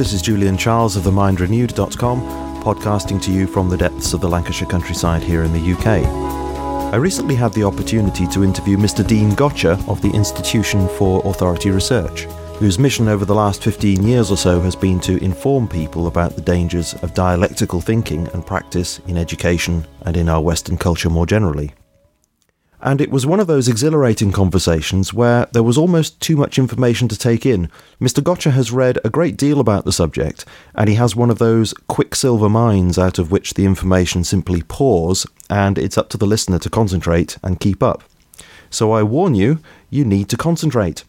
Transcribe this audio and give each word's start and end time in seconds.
this 0.00 0.14
is 0.14 0.22
Julian 0.22 0.56
Charles 0.56 0.96
of 0.96 1.02
themindrenewed.com, 1.02 2.22
podcasting 2.62 3.20
to 3.20 3.30
you 3.30 3.46
from 3.46 3.68
the 3.68 3.76
depths 3.76 4.14
of 4.14 4.22
the 4.22 4.28
Lancashire 4.28 4.66
countryside 4.66 5.22
here 5.22 5.42
in 5.42 5.52
the 5.52 5.72
UK. 5.74 6.06
I 6.94 6.96
recently 6.96 7.34
had 7.34 7.52
the 7.52 7.64
opportunity 7.64 8.26
to 8.28 8.42
interview 8.42 8.78
Mr. 8.78 9.06
Dean 9.06 9.34
Gotcher 9.34 9.78
of 9.88 10.00
the 10.00 10.08
Institution 10.12 10.88
for 10.88 11.20
Authority 11.26 11.70
Research, 11.70 12.22
whose 12.60 12.78
mission 12.78 13.08
over 13.08 13.26
the 13.26 13.34
last 13.34 13.62
15 13.62 14.02
years 14.02 14.30
or 14.30 14.38
so 14.38 14.58
has 14.62 14.74
been 14.74 15.00
to 15.00 15.22
inform 15.22 15.68
people 15.68 16.06
about 16.06 16.34
the 16.34 16.40
dangers 16.40 16.94
of 17.02 17.12
dialectical 17.12 17.82
thinking 17.82 18.26
and 18.28 18.46
practice 18.46 19.00
in 19.06 19.18
education 19.18 19.86
and 20.06 20.16
in 20.16 20.30
our 20.30 20.40
Western 20.40 20.78
culture 20.78 21.10
more 21.10 21.26
generally. 21.26 21.74
And 22.82 23.00
it 23.00 23.10
was 23.10 23.26
one 23.26 23.40
of 23.40 23.46
those 23.46 23.68
exhilarating 23.68 24.32
conversations 24.32 25.12
where 25.12 25.46
there 25.52 25.62
was 25.62 25.76
almost 25.76 26.18
too 26.20 26.36
much 26.36 26.58
information 26.58 27.08
to 27.08 27.18
take 27.18 27.44
in. 27.44 27.70
Mr. 28.00 28.22
Gotcher 28.22 28.52
has 28.52 28.72
read 28.72 28.98
a 29.04 29.10
great 29.10 29.36
deal 29.36 29.60
about 29.60 29.84
the 29.84 29.92
subject, 29.92 30.46
and 30.74 30.88
he 30.88 30.94
has 30.94 31.14
one 31.14 31.30
of 31.30 31.38
those 31.38 31.74
quicksilver 31.88 32.48
minds 32.48 32.98
out 32.98 33.18
of 33.18 33.30
which 33.30 33.54
the 33.54 33.66
information 33.66 34.24
simply 34.24 34.62
pours, 34.62 35.26
and 35.50 35.76
it's 35.76 35.98
up 35.98 36.08
to 36.08 36.16
the 36.16 36.26
listener 36.26 36.58
to 36.58 36.70
concentrate 36.70 37.36
and 37.42 37.60
keep 37.60 37.82
up. 37.82 38.02
So 38.70 38.92
I 38.92 39.02
warn 39.02 39.34
you, 39.34 39.58
you 39.90 40.04
need 40.04 40.30
to 40.30 40.38
concentrate. 40.38 41.04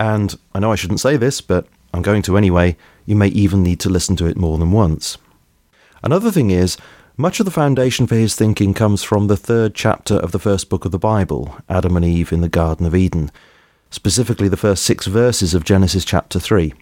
And 0.00 0.38
I 0.54 0.60
know 0.60 0.72
I 0.72 0.76
shouldn't 0.76 1.00
say 1.00 1.18
this, 1.18 1.42
but 1.42 1.66
I'm 1.92 2.02
going 2.02 2.22
to 2.22 2.38
anyway, 2.38 2.76
you 3.04 3.14
may 3.14 3.28
even 3.28 3.62
need 3.62 3.80
to 3.80 3.90
listen 3.90 4.16
to 4.16 4.26
it 4.26 4.38
more 4.38 4.56
than 4.56 4.72
once. 4.72 5.18
Another 6.02 6.30
thing 6.30 6.50
is, 6.50 6.76
much 7.16 7.38
of 7.38 7.46
the 7.46 7.52
foundation 7.52 8.06
for 8.08 8.16
his 8.16 8.34
thinking 8.34 8.74
comes 8.74 9.04
from 9.04 9.28
the 9.28 9.36
third 9.36 9.72
chapter 9.74 10.14
of 10.14 10.32
the 10.32 10.38
first 10.38 10.68
book 10.68 10.84
of 10.84 10.90
the 10.90 10.98
Bible, 10.98 11.56
Adam 11.68 11.96
and 11.96 12.04
Eve 12.04 12.32
in 12.32 12.40
the 12.40 12.48
Garden 12.48 12.86
of 12.86 12.94
Eden, 12.94 13.30
specifically 13.90 14.48
the 14.48 14.56
first 14.56 14.82
six 14.82 15.06
verses 15.06 15.54
of 15.54 15.64
Genesis 15.64 16.04
chapter 16.04 16.40
3. 16.40 16.74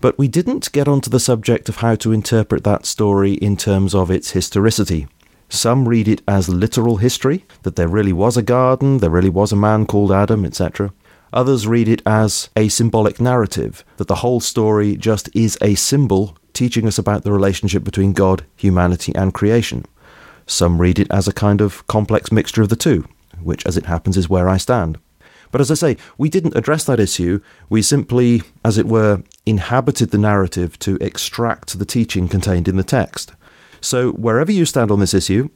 But 0.00 0.16
we 0.18 0.28
didn't 0.28 0.70
get 0.70 0.86
onto 0.86 1.10
the 1.10 1.18
subject 1.18 1.68
of 1.68 1.76
how 1.76 1.96
to 1.96 2.12
interpret 2.12 2.62
that 2.62 2.86
story 2.86 3.32
in 3.34 3.56
terms 3.56 3.92
of 3.92 4.08
its 4.08 4.30
historicity. 4.30 5.08
Some 5.48 5.88
read 5.88 6.06
it 6.06 6.22
as 6.28 6.48
literal 6.48 6.98
history, 6.98 7.44
that 7.62 7.74
there 7.74 7.88
really 7.88 8.12
was 8.12 8.36
a 8.36 8.42
garden, 8.42 8.98
there 8.98 9.10
really 9.10 9.30
was 9.30 9.50
a 9.50 9.56
man 9.56 9.86
called 9.86 10.12
Adam, 10.12 10.44
etc. 10.44 10.92
Others 11.32 11.66
read 11.66 11.88
it 11.88 12.02
as 12.06 12.50
a 12.54 12.68
symbolic 12.68 13.20
narrative, 13.20 13.84
that 13.96 14.06
the 14.06 14.16
whole 14.16 14.38
story 14.38 14.96
just 14.96 15.28
is 15.34 15.58
a 15.60 15.74
symbol 15.74 16.36
teaching 16.52 16.86
us 16.86 16.98
about 16.98 17.24
the 17.24 17.32
relationship 17.32 17.84
between 17.84 18.12
God, 18.12 18.44
humanity, 18.56 19.14
and 19.14 19.34
creation. 19.34 19.84
Some 20.46 20.80
read 20.80 20.98
it 20.98 21.10
as 21.10 21.28
a 21.28 21.32
kind 21.32 21.60
of 21.60 21.86
complex 21.86 22.32
mixture 22.32 22.62
of 22.62 22.68
the 22.68 22.76
two, 22.76 23.06
which, 23.42 23.64
as 23.66 23.76
it 23.76 23.86
happens, 23.86 24.16
is 24.16 24.28
where 24.28 24.48
I 24.48 24.56
stand. 24.56 24.98
But 25.52 25.60
as 25.60 25.70
I 25.70 25.74
say, 25.74 25.96
we 26.16 26.28
didn't 26.30 26.56
address 26.56 26.84
that 26.84 26.98
issue. 26.98 27.40
We 27.68 27.82
simply, 27.82 28.42
as 28.64 28.78
it 28.78 28.86
were, 28.86 29.22
inhabited 29.44 30.10
the 30.10 30.18
narrative 30.18 30.78
to 30.80 30.96
extract 31.00 31.78
the 31.78 31.84
teaching 31.84 32.26
contained 32.26 32.68
in 32.68 32.76
the 32.76 32.82
text. 32.82 33.32
So, 33.80 34.12
wherever 34.12 34.50
you 34.50 34.64
stand 34.64 34.90
on 34.90 35.00
this 35.00 35.14
issue, 35.14 35.50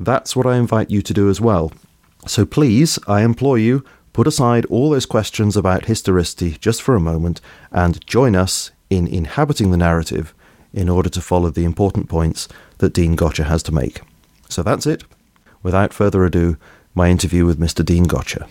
that's 0.00 0.34
what 0.34 0.46
I 0.46 0.56
invite 0.56 0.90
you 0.90 1.02
to 1.02 1.14
do 1.14 1.28
as 1.28 1.40
well. 1.40 1.72
So, 2.26 2.46
please, 2.46 2.98
I 3.06 3.22
implore 3.22 3.58
you, 3.58 3.84
put 4.12 4.26
aside 4.26 4.64
all 4.66 4.90
those 4.90 5.06
questions 5.06 5.56
about 5.56 5.84
historicity 5.84 6.52
just 6.52 6.80
for 6.80 6.94
a 6.94 7.00
moment 7.00 7.40
and 7.70 8.04
join 8.06 8.34
us 8.34 8.70
in 8.88 9.06
inhabiting 9.06 9.70
the 9.70 9.76
narrative 9.76 10.34
in 10.72 10.88
order 10.88 11.08
to 11.10 11.20
follow 11.20 11.50
the 11.50 11.64
important 11.64 12.08
points 12.08 12.48
that 12.78 12.92
Dean 12.92 13.14
Gotcher 13.16 13.44
has 13.44 13.62
to 13.64 13.72
make. 13.72 14.00
So 14.48 14.62
that's 14.62 14.86
it. 14.86 15.04
Without 15.62 15.92
further 15.92 16.24
ado, 16.24 16.56
my 16.94 17.08
interview 17.08 17.46
with 17.46 17.58
Mr. 17.58 17.84
Dean 17.84 18.04
Gotcher. 18.04 18.46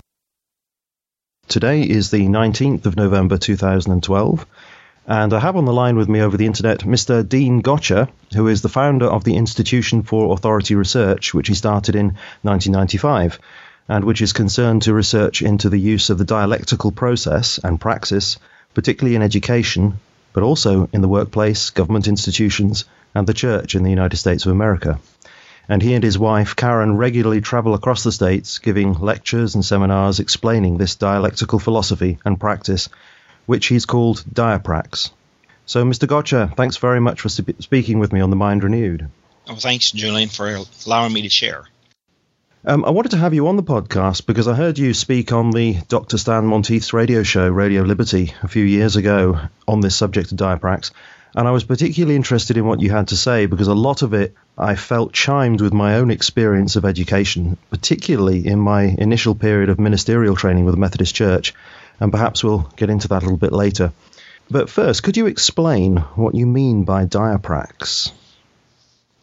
Today 1.48 1.82
is 1.82 2.12
the 2.12 2.28
19th 2.28 2.86
of 2.86 2.96
November 2.96 3.38
2012, 3.38 4.46
and 5.08 5.34
I 5.34 5.40
have 5.40 5.58
on 5.58 5.66
the 5.66 5.74
line 5.74 5.98
with 5.98 6.08
me 6.08 6.22
over 6.22 6.38
the 6.38 6.46
internet 6.46 6.80
Mr. 6.80 7.28
Dean 7.28 7.62
Gotcher, 7.62 8.08
who 8.34 8.48
is 8.48 8.62
the 8.62 8.70
founder 8.70 9.08
of 9.08 9.24
the 9.24 9.36
Institution 9.36 10.04
for 10.04 10.34
Authority 10.34 10.76
Research, 10.76 11.34
which 11.34 11.50
he 11.50 11.54
started 11.54 11.96
in 11.96 12.16
1995, 12.44 13.40
and 13.90 14.06
which 14.06 14.22
is 14.22 14.32
concerned 14.32 14.84
to 14.84 14.94
research 14.94 15.42
into 15.42 15.70
the 15.70 15.80
use 15.80 16.10
of 16.10 16.18
the 16.18 16.24
dialectical 16.24 16.92
process 16.92 17.60
and 17.62 17.82
praxis, 17.82 18.38
particularly 18.74 19.16
in 19.16 19.22
education, 19.22 20.00
but 20.34 20.44
also 20.44 20.90
in 20.94 21.02
the 21.02 21.08
workplace, 21.08 21.70
government 21.70 22.08
institutions, 22.08 22.86
and 23.14 23.28
the 23.28 23.34
church 23.34 23.76
in 23.76 23.84
the 23.84 23.90
United 23.90 24.18
States 24.18 24.46
of 24.46 24.52
America. 24.52 25.00
And 25.70 25.82
he 25.82 25.94
and 25.94 26.04
his 26.04 26.18
wife, 26.18 26.56
Karen, 26.56 26.98
regularly 26.98 27.42
travel 27.42 27.74
across 27.74 28.04
the 28.04 28.12
states 28.12 28.60
giving 28.60 28.94
lectures 28.94 29.56
and 29.56 29.64
seminars 29.64 30.20
explaining 30.20 30.78
this 30.78 30.96
dialectical 30.96 31.60
philosophy 31.60 32.18
and 32.26 32.40
practice, 32.40 32.90
which 33.46 33.68
he's 33.68 33.86
called 33.86 34.24
diaprax. 34.34 35.12
So, 35.66 35.86
Mr. 35.86 36.08
Gotcher, 36.08 36.52
thanks 36.56 36.78
very 36.78 37.00
much 37.00 37.22
for 37.22 37.30
speaking 37.30 38.00
with 38.00 38.12
me 38.12 38.20
on 38.20 38.30
The 38.30 38.36
Mind 38.36 38.64
Renewed. 38.64 39.10
Well, 39.48 39.56
thanks, 39.56 39.92
Julian, 39.92 40.30
for 40.30 40.58
allowing 40.86 41.14
me 41.14 41.22
to 41.22 41.30
share. 41.30 41.66
Um, 42.64 42.86
I 42.86 42.92
wanted 42.92 43.10
to 43.12 43.18
have 43.18 43.34
you 43.34 43.48
on 43.48 43.56
the 43.56 43.64
podcast 43.64 44.28
because 44.28 44.48
I 44.48 44.54
heard 44.54 44.78
you 44.78 44.94
speak 44.94 45.32
on 45.32 45.50
the 45.50 45.78
Dr. 45.88 46.20
Stan 46.20 46.46
Monteith's 46.46 46.94
radio 46.94 47.24
show, 47.24 47.50
Radio 47.50 47.82
Liberty, 47.82 48.36
a 48.44 48.48
few 48.48 48.64
years 48.64 48.96
ago 48.96 49.40
on 49.68 49.80
this 49.80 49.96
subject 49.96 50.32
of 50.32 50.38
diaprax. 50.38 50.92
And 51.36 51.48
I 51.48 51.52
was 51.52 51.64
particularly 51.64 52.16
interested 52.16 52.58
in 52.58 52.66
what 52.68 52.80
you 52.80 52.92
had 52.92 53.08
to 53.08 53.18
say 53.18 53.48
because 53.48 53.68
a 53.68 53.74
lot 53.74 54.04
of 54.04 54.14
it 54.14 54.36
I 54.60 54.76
felt 54.76 55.12
chimed 55.12 55.60
with 55.60 55.74
my 55.74 55.96
own 55.96 56.12
experience 56.12 56.76
of 56.76 56.86
education, 56.86 57.58
particularly 57.72 58.46
in 58.46 58.60
my 58.60 58.84
initial 58.84 59.34
period 59.34 59.70
of 59.70 59.80
ministerial 59.80 60.36
training 60.36 60.66
with 60.66 60.76
the 60.76 60.82
Methodist 60.82 61.16
Church. 61.16 61.56
And 62.00 62.12
perhaps 62.12 62.44
we'll 62.44 62.72
get 62.76 62.92
into 62.92 63.08
that 63.08 63.24
a 63.24 63.26
little 63.26 63.38
bit 63.38 63.54
later. 63.54 63.92
But 64.52 64.70
first, 64.70 65.02
could 65.02 65.18
you 65.18 65.26
explain 65.26 65.98
what 66.14 66.36
you 66.36 66.46
mean 66.46 66.84
by 66.84 67.08
diaprax? 67.08 68.12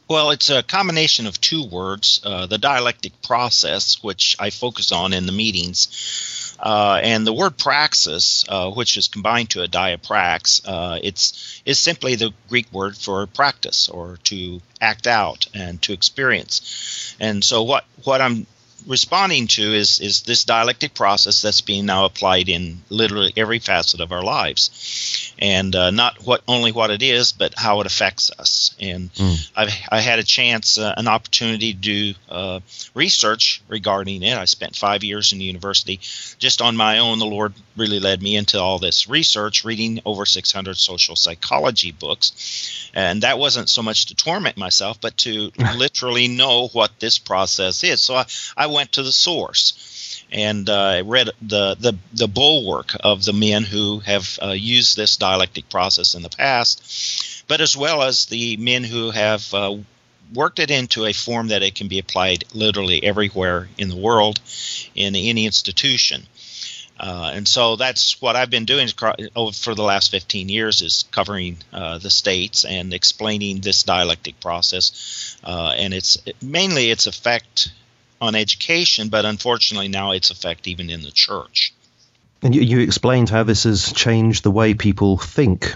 Well, 0.09 0.31
it's 0.31 0.49
a 0.49 0.63
combination 0.63 1.27
of 1.27 1.39
two 1.39 1.67
words 1.67 2.23
uh, 2.25 2.47
the 2.47 2.57
dialectic 2.57 3.21
process, 3.21 4.03
which 4.03 4.37
I 4.39 4.49
focus 4.49 4.91
on 4.91 5.13
in 5.13 5.27
the 5.27 5.33
meetings, 5.33 6.57
uh, 6.59 6.99
and 7.03 7.27
the 7.27 7.33
word 7.35 7.59
praxis, 7.59 8.43
uh, 8.49 8.71
which 8.71 8.97
is 8.97 9.09
combined 9.09 9.51
to 9.51 9.63
a 9.63 9.69
diaprax. 9.69 10.63
Uh, 10.67 10.99
it's 11.03 11.61
is 11.67 11.79
simply 11.79 12.15
the 12.15 12.33
Greek 12.49 12.73
word 12.73 12.97
for 12.97 13.27
practice 13.27 13.91
or 13.91 14.19
to 14.25 14.63
act 14.81 15.07
out 15.07 15.47
and 15.53 15.83
to 15.83 15.93
experience. 15.93 17.15
And 17.21 17.45
so, 17.45 17.65
what, 17.65 17.85
what 18.05 18.23
I'm 18.23 18.47
responding 18.89 19.47
to 19.47 19.75
is 19.75 20.01
is 20.01 20.23
this 20.23 20.45
dialectic 20.45 20.95
process 20.95 21.43
that's 21.43 21.61
being 21.61 21.85
now 21.85 22.07
applied 22.07 22.49
in 22.49 22.81
literally 22.89 23.33
every 23.37 23.59
facet 23.59 24.01
of 24.01 24.11
our 24.13 24.23
lives, 24.23 25.35
and 25.39 25.77
uh, 25.77 25.91
not 25.91 26.25
what 26.25 26.43
only 26.49 26.73
what 26.73 26.91
it 26.91 27.03
is, 27.03 27.33
but 27.33 27.55
how 27.55 27.81
it 27.81 27.87
affects 27.87 28.31
us. 28.39 28.75
And 28.81 29.13
mm. 29.13 29.51
I've 29.55 29.73
I 29.91 30.01
had 30.01 30.19
a 30.19 30.25
chance, 30.25 30.79
uh, 30.79 30.95
an 30.97 31.07
opportunity 31.07 31.75
to 31.75 31.79
do 31.79 32.15
uh, 32.31 32.61
research 32.95 33.63
regarding 33.69 34.23
it. 34.23 34.37
I 34.37 34.47
spent 34.47 34.75
five 34.75 35.05
years 35.05 35.33
in 35.33 35.39
the 35.39 35.45
university 35.45 36.01
just 36.39 36.63
on 36.63 36.77
my 36.77 36.99
own. 36.99 37.19
The 37.19 37.27
Lord 37.27 37.53
really 37.77 38.01
led 38.01 38.23
me 38.23 38.37
into 38.37 38.59
all 38.59 38.79
this 38.79 39.09
research, 39.09 39.65
reading 39.65 40.01
over 40.07 40.25
600 40.25 40.77
social 40.79 41.15
psychology 41.15 41.93
books, 41.93 42.91
and 42.95 43.23
that 43.23 43.39
wasn't 43.39 43.69
so 43.69 43.83
much 43.83 44.07
to 44.07 44.15
torment 44.15 44.57
myself, 44.57 44.99
but 45.01 45.17
to 45.19 45.53
literally 45.77 46.27
know 46.27 46.69
what 46.69 46.99
this 47.01 47.19
process 47.19 47.85
is. 47.85 48.01
So 48.01 48.15
I, 48.15 48.25
I 48.57 48.67
went 48.79 48.93
to 48.93 49.03
the 49.03 49.19
source 49.27 50.25
and 50.31 50.71
uh, 50.71 51.03
read 51.05 51.31
the, 51.43 51.77
the 51.81 51.95
the 52.13 52.29
bulwark 52.29 52.93
of 53.01 53.25
the 53.25 53.33
men 53.33 53.65
who 53.65 53.99
have 54.01 54.39
uh, 54.41 54.51
used 54.51 54.97
this 54.97 55.17
dialectic 55.17 55.69
process 55.69 56.15
in 56.15 56.23
the 56.23 56.29
past, 56.29 57.45
but 57.49 57.61
as 57.61 57.77
well 57.77 58.03
as 58.03 58.27
the 58.27 58.57
men 58.57 58.85
who 58.85 59.11
have 59.11 59.53
uh, 59.53 59.77
worked 60.33 60.61
it 60.61 60.71
into 60.71 61.07
a 61.07 61.13
form 61.13 61.49
that 61.49 61.65
it 61.65 61.75
can 61.75 61.89
be 61.89 61.99
applied 61.99 62.45
literally 62.55 63.03
everywhere 63.03 63.69
in 63.79 63.89
the 63.89 63.97
world, 63.97 64.41
in 64.95 65.17
any 65.17 65.45
institution. 65.45 66.23
Uh, 67.01 67.31
and 67.35 67.47
so 67.47 67.77
that's 67.77 68.21
what 68.21 68.37
I've 68.37 68.51
been 68.51 68.65
doing 68.65 68.89
for 68.89 69.75
the 69.75 69.89
last 69.93 70.11
15 70.11 70.49
years 70.49 70.83
is 70.83 71.05
covering 71.13 71.59
uh, 71.73 71.99
the 71.99 72.11
states 72.11 72.65
and 72.65 72.93
explaining 72.93 73.61
this 73.61 73.85
dialectic 73.85 74.41
process. 74.41 75.37
Uh, 75.45 75.75
and 75.77 75.95
it's 75.95 76.19
mainly 76.43 76.91
its 76.91 77.07
effect 77.07 77.71
on 78.21 78.35
education, 78.35 79.09
but 79.09 79.25
unfortunately 79.25 79.89
now 79.89 80.13
it's 80.13 80.31
effect 80.31 80.67
even 80.67 80.91
in 80.91 81.03
the 81.03 81.11
church. 81.11 81.73
And 82.43 82.55
you, 82.55 82.63
you 82.63 82.81
explained 82.81 83.31
how 83.31 83.43
this 83.43 83.65
has 83.65 83.93
changed 83.93 84.45
the 84.45 84.51
way 84.51 84.75
people 84.75 85.17
think. 85.17 85.75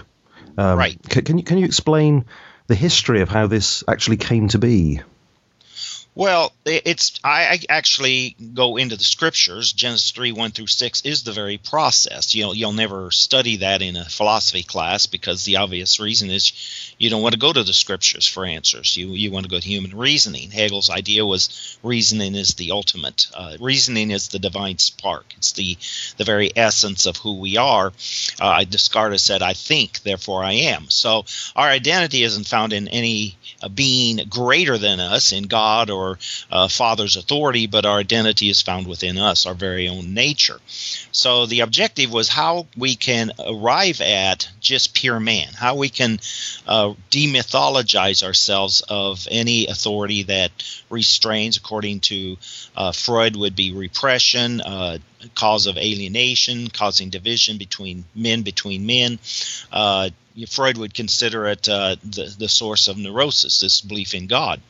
Um, 0.57 0.77
right. 0.77 0.97
Can, 1.09 1.23
can, 1.23 1.37
you 1.37 1.43
can 1.43 1.57
you 1.57 1.65
explain 1.65 2.25
the 2.67 2.75
history 2.75 3.21
of 3.21 3.29
how 3.29 3.47
this 3.47 3.83
actually 3.87 4.17
came 4.17 4.47
to 4.49 4.59
be? 4.59 5.01
Well, 6.15 6.53
it's 6.63 7.19
I 7.23 7.59
actually 7.69 8.35
go 8.53 8.77
into 8.77 8.95
the 8.95 9.03
scriptures. 9.03 9.73
Genesis 9.73 10.11
three 10.11 10.31
one 10.31 10.51
through 10.51 10.67
six 10.67 11.01
is 11.01 11.23
the 11.23 11.31
very 11.31 11.57
process. 11.57 12.35
You'll 12.35 12.53
you'll 12.53 12.73
never 12.73 13.09
study 13.09 13.57
that 13.57 13.81
in 13.81 13.95
a 13.95 14.05
philosophy 14.05 14.61
class 14.61 15.07
because 15.07 15.43
the 15.43 15.57
obvious 15.57 15.99
reason 15.99 16.29
is 16.29 16.93
you 16.99 17.09
don't 17.09 17.23
want 17.23 17.33
to 17.33 17.39
go 17.39 17.51
to 17.51 17.63
the 17.63 17.73
scriptures 17.73 18.27
for 18.27 18.45
answers. 18.45 18.95
You 18.95 19.09
you 19.13 19.31
want 19.31 19.45
to 19.45 19.49
go 19.49 19.59
to 19.59 19.67
human 19.67 19.97
reasoning. 19.97 20.51
Hegel's 20.51 20.91
idea 20.91 21.25
was 21.25 21.79
reasoning 21.81 22.35
is 22.35 22.53
the 22.53 22.71
ultimate. 22.71 23.25
Uh, 23.33 23.57
reasoning 23.59 24.11
is 24.11 24.27
the 24.27 24.39
divine 24.39 24.77
spark. 24.77 25.33
It's 25.37 25.53
the 25.53 25.77
the 26.17 26.25
very 26.25 26.51
essence 26.55 27.07
of 27.07 27.17
who 27.17 27.39
we 27.39 27.57
are. 27.57 27.91
Uh, 28.39 28.63
Descartes 28.65 29.23
said, 29.23 29.41
"I 29.41 29.53
think, 29.53 30.03
therefore 30.03 30.43
I 30.43 30.53
am." 30.53 30.91
So 30.91 31.25
our 31.55 31.67
identity 31.67 32.21
isn't 32.21 32.47
found 32.47 32.71
in 32.71 32.87
any 32.87 33.35
uh, 33.63 33.69
being 33.69 34.27
greater 34.29 34.77
than 34.77 34.99
us 34.99 35.31
in 35.31 35.45
God 35.45 35.89
or 35.89 36.02
uh, 36.51 36.67
Father's 36.67 37.15
authority, 37.15 37.67
but 37.67 37.85
our 37.85 37.99
identity 37.99 38.49
is 38.49 38.61
found 38.61 38.87
within 38.87 39.17
us, 39.17 39.45
our 39.45 39.53
very 39.53 39.87
own 39.87 40.13
nature. 40.13 40.59
So 41.11 41.45
the 41.45 41.61
objective 41.61 42.11
was 42.11 42.29
how 42.29 42.67
we 42.77 42.95
can 42.95 43.31
arrive 43.39 44.01
at 44.01 44.49
just 44.59 44.93
pure 44.93 45.19
man, 45.19 45.49
how 45.53 45.75
we 45.75 45.89
can 45.89 46.19
uh, 46.67 46.93
demythologize 47.11 48.23
ourselves 48.23 48.81
of 48.87 49.27
any 49.29 49.67
authority 49.67 50.23
that 50.23 50.51
restrains, 50.89 51.57
according 51.57 52.01
to 52.01 52.37
uh, 52.75 52.91
Freud, 52.91 53.35
would 53.35 53.55
be 53.55 53.73
repression, 53.73 54.61
uh, 54.61 54.97
cause 55.35 55.67
of 55.67 55.77
alienation, 55.77 56.69
causing 56.69 57.09
division 57.09 57.57
between 57.57 58.05
men 58.15 58.41
between 58.41 58.85
men. 58.85 59.19
Freud 60.47 60.77
would 60.77 60.93
consider 60.93 61.47
it 61.47 61.69
uh, 61.69 61.95
the, 62.03 62.35
the 62.37 62.49
source 62.49 62.87
of 62.87 62.97
neurosis, 62.97 63.59
this 63.59 63.81
belief 63.81 64.13
in 64.13 64.27
God. 64.27 64.61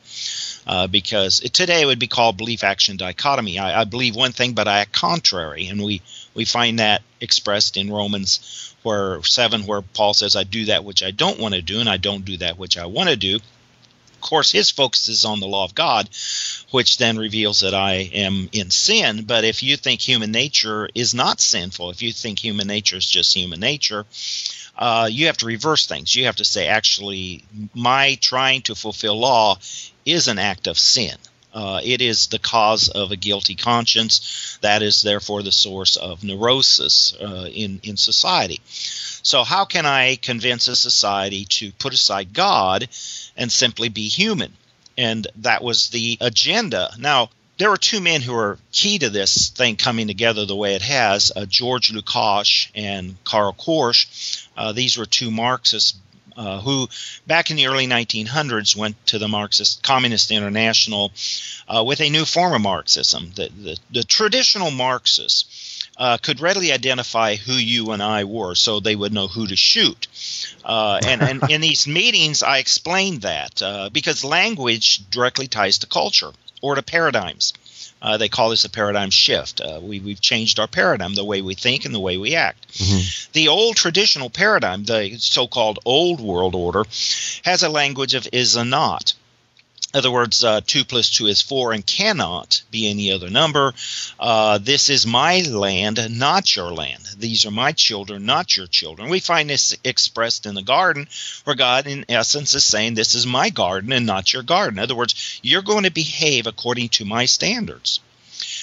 Uh, 0.66 0.86
because 0.86 1.40
it, 1.40 1.52
today 1.52 1.82
it 1.82 1.86
would 1.86 1.98
be 1.98 2.06
called 2.06 2.38
belief 2.38 2.64
action 2.64 2.96
dichotomy. 2.96 3.58
I, 3.58 3.82
I, 3.82 3.84
believe 3.84 4.16
one 4.16 4.32
thing, 4.32 4.54
but 4.54 4.66
I 4.66 4.80
act 4.80 4.92
contrary, 4.92 5.66
and 5.66 5.82
we 5.82 6.00
we 6.32 6.46
find 6.46 6.78
that 6.78 7.02
expressed 7.20 7.76
in 7.76 7.92
Romans 7.92 8.74
where 8.82 9.22
seven, 9.24 9.66
where 9.66 9.82
Paul 9.82 10.14
says, 10.14 10.36
"I 10.36 10.44
do 10.44 10.66
that 10.66 10.84
which 10.84 11.02
I 11.02 11.10
don't 11.10 11.38
want 11.38 11.54
to 11.54 11.60
do, 11.60 11.80
and 11.80 11.88
I 11.88 11.98
don't 11.98 12.24
do 12.24 12.38
that 12.38 12.56
which 12.56 12.78
I 12.78 12.86
want 12.86 13.10
to 13.10 13.16
do." 13.16 13.36
Of 13.36 14.20
course, 14.22 14.50
his 14.50 14.70
focus 14.70 15.08
is 15.08 15.26
on 15.26 15.40
the 15.40 15.46
law 15.46 15.64
of 15.64 15.74
God, 15.74 16.08
which 16.70 16.96
then 16.96 17.18
reveals 17.18 17.60
that 17.60 17.74
I 17.74 18.08
am 18.14 18.48
in 18.52 18.70
sin. 18.70 19.24
But 19.26 19.44
if 19.44 19.62
you 19.62 19.76
think 19.76 20.00
human 20.00 20.32
nature 20.32 20.88
is 20.94 21.12
not 21.12 21.42
sinful, 21.42 21.90
if 21.90 22.00
you 22.00 22.10
think 22.10 22.38
human 22.38 22.66
nature 22.66 22.96
is 22.96 23.06
just 23.06 23.34
human 23.34 23.60
nature, 23.60 24.06
uh, 24.76 25.08
you 25.10 25.26
have 25.26 25.36
to 25.38 25.46
reverse 25.46 25.86
things. 25.86 26.14
You 26.14 26.26
have 26.26 26.36
to 26.36 26.44
say, 26.44 26.66
actually, 26.66 27.44
my 27.74 28.18
trying 28.20 28.62
to 28.62 28.74
fulfill 28.74 29.18
law 29.18 29.58
is 30.04 30.28
an 30.28 30.38
act 30.38 30.66
of 30.66 30.78
sin. 30.78 31.16
Uh, 31.52 31.80
it 31.84 32.02
is 32.02 32.26
the 32.26 32.40
cause 32.40 32.88
of 32.88 33.12
a 33.12 33.16
guilty 33.16 33.54
conscience. 33.54 34.58
That 34.60 34.82
is, 34.82 35.02
therefore, 35.02 35.44
the 35.44 35.52
source 35.52 35.96
of 35.96 36.24
neurosis 36.24 37.14
uh, 37.20 37.48
in, 37.52 37.80
in 37.84 37.96
society. 37.96 38.60
So, 38.66 39.44
how 39.44 39.64
can 39.64 39.86
I 39.86 40.16
convince 40.16 40.66
a 40.66 40.74
society 40.74 41.44
to 41.50 41.70
put 41.72 41.94
aside 41.94 42.32
God 42.32 42.88
and 43.36 43.52
simply 43.52 43.88
be 43.88 44.08
human? 44.08 44.52
And 44.98 45.26
that 45.36 45.62
was 45.62 45.90
the 45.90 46.18
agenda. 46.20 46.90
Now, 46.98 47.30
there 47.58 47.70
were 47.70 47.76
two 47.76 48.00
men 48.00 48.20
who 48.20 48.32
were 48.32 48.58
key 48.72 48.98
to 48.98 49.10
this 49.10 49.50
thing 49.50 49.76
coming 49.76 50.08
together 50.08 50.44
the 50.44 50.56
way 50.56 50.74
it 50.74 50.82
has 50.82 51.30
uh, 51.34 51.46
George 51.46 51.92
Lukács 51.92 52.68
and 52.74 53.16
Karl 53.24 53.52
Korsch. 53.52 54.46
Uh, 54.56 54.72
these 54.72 54.98
were 54.98 55.06
two 55.06 55.30
Marxists 55.30 55.94
uh, 56.36 56.60
who, 56.60 56.88
back 57.28 57.50
in 57.50 57.56
the 57.56 57.68
early 57.68 57.86
1900s, 57.86 58.74
went 58.74 58.96
to 59.06 59.18
the 59.18 59.28
Marxist 59.28 59.84
Communist 59.84 60.32
International 60.32 61.12
uh, 61.68 61.84
with 61.84 62.00
a 62.00 62.10
new 62.10 62.24
form 62.24 62.54
of 62.54 62.60
Marxism. 62.60 63.30
The, 63.36 63.48
the, 63.50 63.78
the 63.92 64.02
traditional 64.02 64.72
Marxists 64.72 65.88
uh, 65.96 66.18
could 66.18 66.40
readily 66.40 66.72
identify 66.72 67.36
who 67.36 67.52
you 67.52 67.92
and 67.92 68.02
I 68.02 68.24
were, 68.24 68.56
so 68.56 68.80
they 68.80 68.96
would 68.96 69.12
know 69.12 69.28
who 69.28 69.46
to 69.46 69.54
shoot. 69.54 70.08
Uh, 70.64 70.98
and, 71.06 71.22
and 71.22 71.42
in 71.50 71.60
these 71.60 71.86
meetings, 71.86 72.42
I 72.42 72.58
explained 72.58 73.22
that 73.22 73.62
uh, 73.62 73.90
because 73.90 74.24
language 74.24 75.08
directly 75.10 75.46
ties 75.46 75.78
to 75.78 75.86
culture 75.86 76.32
or 76.64 76.74
to 76.74 76.82
paradigms. 76.82 77.52
Uh, 78.00 78.16
they 78.16 78.28
call 78.30 78.48
this 78.48 78.64
a 78.64 78.70
paradigm 78.70 79.10
shift. 79.10 79.60
Uh, 79.60 79.80
we, 79.82 79.98
have 79.98 80.20
changed 80.20 80.58
our 80.58 80.66
paradigm, 80.66 81.14
the 81.14 81.24
way 81.24 81.42
we 81.42 81.54
think 81.54 81.84
and 81.84 81.94
the 81.94 82.00
way 82.00 82.16
we 82.16 82.34
act. 82.34 82.68
Mm-hmm. 82.72 83.30
The 83.32 83.48
old 83.48 83.76
traditional 83.76 84.30
paradigm, 84.30 84.84
the 84.84 85.16
so 85.18 85.46
called 85.46 85.78
old 85.84 86.20
world 86.20 86.54
order, 86.54 86.84
has 87.44 87.62
a 87.62 87.68
language 87.68 88.14
of 88.14 88.26
is 88.32 88.56
and 88.56 88.70
not. 88.70 89.12
In 89.94 89.98
other 89.98 90.10
words, 90.10 90.42
uh, 90.42 90.60
2 90.66 90.84
plus 90.84 91.08
2 91.08 91.28
is 91.28 91.40
4 91.40 91.72
and 91.72 91.86
cannot 91.86 92.62
be 92.72 92.90
any 92.90 93.12
other 93.12 93.30
number. 93.30 93.72
Uh, 94.18 94.58
this 94.58 94.90
is 94.90 95.06
my 95.06 95.42
land, 95.42 96.18
not 96.18 96.56
your 96.56 96.72
land. 96.72 97.04
These 97.16 97.46
are 97.46 97.52
my 97.52 97.70
children, 97.70 98.26
not 98.26 98.56
your 98.56 98.66
children. 98.66 99.08
We 99.08 99.20
find 99.20 99.48
this 99.48 99.76
expressed 99.84 100.46
in 100.46 100.56
the 100.56 100.62
garden, 100.62 101.06
where 101.44 101.54
God, 101.54 101.86
in 101.86 102.06
essence, 102.08 102.54
is 102.54 102.64
saying, 102.64 102.94
This 102.94 103.14
is 103.14 103.24
my 103.24 103.50
garden 103.50 103.92
and 103.92 104.04
not 104.04 104.32
your 104.32 104.42
garden. 104.42 104.80
In 104.80 104.82
other 104.82 104.96
words, 104.96 105.38
you're 105.44 105.62
going 105.62 105.84
to 105.84 105.92
behave 105.92 106.48
according 106.48 106.88
to 106.88 107.04
my 107.04 107.26
standards 107.26 108.00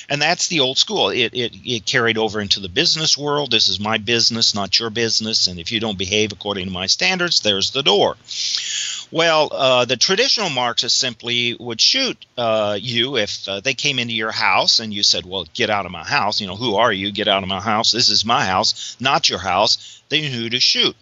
and 0.10 0.22
that's 0.22 0.48
the 0.48 0.60
old 0.60 0.78
school. 0.78 1.10
It, 1.10 1.34
it, 1.34 1.54
it 1.64 1.86
carried 1.86 2.18
over 2.18 2.42
into 2.42 2.60
the 2.60 2.68
business 2.68 3.18
world. 3.18 3.52
This 3.52 3.70
is 3.70 3.80
my 3.80 3.98
business, 3.98 4.54
not 4.54 4.78
your 4.78 4.90
business. 4.90 5.48
And 5.48 5.60
if 5.60 5.72
you 5.72 5.80
don't 5.80 5.98
behave 5.98 6.34
according 6.34 6.66
to 6.66 6.72
my 6.72 6.88
standards, 6.88 7.40
there's 7.40 7.72
the 7.72 7.82
door. 7.84 8.18
Well, 9.12 9.50
uh, 9.52 9.86
the 9.86 9.98
traditional 9.98 10.50
Marxists 10.50 10.98
simply 10.98 11.54
would 11.60 11.82
shoot 11.82 12.26
uh, 12.38 12.78
you 12.80 13.18
if 13.18 13.48
uh, 13.48 13.60
they 13.60 13.74
came 13.74 14.00
into 14.00 14.14
your 14.14 14.32
house 14.32 14.80
and 14.80 14.94
you 14.94 15.04
said, 15.04 15.26
"Well, 15.26 15.46
get 15.54 15.70
out 15.70 15.86
of 15.86 15.92
my 15.92 16.06
house." 16.06 16.40
You 16.40 16.48
know, 16.48 16.56
who 16.56 16.76
are 16.76 16.94
you? 16.94 17.12
Get 17.12 17.28
out 17.28 17.44
of 17.44 17.50
my 17.50 17.60
house. 17.60 17.92
This 17.92 18.10
is 18.10 18.24
my 18.24 18.46
house, 18.46 18.96
not 19.02 19.30
your 19.30 19.40
house. 19.40 20.02
They 20.08 20.22
knew 20.22 20.30
who 20.30 20.50
to 20.50 20.60
shoot. 20.62 20.96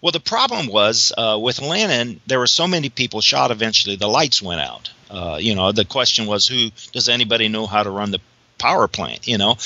Well, 0.00 0.10
the 0.10 0.20
problem 0.20 0.66
was 0.66 1.12
uh, 1.16 1.38
with 1.40 1.62
Lenin, 1.62 2.20
there 2.26 2.40
were 2.40 2.48
so 2.48 2.66
many 2.66 2.90
people 2.90 3.20
shot. 3.20 3.52
Eventually, 3.52 3.96
the 3.96 4.08
lights 4.08 4.42
went 4.42 4.60
out. 4.60 4.90
Uh, 5.08 5.38
you 5.40 5.54
know, 5.54 5.70
the 5.70 5.84
question 5.84 6.26
was, 6.26 6.48
who 6.48 6.70
does 6.92 7.08
anybody 7.08 7.48
know 7.48 7.66
how 7.66 7.84
to 7.84 7.90
run 7.90 8.10
the 8.10 8.20
power 8.58 8.88
plant? 8.88 9.28
You 9.28 9.38
know, 9.38 9.56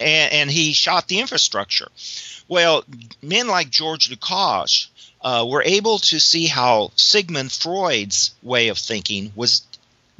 and, 0.00 0.32
and 0.32 0.50
he 0.50 0.72
shot 0.72 1.06
the 1.06 1.20
infrastructure. 1.20 1.88
Well, 2.48 2.84
men 3.22 3.46
like 3.48 3.70
George 3.70 4.10
Lukács 4.10 4.88
uh, 5.26 5.44
we're 5.44 5.64
able 5.64 5.98
to 5.98 6.20
see 6.20 6.46
how 6.46 6.92
Sigmund 6.94 7.50
Freud's 7.50 8.32
way 8.44 8.68
of 8.68 8.78
thinking 8.78 9.32
was 9.34 9.66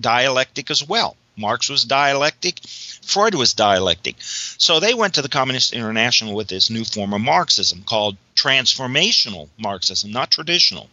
dialectic 0.01 0.69
as 0.69 0.83
well. 0.83 1.17
Marx 1.37 1.69
was 1.69 1.85
dialectic, 1.85 2.59
Freud 3.07 3.35
was 3.35 3.55
dialectic. 3.55 4.17
So 4.21 4.81
they 4.81 4.95
went 4.95 5.15
to 5.15 5.23
the 5.23 5.29
Communist 5.29 5.73
International 5.73 6.35
with 6.35 6.49
this 6.49 6.71
new 6.71 6.85
form 6.85 7.15
of 7.15 7.21
Marxism 7.21 7.83
called 7.83 8.17
transformational 8.35 9.49
Marxism, 9.59 10.11
not 10.11 10.31
traditional 10.31 10.91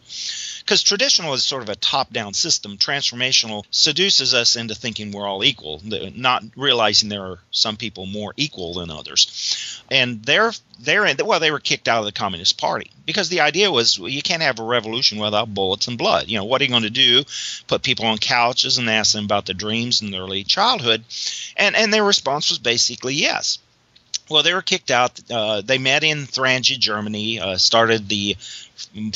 because 0.64 0.82
traditional 0.82 1.34
is 1.34 1.44
sort 1.44 1.62
of 1.62 1.68
a 1.68 1.76
top 1.76 2.10
down 2.10 2.32
system. 2.32 2.78
Transformational 2.78 3.64
seduces 3.70 4.32
us 4.32 4.56
into 4.56 4.74
thinking 4.74 5.12
we're 5.12 5.26
all 5.26 5.44
equal, 5.44 5.80
not 5.84 6.42
realizing 6.56 7.08
there 7.08 7.22
are 7.22 7.38
some 7.50 7.76
people 7.76 8.06
more 8.06 8.32
equal 8.36 8.74
than 8.74 8.90
others. 8.90 9.82
And 9.90 10.22
they're 10.24 10.52
they're 10.80 11.04
in, 11.04 11.16
well, 11.24 11.38
they 11.38 11.50
were 11.50 11.60
kicked 11.60 11.86
out 11.86 12.00
of 12.00 12.06
the 12.06 12.12
Communist 12.12 12.58
Party 12.58 12.90
because 13.04 13.28
the 13.28 13.42
idea 13.42 13.70
was 13.70 14.00
well, 14.00 14.08
you 14.08 14.22
can't 14.22 14.42
have 14.42 14.58
a 14.58 14.64
revolution 14.64 15.18
without 15.18 15.52
bullets 15.52 15.86
and 15.86 15.98
blood. 15.98 16.28
You 16.28 16.38
know, 16.38 16.44
what 16.44 16.60
are 16.60 16.64
you 16.64 16.70
going 16.70 16.82
to 16.82 16.90
do? 16.90 17.24
Put 17.66 17.82
people 17.82 18.06
on 18.06 18.18
couches 18.18 18.78
and 18.78 18.88
ask 18.88 19.12
them 19.12 19.26
about 19.26 19.44
their 19.46 19.54
dreams 19.54 20.00
in 20.00 20.10
their 20.10 20.22
early 20.22 20.44
childhood, 20.44 21.04
and 21.56 21.76
and 21.76 21.92
their 22.04 22.08
response 22.08 22.50
was 22.50 22.58
basically 22.58 23.14
yes. 23.14 23.58
Well, 24.28 24.42
they 24.42 24.54
were 24.54 24.62
kicked 24.62 24.90
out. 24.90 25.18
Uh, 25.30 25.62
they 25.62 25.78
met 25.78 26.04
in 26.04 26.26
Thuringia, 26.26 26.76
Germany, 26.76 27.40
uh, 27.40 27.56
started 27.56 28.08
the 28.08 28.36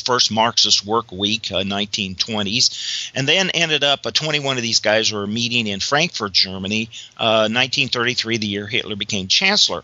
first 0.05 0.31
Marxist 0.31 0.85
work 0.85 1.11
week, 1.11 1.51
uh, 1.51 1.63
1920s, 1.63 3.11
and 3.15 3.27
then 3.29 3.51
ended 3.51 3.85
up 3.85 4.07
uh, 4.07 4.11
21 4.11 4.57
of 4.57 4.63
these 4.63 4.81
guys 4.81 5.13
were 5.13 5.27
meeting 5.27 5.67
in 5.67 5.81
Frankfurt, 5.81 6.33
Germany, 6.33 6.91
uh, 7.17 7.49
1933, 7.51 8.37
the 8.37 8.47
year 8.47 8.67
Hitler 8.67 8.97
became 8.97 9.29
chancellor. 9.29 9.83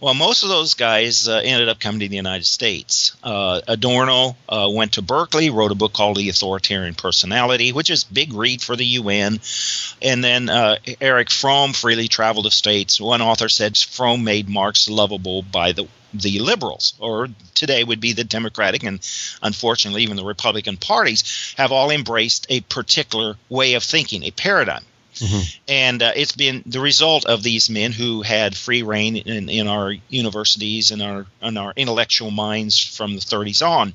Well, 0.00 0.14
most 0.14 0.42
of 0.42 0.48
those 0.48 0.74
guys 0.74 1.28
uh, 1.28 1.40
ended 1.42 1.68
up 1.68 1.80
coming 1.80 2.00
to 2.00 2.08
the 2.08 2.16
United 2.16 2.46
States. 2.46 3.16
Uh, 3.22 3.60
Adorno 3.66 4.36
uh, 4.48 4.68
went 4.70 4.92
to 4.92 5.02
Berkeley, 5.02 5.50
wrote 5.50 5.72
a 5.72 5.76
book 5.76 5.92
called 5.92 6.16
The 6.16 6.28
Authoritarian 6.28 6.94
Personality, 6.94 7.72
which 7.72 7.90
is 7.90 8.04
big 8.04 8.32
read 8.32 8.62
for 8.62 8.76
the 8.76 8.86
UN, 8.86 9.40
and 10.02 10.22
then 10.22 10.50
Erich 11.00 11.30
Fromm 11.30 11.72
freely 11.72 12.08
traveled 12.08 12.44
the 12.44 12.50
states. 12.50 13.00
One 13.00 13.22
author 13.22 13.48
said 13.48 13.76
Fromm 13.76 14.24
made 14.24 14.48
Marx 14.48 14.88
lovable 14.88 15.42
by 15.42 15.72
the 15.72 15.88
the 16.20 16.38
liberals, 16.40 16.94
or 16.98 17.28
today 17.54 17.84
would 17.84 18.00
be 18.00 18.12
the 18.12 18.24
Democratic 18.24 18.82
and 18.82 19.00
unfortunately 19.42 20.02
even 20.02 20.16
the 20.16 20.24
Republican 20.24 20.76
parties, 20.76 21.54
have 21.56 21.72
all 21.72 21.90
embraced 21.90 22.46
a 22.50 22.60
particular 22.62 23.36
way 23.48 23.74
of 23.74 23.82
thinking, 23.82 24.22
a 24.22 24.30
paradigm. 24.30 24.84
Mm-hmm. 25.16 25.58
And 25.68 26.02
uh, 26.02 26.12
it's 26.14 26.32
been 26.32 26.62
the 26.66 26.80
result 26.80 27.24
of 27.24 27.42
these 27.42 27.70
men 27.70 27.92
who 27.92 28.22
had 28.22 28.54
free 28.54 28.82
reign 28.82 29.16
in, 29.16 29.48
in 29.48 29.66
our 29.66 29.94
universities 30.10 30.90
and 30.90 31.02
our 31.02 31.26
in 31.40 31.56
our 31.56 31.72
intellectual 31.74 32.30
minds 32.30 32.78
from 32.78 33.14
the 33.14 33.20
30s 33.20 33.66
on. 33.66 33.94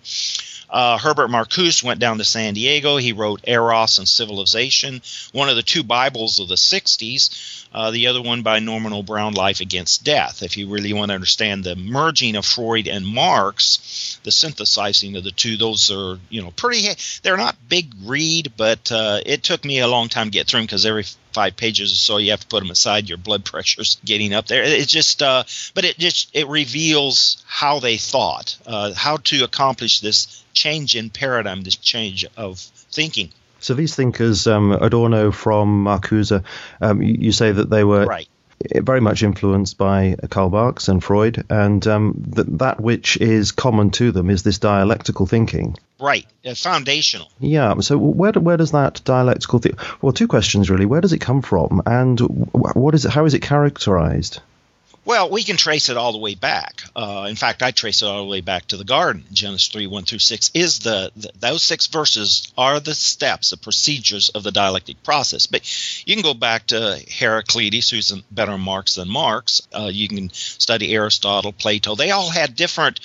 Uh, 0.72 0.98
Herbert 0.98 1.30
Marcuse 1.30 1.84
went 1.84 2.00
down 2.00 2.18
to 2.18 2.24
San 2.24 2.54
Diego. 2.54 2.96
He 2.96 3.12
wrote 3.12 3.42
Eros 3.46 3.98
and 3.98 4.08
Civilization, 4.08 5.02
one 5.34 5.50
of 5.50 5.58
the 5.58 5.64
two 5.64 5.84
Bibles 5.84 6.40
of 6.40 6.48
the 6.48 6.56
60s. 6.56 7.66
Uh, 7.74 7.92
the 7.92 8.08
other 8.08 8.22
one 8.22 8.42
by 8.42 8.60
Norman 8.60 8.94
O. 8.94 9.00
Life 9.30 9.62
Against 9.62 10.04
Death. 10.04 10.44
If 10.44 10.58
you 10.58 10.70
really 10.70 10.94
want 10.94 11.10
to 11.10 11.16
understand 11.16 11.64
the 11.64 11.76
merging 11.76 12.36
of 12.36 12.46
Freud 12.46 12.88
and 12.88 13.06
Marx, 13.06 14.20
the 14.24 14.32
synthesizing 14.32 15.16
of 15.16 15.24
the 15.24 15.32
two, 15.32 15.58
those 15.58 15.90
are 15.92 16.20
you 16.30 16.42
know 16.42 16.52
pretty. 16.52 16.88
They're 17.22 17.38
not 17.38 17.56
big 17.70 17.94
read, 18.04 18.54
but 18.58 18.92
uh, 18.92 19.22
it 19.26 19.44
took 19.44 19.64
me 19.64 19.80
a 19.80 19.88
long 19.88 20.10
time 20.10 20.28
to 20.28 20.32
get 20.32 20.48
through 20.48 20.60
them 20.60 20.66
because 20.66 20.86
every 20.86 21.06
five 21.32 21.56
pages 21.56 21.94
or 21.94 21.96
so 21.96 22.18
you 22.18 22.32
have 22.32 22.42
to 22.42 22.48
put 22.48 22.60
them 22.60 22.72
aside 22.72 23.08
your 23.08 23.18
blood 23.18 23.46
pressure's 23.52 23.98
getting 24.04 24.34
up 24.34 24.48
there 24.48 24.64
it's 24.64 24.92
just 24.92 25.24
uh, 25.24 25.44
but 25.74 25.86
it 25.86 25.98
just 25.98 26.30
it 26.36 26.46
reveals 26.48 27.42
how 27.48 27.80
they 27.80 27.96
thought 27.96 28.58
uh, 28.66 28.94
how 28.94 29.16
to 29.16 29.46
accomplish 29.46 30.02
this 30.02 30.41
change 30.54 30.96
in 30.96 31.10
paradigm 31.10 31.62
this 31.62 31.76
change 31.76 32.26
of 32.38 32.60
thinking 32.60 33.30
so 33.60 33.74
these 33.74 33.96
thinkers 33.96 34.48
um, 34.48 34.72
adorno 34.72 35.32
Fromm 35.32 35.86
marcuse 35.86 36.44
um, 36.82 37.02
you, 37.02 37.16
you, 37.20 37.32
say 37.32 37.52
that 37.52 37.70
they 37.70 37.84
were 37.84 38.06
right 38.06 38.28
very 38.76 39.02
much 39.02 39.24
influenced 39.24 39.78
by 39.78 40.16
Karl 40.30 40.50
Marx 40.50 40.88
and 40.88 41.04
Freud, 41.04 41.46
and 41.50 41.86
um, 41.88 42.14
that 42.30 42.60
that 42.60 42.80
which 42.80 43.18
is 43.18 43.52
common 43.52 43.92
to 43.92 44.12
them 44.12 44.30
is 44.30 44.44
this 44.44 44.60
dialectical 44.60 45.26
thinking. 45.26 45.78
Right, 46.00 46.26
uh, 46.46 46.56
foundational. 46.56 47.30
Yeah. 47.40 47.80
So 47.80 47.98
where 47.98 48.34
where 48.34 48.58
does 48.58 48.72
that 48.72 49.02
dialectical 49.04 49.60
thi- 49.60 49.76
well, 50.02 50.14
two 50.14 50.28
questions 50.28 50.70
really. 50.70 50.86
Where 50.86 51.02
does 51.02 51.14
it 51.14 51.20
come 51.20 51.42
from, 51.42 51.82
and 51.86 52.20
what 52.20 52.96
is 52.96 53.06
it? 53.06 53.12
How 53.12 53.26
is 53.26 53.34
it 53.34 53.42
characterized? 53.42 54.42
Well, 55.04 55.32
we 55.32 55.44
can 55.44 55.58
trace 55.58 55.90
it 55.90 55.98
all 55.98 56.12
the 56.12 56.20
way 56.20 56.36
back. 56.36 56.84
Uh, 56.96 57.26
in 57.28 57.36
fact, 57.36 57.64
I 57.64 57.72
trace 57.72 58.04
it 58.04 58.06
all 58.06 58.24
the 58.24 58.30
way 58.30 58.42
back 58.42 58.68
to 58.68 58.78
the 58.78 58.84
garden. 58.84 59.24
Genesis 59.32 59.70
3 59.70 59.88
1 59.88 60.04
through 60.06 60.20
6 60.20 60.52
is 60.54 60.80
the, 60.80 61.12
the, 61.16 61.32
those 61.40 61.64
six 61.64 61.88
verses 61.88 62.54
are 62.56 62.80
the 62.80 62.94
steps, 62.94 63.50
the 63.50 63.58
procedures 63.58 64.30
of 64.30 64.44
the 64.44 64.52
dialectic 64.52 65.02
process. 65.02 65.48
But 65.48 65.62
you 66.08 66.16
can 66.16 66.24
go 66.24 66.36
back 66.36 66.68
to 66.68 67.04
Heraclitus, 67.10 67.90
who's 67.90 68.12
better 68.30 68.58
Marx 68.60 68.96
than 68.96 69.10
Marx. 69.10 69.68
Uh, 69.74 69.90
you 69.92 70.08
can 70.08 70.30
study 70.34 70.94
Aristotle, 70.94 71.52
Plato. 71.52 71.96
They 71.96 72.12
all 72.12 72.30
had 72.30 72.56
different 72.56 73.00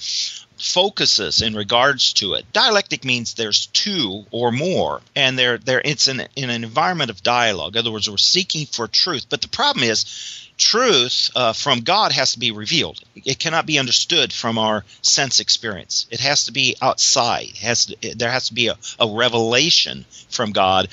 focuses 0.59 1.43
in 1.43 1.55
regards 1.55 2.15
to 2.15 2.35
it. 2.35 2.51
Dialectic 2.53 3.05
means 3.05 3.35
there's 3.35 3.67
two 3.67 4.25
or 4.31 4.53
more, 4.53 5.01
and 5.15 5.39
they're, 5.39 5.59
they're, 5.59 5.83
it's 5.85 6.09
in, 6.09 6.21
in 6.35 6.51
an 6.51 6.65
environment 6.65 7.11
of 7.11 7.23
dialogue. 7.23 7.77
In 7.77 7.81
other 7.81 7.93
words, 7.93 8.09
we're 8.09 8.17
seeking 8.17 8.67
for 8.67 8.87
truth. 8.87 9.27
But 9.29 9.43
the 9.43 9.49
problem 9.49 9.85
is, 9.85 10.46
truth 10.57 11.31
uh, 11.35 11.53
from 11.53 11.81
God 11.81 12.13
has 12.13 12.33
to 12.33 12.39
be 12.39 12.51
revealed. 12.51 13.01
It 13.15 13.39
cannot 13.39 13.67
be 13.67 13.79
understood 13.79 14.33
from 14.33 14.59
our 14.59 14.85
sense 15.03 15.41
experience. 15.41 16.07
It 16.11 16.21
has 16.21 16.45
to 16.45 16.53
be 16.53 16.77
outside. 16.81 17.49
It 17.49 17.57
has 17.59 17.87
to, 17.87 18.17
there 18.17 18.31
has 18.31 18.49
to 18.49 18.55
be 18.55 18.69
a, 18.69 18.79
a 18.99 19.09
revelation 19.09 20.05
from 20.31 20.53
God, 20.53 20.89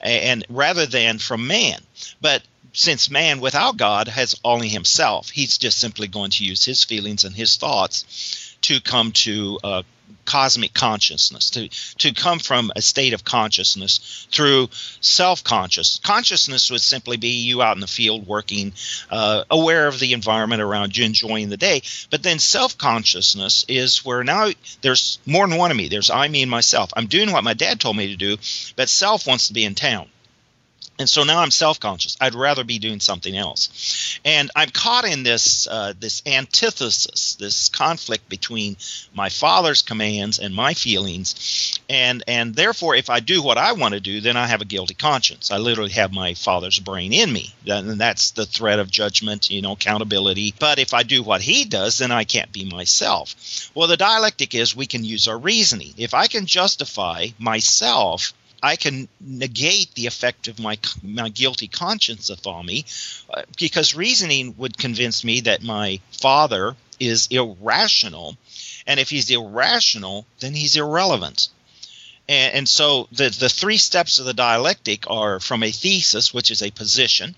and 0.00 0.44
rather 0.48 0.86
than 0.86 1.18
from 1.18 1.46
man. 1.46 1.80
But 2.20 2.42
since 2.72 3.10
man 3.10 3.40
without 3.40 3.76
God 3.76 4.08
has 4.08 4.34
only 4.44 4.68
himself, 4.68 5.28
he's 5.28 5.58
just 5.58 5.78
simply 5.78 6.08
going 6.08 6.30
to 6.32 6.44
use 6.44 6.64
his 6.64 6.84
feelings 6.84 7.24
and 7.24 7.34
his 7.34 7.56
thoughts 7.56 8.56
to 8.62 8.80
come 8.80 9.12
to 9.12 9.58
uh, 9.62 9.82
cosmic 10.24 10.74
consciousness, 10.74 11.50
to, 11.50 11.68
to 11.98 12.12
come 12.12 12.38
from 12.38 12.70
a 12.76 12.82
state 12.82 13.12
of 13.12 13.24
consciousness 13.24 14.26
through 14.30 14.68
self 15.00 15.44
conscious. 15.44 16.00
Consciousness 16.02 16.70
would 16.70 16.80
simply 16.80 17.16
be 17.16 17.42
you 17.42 17.62
out 17.62 17.76
in 17.76 17.80
the 17.80 17.86
field 17.86 18.26
working, 18.26 18.72
uh, 19.10 19.44
aware 19.50 19.86
of 19.86 19.98
the 19.98 20.12
environment 20.12 20.62
around 20.62 20.96
you, 20.96 21.04
enjoying 21.04 21.48
the 21.48 21.56
day. 21.56 21.82
But 22.10 22.22
then 22.22 22.38
self 22.38 22.78
consciousness 22.78 23.64
is 23.68 24.04
where 24.04 24.24
now 24.24 24.50
there's 24.82 25.18
more 25.26 25.46
than 25.46 25.58
one 25.58 25.70
of 25.70 25.76
me. 25.76 25.88
There's 25.88 26.10
I, 26.10 26.28
me, 26.28 26.42
and 26.42 26.50
myself. 26.50 26.92
I'm 26.96 27.06
doing 27.06 27.32
what 27.32 27.44
my 27.44 27.54
dad 27.54 27.80
told 27.80 27.96
me 27.96 28.08
to 28.08 28.16
do, 28.16 28.36
but 28.76 28.88
self 28.88 29.26
wants 29.26 29.48
to 29.48 29.54
be 29.54 29.64
in 29.64 29.74
town. 29.74 30.08
And 30.98 31.08
so 31.08 31.24
now 31.24 31.40
I'm 31.40 31.50
self-conscious. 31.50 32.16
I'd 32.20 32.34
rather 32.34 32.64
be 32.64 32.78
doing 32.78 33.00
something 33.00 33.36
else, 33.36 34.20
and 34.24 34.50
I'm 34.54 34.68
caught 34.68 35.04
in 35.04 35.22
this 35.22 35.66
uh, 35.66 35.94
this 35.98 36.22
antithesis, 36.26 37.34
this 37.36 37.70
conflict 37.70 38.28
between 38.28 38.76
my 39.14 39.30
father's 39.30 39.82
commands 39.82 40.38
and 40.38 40.54
my 40.54 40.74
feelings, 40.74 41.80
and 41.88 42.22
and 42.28 42.54
therefore, 42.54 42.94
if 42.94 43.10
I 43.10 43.20
do 43.20 43.42
what 43.42 43.58
I 43.58 43.72
want 43.72 43.94
to 43.94 44.00
do, 44.00 44.20
then 44.20 44.36
I 44.36 44.46
have 44.46 44.60
a 44.60 44.66
guilty 44.66 44.94
conscience. 44.94 45.50
I 45.50 45.56
literally 45.56 45.92
have 45.92 46.12
my 46.12 46.34
father's 46.34 46.78
brain 46.78 47.12
in 47.12 47.32
me, 47.32 47.54
and 47.66 48.00
that's 48.00 48.32
the 48.32 48.46
threat 48.46 48.78
of 48.78 48.90
judgment, 48.90 49.50
you 49.50 49.62
know, 49.62 49.72
accountability. 49.72 50.54
But 50.58 50.78
if 50.78 50.92
I 50.94 51.02
do 51.02 51.22
what 51.22 51.40
he 51.40 51.64
does, 51.64 51.98
then 51.98 52.12
I 52.12 52.24
can't 52.24 52.52
be 52.52 52.64
myself. 52.64 53.70
Well, 53.74 53.88
the 53.88 53.96
dialectic 53.96 54.54
is 54.54 54.76
we 54.76 54.86
can 54.86 55.04
use 55.04 55.26
our 55.26 55.38
reasoning. 55.38 55.94
If 55.96 56.12
I 56.14 56.26
can 56.26 56.46
justify 56.46 57.28
myself 57.38 58.34
I 58.62 58.76
can 58.76 59.08
negate 59.20 59.94
the 59.94 60.06
effect 60.06 60.46
of 60.46 60.60
my 60.60 60.78
my 61.02 61.28
guilty 61.30 61.66
conscience 61.66 62.30
upon 62.30 62.64
me, 62.66 62.84
uh, 63.28 63.42
because 63.58 63.96
reasoning 63.96 64.54
would 64.56 64.78
convince 64.78 65.24
me 65.24 65.40
that 65.40 65.62
my 65.62 66.00
father 66.12 66.76
is 67.00 67.26
irrational, 67.30 68.36
and 68.86 69.00
if 69.00 69.10
he's 69.10 69.30
irrational, 69.30 70.26
then 70.38 70.54
he's 70.54 70.76
irrelevant. 70.76 71.48
And, 72.28 72.54
and 72.54 72.68
so 72.68 73.08
the 73.10 73.30
the 73.30 73.48
three 73.48 73.78
steps 73.78 74.20
of 74.20 74.26
the 74.26 74.34
dialectic 74.34 75.10
are 75.10 75.40
from 75.40 75.64
a 75.64 75.72
thesis, 75.72 76.32
which 76.32 76.52
is 76.52 76.62
a 76.62 76.70
position, 76.70 77.34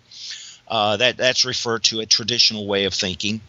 uh, 0.69 0.99
that 0.99 1.17
that's 1.17 1.47
referred 1.47 1.85
to 1.85 2.01
a 2.01 2.07
traditional 2.07 2.67
way 2.67 2.85
of 2.85 2.93
thinking, 2.93 3.41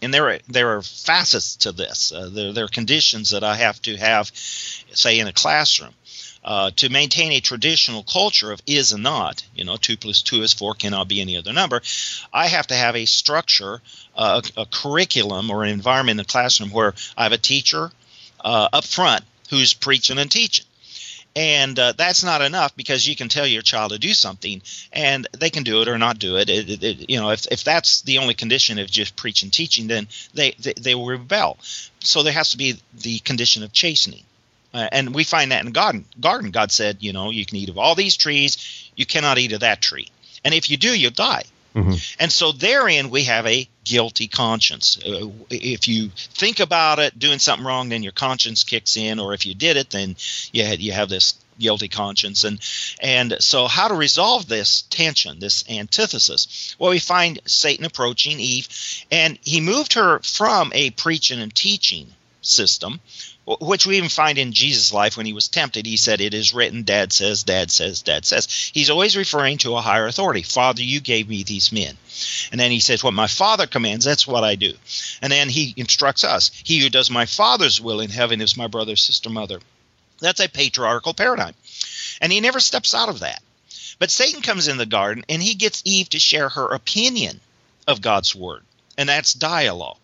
and 0.00 0.14
there 0.14 0.28
are 0.28 0.38
there 0.48 0.76
are 0.76 0.82
facets 0.82 1.56
to 1.56 1.72
this. 1.72 2.12
Uh, 2.12 2.28
there, 2.32 2.52
there 2.52 2.64
are 2.66 2.68
conditions 2.68 3.30
that 3.30 3.42
I 3.42 3.56
have 3.56 3.82
to 3.82 3.96
have, 3.96 4.30
say, 4.34 5.18
in 5.18 5.26
a 5.26 5.32
classroom. 5.32 5.94
Uh, 6.44 6.70
to 6.76 6.90
maintain 6.90 7.32
a 7.32 7.40
traditional 7.40 8.02
culture 8.02 8.52
of 8.52 8.60
is 8.66 8.92
and 8.92 9.02
not, 9.02 9.42
you 9.54 9.64
know, 9.64 9.78
two 9.78 9.96
plus 9.96 10.20
two 10.20 10.42
is 10.42 10.52
four 10.52 10.74
cannot 10.74 11.08
be 11.08 11.22
any 11.22 11.38
other 11.38 11.54
number. 11.54 11.80
I 12.34 12.48
have 12.48 12.66
to 12.66 12.74
have 12.74 12.96
a 12.96 13.06
structure, 13.06 13.80
uh, 14.14 14.42
a, 14.56 14.60
a, 14.60 14.66
curriculum, 14.66 15.50
or 15.50 15.64
an 15.64 15.70
environment 15.70 16.20
in 16.20 16.24
the 16.26 16.30
classroom 16.30 16.70
where 16.70 16.92
I 17.16 17.22
have 17.22 17.32
a 17.32 17.38
teacher 17.38 17.90
uh, 18.40 18.68
up 18.74 18.84
front 18.84 19.24
who's 19.48 19.72
preaching 19.72 20.18
and 20.18 20.30
teaching. 20.30 20.66
And 21.34 21.78
uh, 21.78 21.94
that's 21.96 22.22
not 22.22 22.42
enough 22.42 22.76
because 22.76 23.08
you 23.08 23.16
can 23.16 23.30
tell 23.30 23.46
your 23.46 23.62
child 23.62 23.92
to 23.92 23.98
do 23.98 24.12
something, 24.12 24.60
and 24.92 25.26
they 25.32 25.48
can 25.48 25.62
do 25.62 25.80
it 25.80 25.88
or 25.88 25.96
not 25.96 26.18
do 26.18 26.36
it. 26.36 26.50
it, 26.50 26.68
it, 26.68 26.84
it 26.84 27.10
you 27.10 27.20
know, 27.20 27.30
if, 27.30 27.46
if 27.50 27.64
that's 27.64 28.02
the 28.02 28.18
only 28.18 28.34
condition 28.34 28.78
of 28.78 28.90
just 28.90 29.16
preaching 29.16 29.50
teaching, 29.50 29.86
then 29.86 30.08
they, 30.34 30.52
they 30.60 30.74
they 30.74 30.94
will 30.94 31.06
rebel. 31.06 31.56
So 32.00 32.22
there 32.22 32.34
has 32.34 32.50
to 32.50 32.58
be 32.58 32.78
the 32.92 33.18
condition 33.20 33.62
of 33.62 33.72
chastening 33.72 34.24
uh, 34.74 34.88
and 34.92 35.14
we 35.14 35.24
find 35.24 35.52
that 35.52 35.64
in 35.64 35.72
garden. 35.72 36.04
Garden, 36.20 36.50
God 36.50 36.70
said, 36.70 36.98
you 37.00 37.12
know, 37.12 37.30
you 37.30 37.46
can 37.46 37.56
eat 37.56 37.70
of 37.70 37.78
all 37.78 37.94
these 37.94 38.16
trees, 38.16 38.90
you 38.94 39.06
cannot 39.06 39.38
eat 39.38 39.52
of 39.52 39.60
that 39.60 39.80
tree, 39.80 40.08
and 40.44 40.52
if 40.52 40.68
you 40.68 40.76
do, 40.76 40.98
you'll 40.98 41.10
die. 41.10 41.44
Mm-hmm. 41.74 41.94
And 42.20 42.30
so 42.30 42.52
therein 42.52 43.10
we 43.10 43.24
have 43.24 43.46
a 43.46 43.68
guilty 43.82 44.28
conscience. 44.28 44.96
Uh, 45.04 45.30
if 45.50 45.88
you 45.88 46.10
think 46.14 46.60
about 46.60 47.00
it, 47.00 47.18
doing 47.18 47.40
something 47.40 47.66
wrong, 47.66 47.88
then 47.88 48.04
your 48.04 48.12
conscience 48.12 48.62
kicks 48.62 48.96
in, 48.96 49.18
or 49.18 49.34
if 49.34 49.44
you 49.44 49.54
did 49.54 49.76
it, 49.76 49.90
then 49.90 50.14
you 50.52 50.64
had, 50.64 50.80
you 50.80 50.92
have 50.92 51.08
this 51.08 51.34
guilty 51.58 51.88
conscience. 51.88 52.44
And 52.44 52.60
and 53.00 53.36
so 53.40 53.66
how 53.66 53.88
to 53.88 53.94
resolve 53.94 54.46
this 54.46 54.82
tension, 54.82 55.40
this 55.40 55.64
antithesis? 55.68 56.76
Well, 56.78 56.90
we 56.90 57.00
find 57.00 57.40
Satan 57.44 57.84
approaching 57.84 58.38
Eve, 58.38 58.68
and 59.10 59.38
he 59.42 59.60
moved 59.60 59.94
her 59.94 60.20
from 60.20 60.72
a 60.74 60.90
preaching 60.90 61.40
and 61.40 61.54
teaching 61.54 62.06
system 62.40 63.00
which 63.46 63.86
we 63.86 63.98
even 63.98 64.08
find 64.08 64.38
in 64.38 64.52
Jesus' 64.52 64.92
life 64.92 65.16
when 65.16 65.26
he 65.26 65.34
was 65.34 65.48
tempted. 65.48 65.84
He 65.84 65.98
said, 65.98 66.20
It 66.20 66.32
is 66.32 66.54
written, 66.54 66.82
Dad 66.82 67.12
says, 67.12 67.42
Dad 67.42 67.70
says, 67.70 68.02
Dad 68.02 68.24
says. 68.24 68.46
He's 68.72 68.88
always 68.88 69.16
referring 69.16 69.58
to 69.58 69.76
a 69.76 69.82
higher 69.82 70.06
authority. 70.06 70.42
Father, 70.42 70.82
you 70.82 71.00
gave 71.00 71.28
me 71.28 71.42
these 71.42 71.70
men. 71.70 71.96
And 72.50 72.60
then 72.60 72.70
he 72.70 72.80
says, 72.80 73.04
What 73.04 73.12
my 73.12 73.26
Father 73.26 73.66
commands, 73.66 74.04
that's 74.04 74.26
what 74.26 74.44
I 74.44 74.54
do. 74.54 74.72
And 75.20 75.30
then 75.30 75.48
he 75.50 75.74
instructs 75.76 76.24
us 76.24 76.50
He 76.64 76.78
who 76.78 76.88
does 76.88 77.10
my 77.10 77.26
Father's 77.26 77.80
will 77.80 78.00
in 78.00 78.10
heaven 78.10 78.40
is 78.40 78.56
my 78.56 78.66
brother, 78.66 78.96
sister, 78.96 79.28
mother. 79.28 79.60
That's 80.20 80.40
a 80.40 80.48
patriarchal 80.48 81.12
paradigm. 81.12 81.54
And 82.20 82.32
he 82.32 82.40
never 82.40 82.60
steps 82.60 82.94
out 82.94 83.08
of 83.08 83.20
that. 83.20 83.42
But 83.98 84.10
Satan 84.10 84.42
comes 84.42 84.68
in 84.68 84.78
the 84.78 84.86
garden 84.86 85.24
and 85.28 85.42
he 85.42 85.54
gets 85.54 85.82
Eve 85.84 86.08
to 86.10 86.18
share 86.18 86.48
her 86.48 86.68
opinion 86.68 87.40
of 87.86 88.00
God's 88.00 88.34
word. 88.34 88.62
And 88.96 89.08
that's 89.08 89.34
dialogue. 89.34 90.03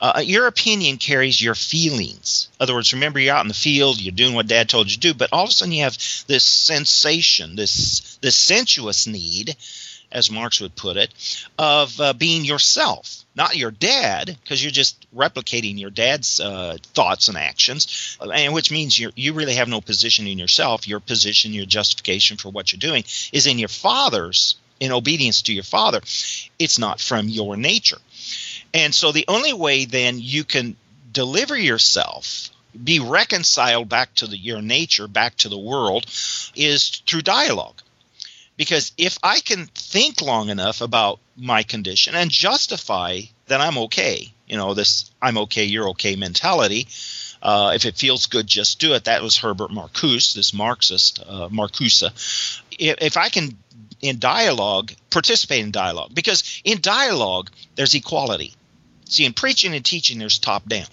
Uh, 0.00 0.22
your 0.24 0.46
opinion 0.46 0.98
carries 0.98 1.40
your 1.40 1.54
feelings. 1.54 2.48
In 2.58 2.64
other 2.64 2.74
words, 2.74 2.92
remember 2.92 3.18
you're 3.18 3.34
out 3.34 3.44
in 3.44 3.48
the 3.48 3.54
field, 3.54 4.00
you're 4.00 4.12
doing 4.12 4.34
what 4.34 4.46
dad 4.46 4.68
told 4.68 4.88
you 4.88 4.94
to 4.94 5.00
do, 5.00 5.14
but 5.14 5.30
all 5.32 5.44
of 5.44 5.50
a 5.50 5.52
sudden 5.52 5.72
you 5.72 5.82
have 5.82 5.96
this 6.26 6.44
sensation, 6.44 7.56
this 7.56 8.18
this 8.20 8.36
sensuous 8.36 9.06
need, 9.06 9.56
as 10.12 10.30
Marx 10.30 10.60
would 10.60 10.76
put 10.76 10.96
it, 10.96 11.12
of 11.58 12.00
uh, 12.00 12.12
being 12.12 12.44
yourself, 12.44 13.24
not 13.34 13.56
your 13.56 13.70
dad, 13.70 14.36
because 14.42 14.62
you're 14.62 14.70
just 14.70 15.06
replicating 15.14 15.78
your 15.78 15.90
dad's 15.90 16.38
uh, 16.38 16.76
thoughts 16.94 17.28
and 17.28 17.38
actions, 17.38 18.18
and 18.20 18.52
which 18.52 18.70
means 18.70 18.98
you 18.98 19.10
you 19.16 19.32
really 19.32 19.54
have 19.54 19.68
no 19.68 19.80
position 19.80 20.26
in 20.26 20.38
yourself. 20.38 20.86
Your 20.86 21.00
position, 21.00 21.52
your 21.52 21.66
justification 21.66 22.36
for 22.36 22.50
what 22.50 22.72
you're 22.72 22.90
doing, 22.90 23.04
is 23.32 23.46
in 23.46 23.58
your 23.58 23.68
father's, 23.68 24.56
in 24.80 24.92
obedience 24.92 25.42
to 25.42 25.54
your 25.54 25.64
father. 25.64 26.00
It's 26.58 26.78
not 26.78 27.00
from 27.00 27.28
your 27.28 27.56
nature. 27.56 27.98
And 28.74 28.94
so 28.94 29.12
the 29.12 29.24
only 29.28 29.52
way 29.52 29.84
then 29.84 30.18
you 30.18 30.44
can 30.44 30.76
deliver 31.12 31.56
yourself 31.56 32.50
be 32.82 32.98
reconciled 32.98 33.88
back 33.88 34.12
to 34.16 34.26
the, 34.26 34.36
your 34.36 34.60
nature, 34.60 35.06
back 35.06 35.36
to 35.36 35.48
the 35.48 35.58
world, 35.58 36.06
is 36.56 37.02
through 37.06 37.22
dialogue. 37.22 37.80
Because 38.56 38.92
if 38.98 39.18
I 39.22 39.40
can 39.40 39.66
think 39.66 40.20
long 40.20 40.48
enough 40.48 40.80
about 40.80 41.20
my 41.36 41.62
condition 41.62 42.14
and 42.14 42.30
justify 42.30 43.22
that 43.46 43.60
I'm 43.60 43.78
okay, 43.78 44.32
you 44.46 44.56
know, 44.56 44.74
this 44.74 45.10
I'm 45.20 45.38
okay, 45.38 45.64
you're 45.64 45.90
okay 45.90 46.16
mentality, 46.16 46.88
uh, 47.42 47.72
if 47.74 47.84
it 47.84 47.96
feels 47.96 48.26
good, 48.26 48.46
just 48.46 48.80
do 48.80 48.94
it. 48.94 49.04
That 49.04 49.22
was 49.22 49.36
Herbert 49.36 49.70
Marcuse, 49.70 50.34
this 50.34 50.54
Marxist, 50.54 51.20
uh, 51.20 51.48
Marcuse. 51.48 52.02
If, 52.78 52.96
if 53.02 53.16
I 53.16 53.28
can, 53.28 53.56
in 54.00 54.18
dialogue, 54.18 54.92
participate 55.10 55.62
in 55.62 55.70
dialogue, 55.70 56.14
because 56.14 56.60
in 56.64 56.80
dialogue, 56.80 57.50
there's 57.74 57.94
equality. 57.94 58.54
See, 59.06 59.24
in 59.24 59.32
preaching 59.32 59.74
and 59.74 59.84
teaching, 59.84 60.18
there's 60.18 60.38
top 60.38 60.68
down. 60.68 60.86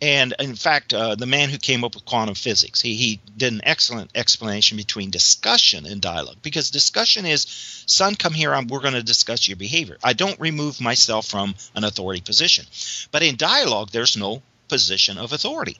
And 0.00 0.34
in 0.40 0.56
fact, 0.56 0.92
uh, 0.92 1.14
the 1.14 1.26
man 1.26 1.48
who 1.48 1.58
came 1.58 1.84
up 1.84 1.94
with 1.94 2.04
quantum 2.04 2.34
physics, 2.34 2.80
he, 2.80 2.94
he 2.94 3.20
did 3.36 3.52
an 3.52 3.60
excellent 3.62 4.10
explanation 4.16 4.76
between 4.76 5.10
discussion 5.10 5.86
and 5.86 6.00
dialogue. 6.00 6.38
Because 6.42 6.70
discussion 6.70 7.24
is, 7.24 7.46
son, 7.86 8.16
come 8.16 8.32
here, 8.32 8.52
I'm, 8.52 8.66
we're 8.66 8.80
going 8.80 8.94
to 8.94 9.02
discuss 9.04 9.46
your 9.46 9.56
behavior. 9.56 9.98
I 10.02 10.12
don't 10.12 10.40
remove 10.40 10.80
myself 10.80 11.26
from 11.26 11.54
an 11.76 11.84
authority 11.84 12.20
position. 12.20 12.66
But 13.12 13.22
in 13.22 13.36
dialogue, 13.36 13.90
there's 13.90 14.16
no 14.16 14.42
position 14.66 15.18
of 15.18 15.32
authority. 15.32 15.78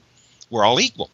We're 0.49 0.63
all 0.63 0.79
equal. 0.79 1.11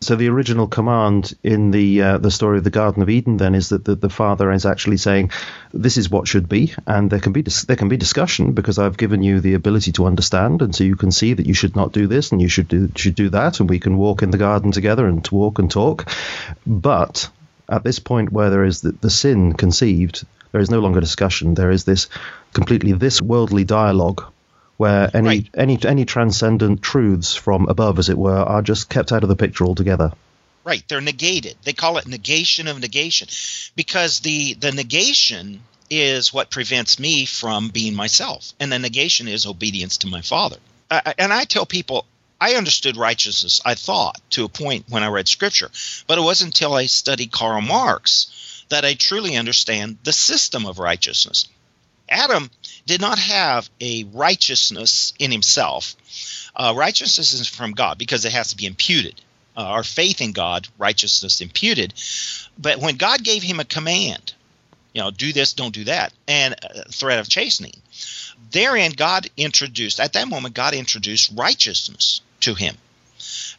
So 0.00 0.14
the 0.14 0.28
original 0.28 0.68
command 0.68 1.34
in 1.42 1.72
the 1.72 2.02
uh, 2.02 2.18
the 2.18 2.30
story 2.30 2.58
of 2.58 2.64
the 2.64 2.70
Garden 2.70 3.02
of 3.02 3.10
Eden 3.10 3.36
then 3.36 3.56
is 3.56 3.70
that 3.70 3.84
the, 3.84 3.96
the 3.96 4.08
father 4.08 4.52
is 4.52 4.64
actually 4.64 4.96
saying, 4.96 5.32
"This 5.74 5.96
is 5.96 6.08
what 6.08 6.28
should 6.28 6.48
be," 6.48 6.72
and 6.86 7.10
there 7.10 7.18
can 7.18 7.32
be 7.32 7.42
dis- 7.42 7.64
there 7.64 7.76
can 7.76 7.88
be 7.88 7.96
discussion 7.96 8.52
because 8.52 8.78
I've 8.78 8.96
given 8.96 9.24
you 9.24 9.40
the 9.40 9.54
ability 9.54 9.90
to 9.92 10.06
understand, 10.06 10.62
and 10.62 10.72
so 10.72 10.84
you 10.84 10.94
can 10.94 11.10
see 11.10 11.34
that 11.34 11.46
you 11.46 11.54
should 11.54 11.74
not 11.74 11.92
do 11.92 12.06
this 12.06 12.30
and 12.30 12.40
you 12.40 12.48
should 12.48 12.68
do 12.68 12.88
should 12.94 13.16
do 13.16 13.30
that, 13.30 13.58
and 13.58 13.68
we 13.68 13.80
can 13.80 13.96
walk 13.96 14.22
in 14.22 14.30
the 14.30 14.38
garden 14.38 14.70
together 14.70 15.04
and 15.04 15.26
walk 15.32 15.58
and 15.58 15.68
talk. 15.68 16.08
But 16.64 17.28
at 17.68 17.82
this 17.82 17.98
point 17.98 18.32
where 18.32 18.50
there 18.50 18.64
is 18.64 18.82
the, 18.82 18.92
the 18.92 19.10
sin 19.10 19.52
conceived, 19.54 20.24
there 20.52 20.60
is 20.60 20.70
no 20.70 20.78
longer 20.78 21.00
discussion. 21.00 21.54
There 21.54 21.72
is 21.72 21.82
this 21.82 22.08
completely 22.52 22.92
this 22.92 23.20
worldly 23.20 23.64
dialogue 23.64 24.22
where 24.78 25.10
any 25.14 25.28
right. 25.28 25.50
any 25.54 25.78
any 25.84 26.04
transcendent 26.06 26.80
truths 26.80 27.34
from 27.34 27.68
above, 27.68 27.98
as 27.98 28.08
it 28.08 28.16
were, 28.16 28.38
are 28.38 28.62
just 28.62 28.88
kept 28.88 29.12
out 29.12 29.22
of 29.22 29.28
the 29.28 29.36
picture 29.36 29.64
altogether. 29.64 30.12
Right, 30.64 30.82
they're 30.88 31.02
negated. 31.02 31.56
They 31.64 31.74
call 31.74 31.98
it 31.98 32.06
negation 32.06 32.68
of 32.68 32.80
negation, 32.80 33.28
because 33.76 34.20
the 34.20 34.54
the 34.54 34.72
negation 34.72 35.60
is 35.90 36.32
what 36.32 36.50
prevents 36.50 36.98
me 36.98 37.26
from 37.26 37.68
being 37.68 37.94
myself, 37.94 38.52
and 38.58 38.72
the 38.72 38.78
negation 38.78 39.28
is 39.28 39.46
obedience 39.46 39.98
to 39.98 40.06
my 40.06 40.22
Father. 40.22 40.56
Uh, 40.90 41.12
and 41.18 41.32
I 41.32 41.44
tell 41.44 41.66
people. 41.66 42.06
I 42.40 42.54
understood 42.54 42.96
righteousness, 42.96 43.60
I 43.64 43.74
thought, 43.74 44.20
to 44.30 44.44
a 44.44 44.48
point 44.48 44.84
when 44.88 45.02
I 45.02 45.08
read 45.08 45.26
scripture. 45.26 45.72
But 46.06 46.18
it 46.18 46.22
wasn't 46.22 46.54
until 46.54 46.72
I 46.72 46.86
studied 46.86 47.32
Karl 47.32 47.60
Marx 47.60 48.64
that 48.68 48.84
I 48.84 48.94
truly 48.94 49.36
understand 49.36 49.98
the 50.04 50.12
system 50.12 50.64
of 50.64 50.78
righteousness. 50.78 51.48
Adam 52.08 52.48
did 52.88 53.00
not 53.00 53.18
have 53.18 53.68
a 53.80 54.04
righteousness 54.04 55.12
in 55.18 55.30
himself. 55.30 55.94
Uh, 56.56 56.72
righteousness 56.74 57.32
is 57.32 57.46
from 57.46 57.72
God 57.72 57.98
because 57.98 58.24
it 58.24 58.32
has 58.32 58.48
to 58.48 58.56
be 58.56 58.66
imputed. 58.66 59.20
Uh, 59.56 59.60
our 59.60 59.84
faith 59.84 60.20
in 60.20 60.32
God, 60.32 60.66
righteousness 60.78 61.40
imputed. 61.40 61.92
But 62.58 62.78
when 62.78 62.96
God 62.96 63.22
gave 63.22 63.42
him 63.42 63.60
a 63.60 63.64
command, 63.64 64.32
you 64.94 65.02
know, 65.02 65.10
do 65.10 65.32
this, 65.32 65.52
don't 65.52 65.74
do 65.74 65.84
that, 65.84 66.12
and 66.26 66.56
threat 66.90 67.18
of 67.18 67.28
chastening, 67.28 67.74
therein 68.50 68.92
God 68.92 69.28
introduced, 69.36 70.00
at 70.00 70.14
that 70.14 70.28
moment, 70.28 70.54
God 70.54 70.74
introduced 70.74 71.32
righteousness 71.36 72.22
to 72.40 72.54
him 72.54 72.76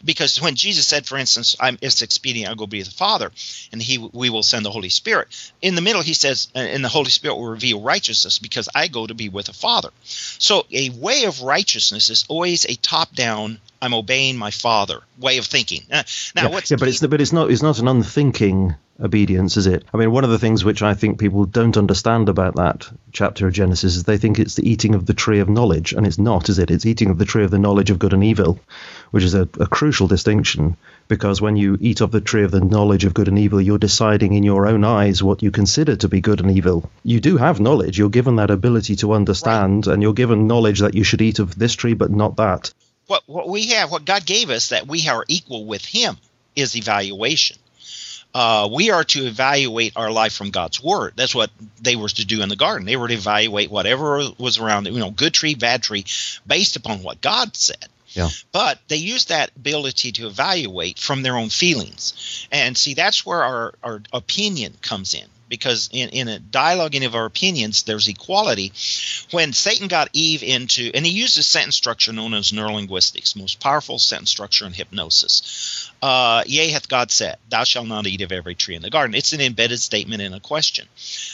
because 0.04 0.42
when 0.42 0.56
Jesus 0.56 0.88
said, 0.88 1.06
for 1.06 1.18
instance, 1.18 1.56
I'm, 1.60 1.78
it's 1.82 2.01
expedient 2.01 2.51
I 2.51 2.56
go 2.56 2.68
be 2.68 2.80
with 2.80 2.89
the 2.89 2.94
Father, 2.94 3.32
and 3.72 3.82
He 3.82 3.98
we 3.98 4.30
will 4.30 4.44
send 4.44 4.66
the 4.66 4.72
Holy 4.72 4.89
Spirit. 4.89 5.28
In 5.62 5.75
the 5.75 5.82
middle, 5.82 6.01
He 6.01 6.13
says, 6.13 6.48
and 6.56 6.84
the 6.84 6.89
Holy 6.89 7.10
Spirit 7.10 7.36
will 7.36 7.50
reveal 7.50 7.82
righteousness 7.82 8.39
because 8.39 8.70
I 8.74 8.88
go 8.88 9.06
to 9.06 9.13
be 9.13 9.30
with 9.30 9.48
the 9.48 9.54
Father. 9.54 9.89
So 10.04 10.66
a 10.72 10.89
way 10.89 11.25
of 11.25 11.42
righteousness 11.42 12.10
is 12.10 12.25
always 12.28 12.66
a 12.66 12.75
top-down. 12.75 13.60
I'm 13.82 13.94
obeying 13.94 14.38
my 14.38 14.51
Father 14.51 15.01
way 15.20 15.38
of 15.38 15.46
thinking. 15.46 15.84
Uh, 15.92 16.04
now, 16.36 16.44
yeah, 16.44 16.48
what's 16.50 16.72
yeah, 16.72 16.78
but 16.78 16.88
it's 16.88 17.00
but 17.00 17.22
it's 17.22 17.34
not 17.34 17.51
it's 17.51 17.62
not 17.62 17.80
an 17.80 17.88
unthinking 17.88 18.75
obedience, 19.01 19.58
is 19.58 19.68
it? 19.68 19.86
I 19.94 19.98
mean, 19.98 20.12
one 20.12 20.24
of 20.24 20.29
the 20.29 20.39
things 20.39 20.65
which 20.65 20.82
I 20.82 20.94
think 20.94 21.20
people 21.20 21.46
don't 21.46 21.77
understand 21.77 22.29
about 22.29 22.56
that 22.56 22.89
chapter 23.12 23.48
of 23.48 23.53
Genesis 23.53 23.96
is 23.96 24.03
they 24.03 24.18
think 24.18 24.39
it's 24.39 24.56
the 24.56 24.70
eating 24.70 24.96
of 24.96 25.06
the 25.06 25.13
tree 25.13 25.39
of 25.39 25.50
knowledge, 25.50 25.94
and 25.94 26.06
it's 26.06 26.18
not, 26.18 26.50
is 26.50 26.60
it? 26.60 26.71
It's 26.71 26.86
eating 26.86 27.10
of 27.10 27.17
the 27.17 27.26
tree 27.26 27.43
of 27.43 27.52
the 27.52 27.60
knowledge 27.60 27.89
of 27.89 28.00
good 28.00 28.13
and 28.13 28.23
evil, 28.23 28.60
which 29.12 29.23
is 29.23 29.34
a, 29.34 29.47
a 29.60 29.67
crucial 29.67 30.08
distinction 30.08 30.78
because 31.08 31.41
when 31.41 31.56
you 31.56 31.78
eat 31.82 32.02
of 32.02 32.12
the 32.12 32.21
tree 32.21 32.43
of 32.43 32.52
the 32.52 32.62
knowledge 32.62 33.04
of 33.04 33.15
good 33.15 33.28
and 33.28 33.39
evil, 33.39 33.60
you're 33.60 33.80
deciding 33.80 34.34
in 34.34 34.43
your 34.43 34.67
own 34.67 34.84
eyes 34.84 35.23
what 35.23 35.41
you 35.41 35.50
consider 35.50 35.95
to 35.95 36.08
be 36.08 36.21
good 36.21 36.39
and 36.39 36.52
evil. 36.52 36.89
You 37.04 37.19
do 37.19 37.38
have 37.38 37.60
knowledge, 37.60 37.97
you're 37.97 38.10
given 38.10 38.36
that 38.36 38.52
ability 38.52 38.95
to 38.97 39.13
understand, 39.13 39.88
right. 39.88 39.93
and 39.93 40.04
you're 40.04 40.13
given 40.13 40.47
knowledge 40.47 40.80
that 40.80 40.93
you 40.93 41.04
should 41.04 41.21
eat 41.21 41.39
of 41.39 41.58
this 41.58 41.73
tree 41.73 41.95
but 41.95 42.12
not 42.12 42.36
that. 42.36 42.71
What, 43.08 43.23
what 43.26 43.50
we 43.50 43.67
have, 43.69 43.91
what 43.91 44.06
God 44.06 44.26
gave 44.26 44.52
us, 44.52 44.69
that 44.69 44.88
we 44.88 45.08
are 45.08 45.26
equal 45.28 45.65
with 45.65 45.84
Him, 45.84 46.17
is 46.56 46.76
evaluation 46.76 47.58
uh, 48.34 48.70
we 48.72 48.92
are 48.92 49.04
to 49.04 49.26
evaluate 49.26 49.94
our 49.96 50.12
life 50.12 50.34
from 50.34 50.52
God's 50.52 50.82
word. 50.82 51.13
That's 51.15 51.34
what 51.34 51.50
they 51.82 51.96
were 51.96 52.10
to 52.10 52.26
do 52.26 52.42
in 52.42 52.50
the 52.50 52.56
garden. 52.56 52.86
They 52.86 52.96
were 52.96 53.08
to 53.08 53.13
evaluate 53.13 53.72
whatever 53.72 54.22
was 54.38 54.60
around, 54.60 54.88
you 54.88 55.00
know, 55.00 55.12
good 55.12 55.34
tree, 55.34 55.56
bad 55.56 55.82
tree, 55.82 56.06
based 56.46 56.76
upon 56.76 57.02
what 57.02 57.22
God 57.22 57.56
said. 57.56 57.88
Yeah. 58.10 58.30
But 58.52 58.80
they 58.88 58.98
use 58.98 59.26
that 59.26 59.52
ability 59.56 60.12
to 60.13 60.28
evaluate 60.28 61.00
from 61.00 61.22
their 61.22 61.38
own 61.38 61.50
feelings. 61.50 62.48
And 62.52 62.78
see, 62.78 62.94
that's 62.94 63.26
where 63.26 63.44
our, 63.44 63.74
our 63.84 64.02
opinion 64.13 64.74
comes 64.82 65.13
in. 65.13 65.26
Because 65.48 65.89
in, 65.92 66.10
in 66.10 66.28
a 66.28 66.39
dialoguing 66.39 67.08
of 67.08 67.15
our 67.15 67.26
opinions, 67.26 67.82
there's 67.82 68.08
equality. 68.08 68.72
When 69.32 69.52
Satan 69.52 69.88
got 69.88 70.10
Eve 70.13 70.44
into, 70.44 70.92
and 70.94 71.04
he 71.04 71.12
used 71.12 71.39
a 71.39 71.44
sentence 71.44 71.76
structure 71.76 72.13
known 72.13 72.36
as 72.36 72.52
neurolinguistics, 72.52 73.36
most 73.36 73.60
powerful 73.60 73.98
sentence 73.98 74.30
structure 74.30 74.68
in 74.68 74.74
hypnosis 74.74 75.88
uh, 76.01 76.43
yea, 76.45 76.69
hath 76.69 76.88
God 76.88 77.12
said, 77.12 77.38
Thou 77.49 77.65
shalt 77.65 77.88
not 77.88 78.07
eat 78.07 78.21
of 78.21 78.31
every 78.31 78.55
tree 78.55 78.75
in 78.75 78.81
the 78.81 78.89
garden. 78.89 79.15
It's 79.15 79.33
an 79.33 79.41
embedded 79.41 79.79
statement 79.79 80.21
in 80.21 80.33
a 80.33 80.39
question. 80.39 80.88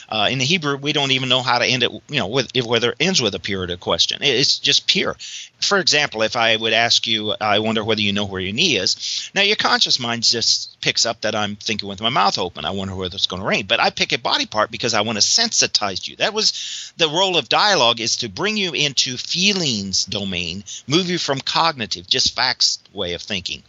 Uh, 0.10 0.28
in 0.32 0.40
the 0.40 0.46
Hebrew, 0.46 0.78
we 0.78 0.92
don't 0.92 1.12
even 1.12 1.30
know 1.30 1.44
how 1.44 1.60
to 1.60 1.66
end 1.66 1.84
it, 1.84 1.92
you 1.92 2.20
know, 2.20 2.28
with, 2.28 2.50
if, 2.56 2.66
whether 2.66 2.92
it 2.92 2.98
ends 3.00 3.22
with 3.22 3.36
a 3.36 3.56
or 3.56 3.78
question. 3.78 4.20
It's 4.22 4.58
just 4.58 4.88
pure. 4.88 5.16
For 5.62 5.78
example, 5.78 6.24
if 6.24 6.36
I 6.36 6.56
would 6.56 6.74
ask 6.74 7.06
you, 7.06 7.36
I 7.40 7.60
wonder 7.60 7.84
whether 7.84 8.02
you 8.02 8.12
know 8.12 8.26
where 8.26 8.42
your 8.42 8.54
knee 8.54 8.78
is. 8.78 9.30
Now, 9.36 9.44
your 9.44 9.56
conscious 9.56 10.00
mind 10.00 10.24
just 10.24 10.82
picks 10.82 11.06
up 11.06 11.22
that 11.22 11.36
I'm 11.36 11.56
thinking 11.56 11.88
with 11.88 12.02
my 12.02 12.10
mouth 12.10 12.40
open. 12.40 12.66
I 12.66 12.72
wonder 12.72 12.96
whether 12.96 13.16
it's 13.16 13.28
going 13.28 13.42
to 13.42 13.48
rain. 13.48 13.68
But 13.68 13.80
I 13.80 13.92
pick 13.92 14.14
a 14.14 14.18
body 14.18 14.48
part 14.48 14.72
because 14.72 14.96
I 14.96 15.02
want 15.02 15.18
to 15.20 15.24
sensitize 15.24 16.08
you. 16.08 16.16
That 16.16 16.34
was 16.34 16.92
the 16.98 17.08
role 17.08 17.38
of 17.38 17.50
dialogue 17.50 18.00
is 18.00 18.18
to 18.18 18.30
bring 18.30 18.58
you 18.58 18.74
into 18.74 19.18
feelings 19.18 20.06
domain, 20.06 20.64
move 20.88 21.10
you 21.10 21.20
from 21.20 21.40
cognitive, 21.40 22.08
just 22.08 22.36
facts 22.36 22.80
way 22.94 23.14
of 23.14 23.22
thinking 23.22 23.62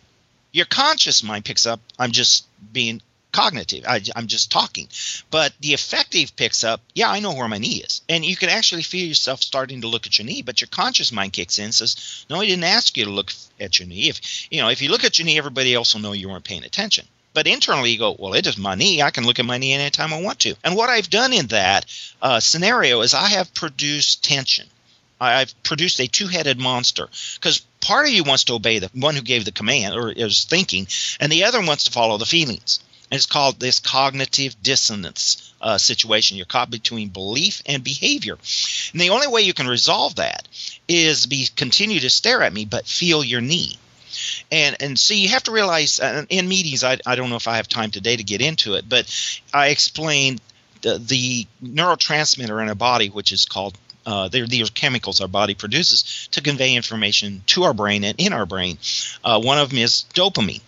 your 0.57 0.65
conscious 0.65 1.23
mind 1.23 1.45
picks 1.45 1.67
up, 1.67 1.81
I'm 1.99 2.13
just 2.13 2.47
being 2.73 3.03
cognitive. 3.31 3.85
I, 3.87 4.01
am 4.17 4.27
just 4.27 4.51
talking. 4.51 4.89
But 5.31 5.53
the 5.61 5.75
affective 5.75 6.35
picks 6.35 6.65
up, 6.65 6.81
yeah, 6.95 7.11
I 7.11 7.21
know 7.21 7.35
where 7.35 7.47
my 7.47 7.59
knee 7.59 7.83
is. 7.85 8.01
And 8.09 8.25
you 8.25 8.37
can 8.37 8.49
actually 8.49 8.83
feel 8.83 9.07
yourself 9.07 9.43
starting 9.43 9.83
to 9.83 9.87
look 9.87 10.07
at 10.07 10.17
your 10.17 10.25
knee, 10.25 10.41
but 10.41 10.63
your 10.63 10.69
conscious 10.69 11.13
mind 11.13 11.35
kicks 11.35 11.59
in 11.59 11.67
and 11.67 11.75
says, 11.75 12.25
no, 12.31 12.41
I 12.41 12.47
didn't 12.47 12.65
ask 12.65 12.97
you 12.97 13.05
to 13.05 13.11
look 13.11 13.35
at 13.61 13.79
your 13.79 13.87
knee. 13.87 14.09
If 14.09 14.47
you 14.51 14.63
know, 14.63 14.71
if 14.71 14.81
you 14.81 14.89
look 14.89 15.05
at 15.05 15.19
your 15.19 15.27
knee, 15.27 15.37
everybody 15.37 15.75
else 15.75 15.93
will 15.93 16.01
know 16.01 16.13
you 16.13 16.31
weren't 16.31 16.45
paying 16.45 16.65
attention. 16.65 17.07
But 17.35 17.47
internally, 17.47 17.91
you 17.91 17.99
go, 17.99 18.17
well, 18.19 18.33
it 18.33 18.47
is 18.47 18.57
my 18.57 18.77
knee. 18.77 19.03
I 19.03 19.11
can 19.11 19.27
look 19.27 19.39
at 19.39 19.45
my 19.45 19.59
knee 19.59 19.75
anytime 19.75 20.15
I 20.15 20.23
want 20.23 20.39
to. 20.41 20.55
And 20.65 20.75
what 20.75 20.89
I've 20.89 21.11
done 21.11 21.35
in 21.35 21.49
that 21.49 21.85
uh, 22.23 22.41
scenario 22.41 23.03
is 23.03 23.13
I 23.13 23.29
have 23.29 23.53
produced 23.53 24.25
tension. 24.25 24.67
I've 25.21 25.63
produced 25.63 26.01
a 26.01 26.07
two-headed 26.07 26.59
monster 26.59 27.09
because 27.35 27.61
part 27.87 28.07
of 28.07 28.13
you 28.13 28.25
wants 28.25 28.45
to 28.45 28.55
obey 28.55 28.81
the 28.81 28.91
one 28.95 29.15
who 29.15 29.23
gave 29.23 29.45
the 29.45 29.53
command 29.53 29.95
or 29.95 30.11
is 30.11 30.45
thinking, 30.45 30.89
and 31.21 31.31
the 31.31 31.45
other 31.45 31.65
wants 31.65 31.85
to 31.85 31.93
follow 31.93 32.19
the 32.19 32.27
feelings. 32.27 32.81
And 33.11 33.17
it's 33.17 33.27
called 33.27 33.61
this 33.61 33.79
cognitive 33.79 34.61
dissonance 34.61 35.55
uh, 35.61 35.79
situation. 35.79 36.37
You're 36.37 36.47
caught 36.47 36.71
between 36.71 37.11
belief 37.11 37.63
and 37.65 37.85
behavior, 37.85 38.37
and 38.93 39.01
the 39.01 39.11
only 39.11 39.29
way 39.29 39.43
you 39.43 39.55
can 39.55 39.69
resolve 39.69 40.17
that 40.17 40.49
is 40.89 41.27
be 41.27 41.49
continue 41.55 42.01
to 42.01 42.11
stare 42.11 42.43
at 42.43 42.53
me, 42.53 42.65
but 42.65 42.87
feel 42.87 43.23
your 43.23 43.41
knee. 43.41 43.79
And 44.51 44.77
and 44.81 44.99
see, 44.99 45.21
you 45.21 45.29
have 45.29 45.45
to 45.45 45.53
realize 45.53 46.01
uh, 46.01 46.25
in 46.29 46.49
meetings. 46.49 46.83
I, 46.83 46.99
I 47.07 47.15
don't 47.15 47.31
know 47.31 47.37
if 47.37 47.47
I 47.47 47.57
have 47.57 47.69
time 47.69 47.93
today 47.93 48.17
to 48.17 48.25
get 48.25 48.41
into 48.41 48.75
it, 48.75 48.89
but 48.89 49.07
I 49.55 49.69
explained 49.69 50.41
the, 50.83 50.99
the 50.99 51.47
neurotransmitter 51.63 52.61
in 52.63 52.69
a 52.69 52.75
body, 52.75 53.09
which 53.09 53.31
is 53.31 53.45
called 53.45 53.79
uh, 54.07 54.29
these 54.29 54.69
are 54.69 54.73
chemicals 54.73 55.21
our 55.21 55.29
body 55.29 55.55
produces 55.55 56.29
to 56.31 56.41
convey 56.41 56.75
information 56.75 57.43
to 57.47 57.65
our 57.65 57.75
brain 57.75 58.05
and 58.05 58.19
in 58.21 58.33
our 58.33 58.47
brain. 58.47 58.79
Uh, 59.25 59.41
one 59.41 59.59
of 59.59 59.71
them 59.71 59.79
is 59.79 60.07
dopamine. 60.15 60.63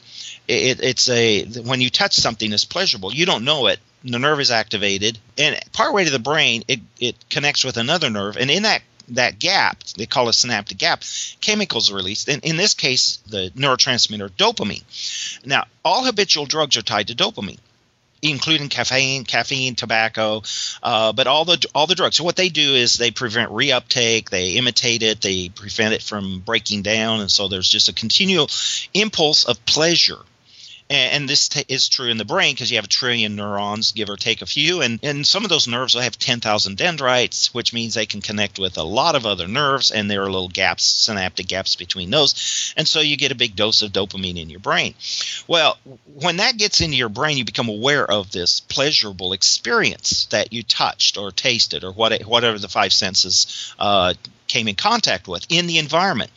It, 0.49 0.81
it's 0.83 1.09
a 1.09 1.45
when 1.63 1.81
you 1.81 1.91
touch 1.91 2.15
something 2.15 2.51
that's 2.51 2.65
pleasurable, 2.65 3.15
you 3.15 3.27
don't 3.27 3.45
know 3.45 3.69
it. 3.69 3.79
The 4.05 4.19
nerve 4.19 4.41
is 4.41 4.51
activated, 4.51 5.19
and 5.37 5.59
part 5.73 5.93
way 5.93 6.05
to 6.05 6.11
the 6.11 6.19
brain, 6.19 6.63
it, 6.69 6.81
it 7.01 7.17
connects 7.29 7.65
with 7.65 7.77
another 7.77 8.11
nerve, 8.11 8.37
and 8.37 8.51
in 8.51 8.63
that 8.63 8.83
that 9.11 9.39
gap, 9.39 9.83
they 9.97 10.07
call 10.07 10.29
it 10.29 10.35
synaptic 10.35 10.79
gap, 10.79 11.03
chemicals 11.41 11.91
are 11.91 11.97
released. 11.97 12.29
And 12.29 12.45
in 12.45 12.57
this 12.57 12.75
case, 12.75 13.19
the 13.27 13.51
neurotransmitter 13.57 14.31
dopamine. 14.31 14.85
Now, 15.47 15.65
all 15.85 16.05
habitual 16.05 16.45
drugs 16.45 16.77
are 16.77 16.83
tied 16.83 17.09
to 17.09 17.15
dopamine 17.15 17.59
including 18.23 18.69
caffeine, 18.69 19.25
caffeine, 19.25 19.75
tobacco, 19.75 20.43
uh, 20.83 21.13
but 21.13 21.27
all 21.27 21.45
the 21.45 21.65
all 21.75 21.87
the 21.87 21.95
drugs. 21.95 22.17
So 22.17 22.25
what 22.25 22.37
they 22.37 22.49
do 22.49 22.75
is 22.75 22.95
they 22.95 23.11
prevent 23.11 23.51
reuptake, 23.51 24.31
they 24.31 24.53
imitate 24.53 25.03
it, 25.03 25.21
they 25.21 25.49
prevent 25.49 25.95
it 25.95 26.03
from 26.03 26.41
breaking 26.41 26.83
down, 26.83 27.21
and 27.21 27.31
so 27.31 27.49
there's 27.49 27.69
just 27.69 27.89
a 27.89 27.93
continual 27.93 28.49
impulse 28.95 29.45
of 29.45 29.65
pleasure 29.67 30.19
and, 30.91 31.29
this 31.29 31.49
t- 31.49 31.65
is 31.69 31.89
true 31.89 32.09
in 32.09 32.17
the 32.17 32.25
brain 32.25 32.55
because 32.55 32.71
you 32.71 32.77
have 32.79 32.85
a 32.85 32.89
trillion 32.89 33.37
neurons, 33.37 33.93
give 33.93 34.09
or 34.09 34.17
take 34.17 34.43
a 34.43 34.47
few, 34.47 34.81
and, 34.81 34.99
and 35.03 35.27
some 35.27 35.45
of 35.45 35.51
those 35.51 35.69
nerves 35.69 35.95
will 35.95 36.03
have 36.03 36.19
10,000 36.19 36.77
dendrites, 36.77 37.53
which 37.53 37.73
means 37.73 37.95
they 37.95 38.07
can 38.07 38.21
connect 38.21 38.59
with 38.59 38.79
a 38.79 38.83
lot 38.83 39.15
of 39.15 39.27
other 39.27 39.47
nerves, 39.47 39.91
and 39.91 40.11
there 40.11 40.23
are 40.23 40.31
little 40.31 40.49
gaps, 40.49 40.85
synaptic 40.85 41.47
gaps 41.49 41.77
between 41.77 42.11
those, 42.11 42.73
and 42.77 42.89
so 42.89 43.01
you 43.01 43.17
get 43.17 43.33
a 43.33 43.37
big 43.37 43.55
dose 43.57 43.83
of 43.83 43.93
dopamine 43.93 44.41
in 44.41 44.51
your 44.51 44.61
brain. 44.61 44.95
Well, 45.47 45.77
when 46.15 46.39
that 46.39 46.57
gets 46.57 46.81
into 46.81 46.97
your 46.97 47.09
brain, 47.09 47.37
you 47.37 47.45
become 47.45 47.69
aware 47.69 48.09
of 48.11 48.31
this 48.31 48.61
pleasurable 48.61 49.33
experience 49.33 50.27
that 50.27 50.53
you 50.53 50.63
touched 50.63 51.19
or 51.19 51.31
tasted 51.31 51.85
or 51.85 51.93
what, 51.93 52.23
whatever 52.23 52.59
the 52.59 52.69
five 52.69 52.93
senses 52.93 53.75
uh, 53.79 54.15
came 54.49 54.69
in 54.69 54.75
contact 54.75 55.29
with 55.29 55.47
in 55.49 55.67
the 55.67 55.79
environment. 55.79 56.31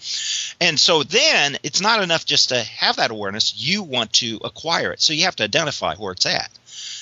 And 0.59 0.79
so 0.79 1.03
then 1.03 1.57
it's 1.63 1.81
not 1.81 2.03
enough 2.03 2.25
just 2.25 2.49
to 2.49 2.61
have 2.61 2.97
that 2.97 3.11
awareness, 3.11 3.53
you 3.57 3.83
want 3.83 4.13
to 4.13 4.39
acquire 4.43 4.91
it. 4.91 5.01
So 5.01 5.13
you 5.13 5.23
have 5.25 5.35
to 5.37 5.43
identify 5.43 5.95
where 5.95 6.11
it's 6.11 6.25
at. 6.25 6.51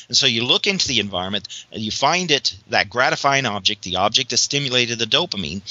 And 0.07 0.17
so 0.17 0.25
you 0.25 0.43
look 0.43 0.65
into 0.65 0.87
the 0.87 0.99
environment 0.99 1.65
and 1.71 1.81
you 1.81 1.91
find 1.91 2.31
it, 2.31 2.55
that 2.69 2.89
gratifying 2.89 3.45
object, 3.45 3.83
the 3.83 3.97
object 3.97 4.31
that 4.31 4.37
stimulated 4.37 4.97
the 4.97 5.05
dopamine, 5.05 5.61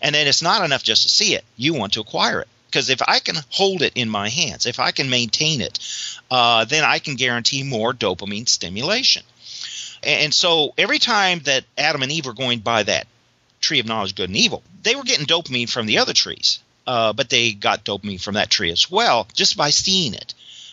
and 0.00 0.14
then 0.14 0.28
it's 0.28 0.42
not 0.42 0.64
enough 0.64 0.84
just 0.84 1.02
to 1.02 1.08
see 1.08 1.34
it, 1.34 1.44
you 1.56 1.74
want 1.74 1.94
to 1.94 2.00
acquire 2.00 2.40
it. 2.40 2.48
Because 2.66 2.90
if 2.90 3.00
I 3.06 3.18
can 3.18 3.36
hold 3.48 3.82
it 3.82 3.94
in 3.94 4.10
my 4.10 4.28
hands, 4.28 4.66
if 4.66 4.78
I 4.78 4.92
can 4.92 5.08
maintain 5.08 5.62
it, 5.62 5.78
uh, 6.30 6.64
then 6.66 6.84
I 6.84 6.98
can 6.98 7.16
guarantee 7.16 7.62
more 7.62 7.94
dopamine 7.94 8.48
stimulation. 8.48 9.22
And 10.02 10.32
so 10.32 10.74
every 10.78 10.98
time 10.98 11.40
that 11.40 11.64
Adam 11.76 12.02
and 12.02 12.12
Eve 12.12 12.26
were 12.26 12.34
going 12.34 12.60
by 12.60 12.82
that 12.84 13.06
tree 13.60 13.80
of 13.80 13.86
knowledge, 13.86 14.14
good 14.14 14.28
and 14.28 14.36
evil, 14.36 14.62
they 14.88 14.96
were 14.96 15.04
getting 15.04 15.26
dopamine 15.26 15.68
from 15.68 15.84
the 15.84 15.98
other 15.98 16.14
trees, 16.14 16.60
uh, 16.86 17.12
but 17.12 17.28
they 17.28 17.52
got 17.52 17.84
dopamine 17.84 18.20
from 18.20 18.34
that 18.34 18.48
tree 18.48 18.72
as 18.72 18.90
well 18.90 19.28
just 19.34 19.56
by 19.56 19.68
seeing 19.68 20.14
it. 20.14 20.32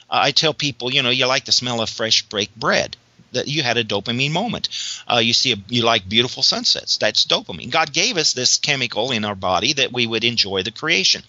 Uh, 0.09 0.19
I 0.23 0.31
tell 0.31 0.53
people, 0.53 0.93
you 0.93 1.03
know, 1.03 1.09
you 1.09 1.25
like 1.25 1.43
the 1.43 1.51
smell 1.51 1.81
of 1.81 1.89
fresh 1.89 2.23
baked 2.23 2.57
bread. 2.57 2.95
That 3.35 3.47
you 3.47 3.63
had 3.63 3.77
a 3.77 3.83
dopamine 3.83 4.31
moment. 4.31 4.69
Uh, 5.07 5.19
you 5.19 5.33
see, 5.33 5.53
a, 5.53 5.57
you 5.69 5.83
like 5.83 6.09
beautiful 6.09 6.43
sunsets. 6.43 6.97
That's 6.97 7.25
dopamine. 7.25 7.69
God 7.69 7.93
gave 7.93 8.17
us 8.17 8.33
this 8.33 8.57
chemical 8.57 9.11
in 9.11 9.25
our 9.25 9.35
body 9.35 9.73
that 9.73 9.93
we 9.93 10.07
would 10.07 10.23
enjoy 10.23 10.63
the 10.63 10.71
creation 10.71 11.21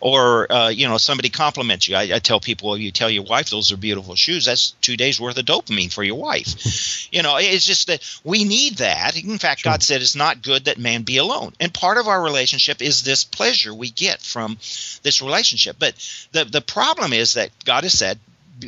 or 0.00 0.50
uh, 0.50 0.68
you 0.68 0.88
know 0.88 0.98
somebody 0.98 1.28
compliments 1.28 1.88
you. 1.88 1.96
I, 1.96 2.02
I, 2.14 2.18
tell 2.18 2.40
people, 2.40 2.76
you 2.76 2.90
tell 2.90 3.10
your 3.10 3.24
wife 3.24 3.50
those 3.50 3.72
are 3.72 3.76
beautiful 3.76 4.14
shoes. 4.14 4.44
That's 4.44 4.72
two 4.80 4.96
days 4.96 5.20
worth 5.20 5.38
of 5.38 5.44
dopamine 5.44 5.92
for 5.92 6.04
your 6.04 6.16
wife. 6.16 7.08
you 7.12 7.22
know, 7.22 7.36
it's 7.38 7.66
just 7.66 7.88
that 7.88 8.02
we 8.24 8.44
need 8.44 8.76
that. 8.76 9.16
In 9.22 9.38
fact, 9.38 9.60
sure. 9.60 9.72
God 9.72 9.82
said 9.82 10.00
it's 10.00 10.16
not 10.16 10.42
good 10.42 10.66
that 10.66 10.78
man 10.78 11.02
be 11.02 11.16
alone. 11.16 11.52
And 11.58 11.72
part 11.74 11.98
of 11.98 12.06
our 12.06 12.22
relationship 12.22 12.80
is 12.80 13.02
this 13.02 13.24
pleasure 13.24 13.74
we 13.74 13.90
get 13.90 14.20
from 14.20 14.58
this 15.02 15.20
relationship. 15.22 15.76
But 15.78 15.94
the 16.32 16.44
the 16.44 16.60
problem 16.60 17.12
is 17.12 17.34
that 17.34 17.50
God 17.64 17.84
has 17.84 17.98
said 17.98 18.18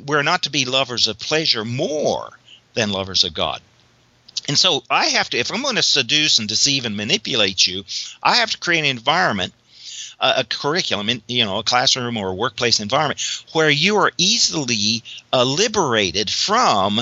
we're 0.07 0.23
not 0.23 0.45
to 0.45 0.51
be 0.51 0.65
lovers 0.65 1.09
of 1.09 1.19
pleasure 1.19 1.65
more 1.65 2.31
than 2.81 2.91
lovers 2.91 3.25
of 3.25 3.35
God. 3.35 3.61
And 4.49 4.59
so 4.59 4.83
I 4.89 5.07
have 5.07 5.31
to, 5.31 5.39
if 5.39 5.53
I'm 5.53 5.63
going 5.63 5.77
to 5.77 5.83
seduce 5.83 6.39
and 6.39 6.49
deceive 6.49 6.87
and 6.87 6.97
manipulate 6.97 7.67
you, 7.67 7.85
I 8.23 8.37
have 8.37 8.51
to 8.53 8.59
create 8.59 8.81
an 8.81 8.87
environment 8.87 9.53
a, 10.21 10.45
curriculum, 10.45 11.23
you 11.27 11.45
know, 11.45 11.59
a 11.59 11.63
classroom 11.63 12.17
or 12.17 12.29
a 12.29 12.35
workplace 12.35 12.81
environment 12.81 13.21
where 13.53 13.71
you 13.71 13.97
are 13.97 14.13
easily 14.19 15.03
uh, 15.33 15.45
liberated 15.45 16.31
from 16.31 17.01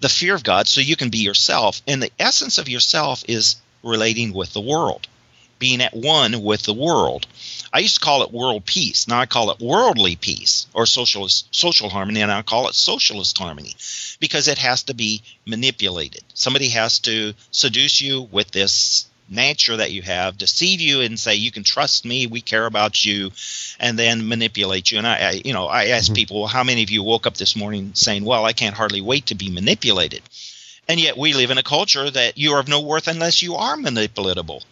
the 0.00 0.08
fear 0.08 0.34
of 0.34 0.44
God 0.44 0.68
so 0.68 0.80
you 0.80 0.96
can 0.96 1.08
be 1.08 1.18
yourself. 1.18 1.82
And 1.86 2.02
the 2.02 2.10
essence 2.18 2.58
of 2.58 2.68
yourself 2.68 3.24
is 3.26 3.56
relating 3.82 4.32
with 4.32 4.52
the 4.52 4.60
world, 4.60 5.08
being 5.58 5.80
at 5.80 5.94
one 5.94 6.42
with 6.42 6.62
the 6.62 6.74
world. 6.74 7.26
I 7.72 7.80
used 7.80 7.96
to 7.96 8.00
call 8.00 8.22
it 8.22 8.32
world 8.32 8.64
peace. 8.64 9.08
Now 9.08 9.20
I 9.20 9.26
call 9.26 9.50
it 9.50 9.60
worldly 9.60 10.16
peace 10.16 10.66
or 10.72 10.86
socialist 10.86 11.54
social 11.54 11.88
harmony, 11.88 12.22
and 12.22 12.32
I 12.32 12.42
call 12.42 12.68
it 12.68 12.74
socialist 12.74 13.36
harmony 13.36 13.74
because 14.20 14.48
it 14.48 14.58
has 14.58 14.84
to 14.84 14.94
be 14.94 15.22
manipulated. 15.46 16.22
Somebody 16.34 16.68
has 16.70 16.98
to 17.00 17.34
seduce 17.50 18.00
you 18.00 18.22
with 18.22 18.50
this 18.50 19.06
nature 19.30 19.76
that 19.76 19.92
you 19.92 20.02
have, 20.02 20.38
deceive 20.38 20.80
you 20.80 21.00
and 21.00 21.18
say 21.18 21.34
you 21.34 21.50
can 21.50 21.64
trust 21.64 22.04
me, 22.04 22.26
we 22.26 22.40
care 22.40 22.66
about 22.66 23.04
you, 23.04 23.30
and 23.78 23.98
then 23.98 24.28
manipulate 24.28 24.90
you. 24.90 24.98
And 24.98 25.06
I, 25.06 25.16
I 25.16 25.30
you 25.44 25.52
know, 25.52 25.66
I 25.66 25.86
ask 25.86 26.06
mm-hmm. 26.06 26.14
people, 26.14 26.40
well, 26.40 26.48
how 26.48 26.64
many 26.64 26.82
of 26.82 26.90
you 26.90 27.02
woke 27.02 27.26
up 27.26 27.36
this 27.36 27.56
morning 27.56 27.92
saying, 27.94 28.24
"Well, 28.24 28.44
I 28.44 28.52
can't 28.52 28.76
hardly 28.76 29.00
wait 29.00 29.26
to 29.26 29.34
be 29.34 29.50
manipulated," 29.50 30.22
and 30.88 30.98
yet 30.98 31.18
we 31.18 31.34
live 31.34 31.50
in 31.50 31.58
a 31.58 31.62
culture 31.62 32.10
that 32.10 32.38
you 32.38 32.52
are 32.52 32.60
of 32.60 32.68
no 32.68 32.80
worth 32.80 33.08
unless 33.08 33.42
you 33.42 33.56
are 33.56 33.76
manipulatable. 33.76 34.62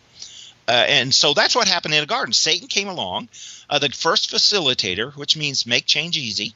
Uh, 0.68 0.84
and 0.88 1.14
so 1.14 1.32
that's 1.32 1.54
what 1.54 1.68
happened 1.68 1.94
in 1.94 2.00
the 2.00 2.06
garden. 2.06 2.32
Satan 2.32 2.68
came 2.68 2.88
along, 2.88 3.28
uh, 3.70 3.78
the 3.78 3.88
first 3.90 4.30
facilitator, 4.30 5.14
which 5.14 5.36
means 5.36 5.66
make 5.66 5.86
change 5.86 6.16
easy, 6.16 6.54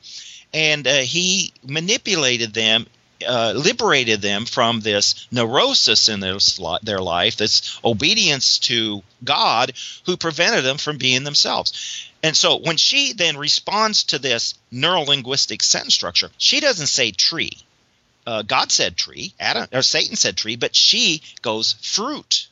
and 0.53 0.87
uh, 0.87 0.99
he 0.99 1.53
manipulated 1.62 2.53
them 2.53 2.87
uh, 3.27 3.53
liberated 3.55 4.23
them 4.23 4.46
from 4.46 4.81
this 4.81 5.27
neurosis 5.31 6.09
in 6.09 6.20
their, 6.20 6.38
their 6.83 7.01
life, 7.01 7.37
this 7.37 7.79
obedience 7.85 8.59
to 8.59 9.03
God, 9.23 9.73
who 10.07 10.16
prevented 10.16 10.64
them 10.64 10.79
from 10.79 10.96
being 10.96 11.25
themselves. 11.25 12.09
And 12.23 12.37
so 12.37 12.57
when 12.57 12.77
she 12.79 13.12
then 13.12 13.37
responds 13.37 14.05
to 14.05 14.18
this 14.18 14.55
neurolinguistic 14.73 15.62
sentence 15.62 15.94
structure, 15.94 16.31
she 16.38 16.61
doesn't 16.61 16.87
say 16.87 17.11
tree. 17.11 17.59
Uh, 18.27 18.42
God 18.42 18.70
said 18.70 18.96
tree, 18.96 19.35
Adam 19.40 19.66
or 19.73 19.83
Satan 19.83 20.16
said 20.16 20.37
tree, 20.37 20.57
but 20.57 20.77
she 20.77 21.23
goes 21.42 21.75
fruit 21.83 22.49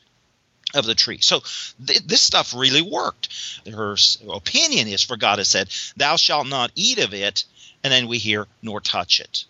of 0.73 0.85
the 0.85 0.95
tree. 0.95 1.19
So 1.21 1.41
th- 1.85 2.03
this 2.05 2.21
stuff 2.21 2.53
really 2.55 2.81
worked. 2.81 3.29
Her 3.69 3.95
opinion 4.29 4.87
is 4.87 5.03
for 5.03 5.17
God 5.17 5.39
has 5.39 5.47
said, 5.47 5.69
"Thou 5.97 6.15
shalt 6.15 6.47
not 6.47 6.71
eat 6.75 6.99
of 6.99 7.13
it," 7.13 7.43
and 7.83 7.91
then 7.91 8.07
we 8.07 8.17
hear, 8.17 8.47
"Nor 8.61 8.81
touch 8.81 9.19
it." 9.19 9.45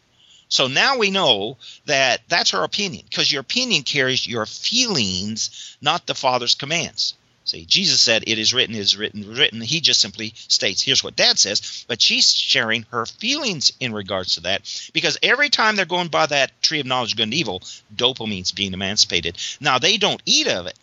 So 0.49 0.67
now 0.67 0.97
we 0.97 1.11
know 1.11 1.57
that 1.85 2.21
that's 2.27 2.53
our 2.53 2.63
opinion 2.63 3.05
because 3.07 3.31
your 3.31 3.41
opinion 3.41 3.83
carries 3.83 4.25
your 4.25 4.47
feelings, 4.47 5.75
not 5.79 6.07
the 6.07 6.15
Father's 6.15 6.55
commands. 6.55 7.13
See, 7.49 7.65
Jesus 7.65 7.99
said, 7.99 8.25
It 8.27 8.37
is 8.37 8.53
written, 8.53 8.75
it 8.75 8.79
is 8.79 8.95
written, 8.95 9.35
written. 9.35 9.61
He 9.61 9.81
just 9.81 10.01
simply 10.01 10.33
states, 10.35 10.83
Here's 10.83 11.03
what 11.03 11.15
dad 11.15 11.39
says. 11.39 11.83
But 11.87 11.99
she's 11.99 12.31
sharing 12.31 12.85
her 12.91 13.07
feelings 13.07 13.71
in 13.79 13.91
regards 13.91 14.35
to 14.35 14.41
that 14.41 14.61
because 14.93 15.17
every 15.23 15.49
time 15.49 15.75
they're 15.75 15.85
going 15.85 16.09
by 16.09 16.27
that 16.27 16.61
tree 16.61 16.79
of 16.79 16.85
knowledge 16.85 17.15
good 17.15 17.23
and 17.23 17.33
evil, 17.33 17.63
dopamine's 17.95 18.51
being 18.51 18.73
emancipated. 18.73 19.37
Now, 19.59 19.79
they 19.79 19.97
don't 19.97 20.21
eat 20.27 20.47
of 20.47 20.67
it. 20.67 20.77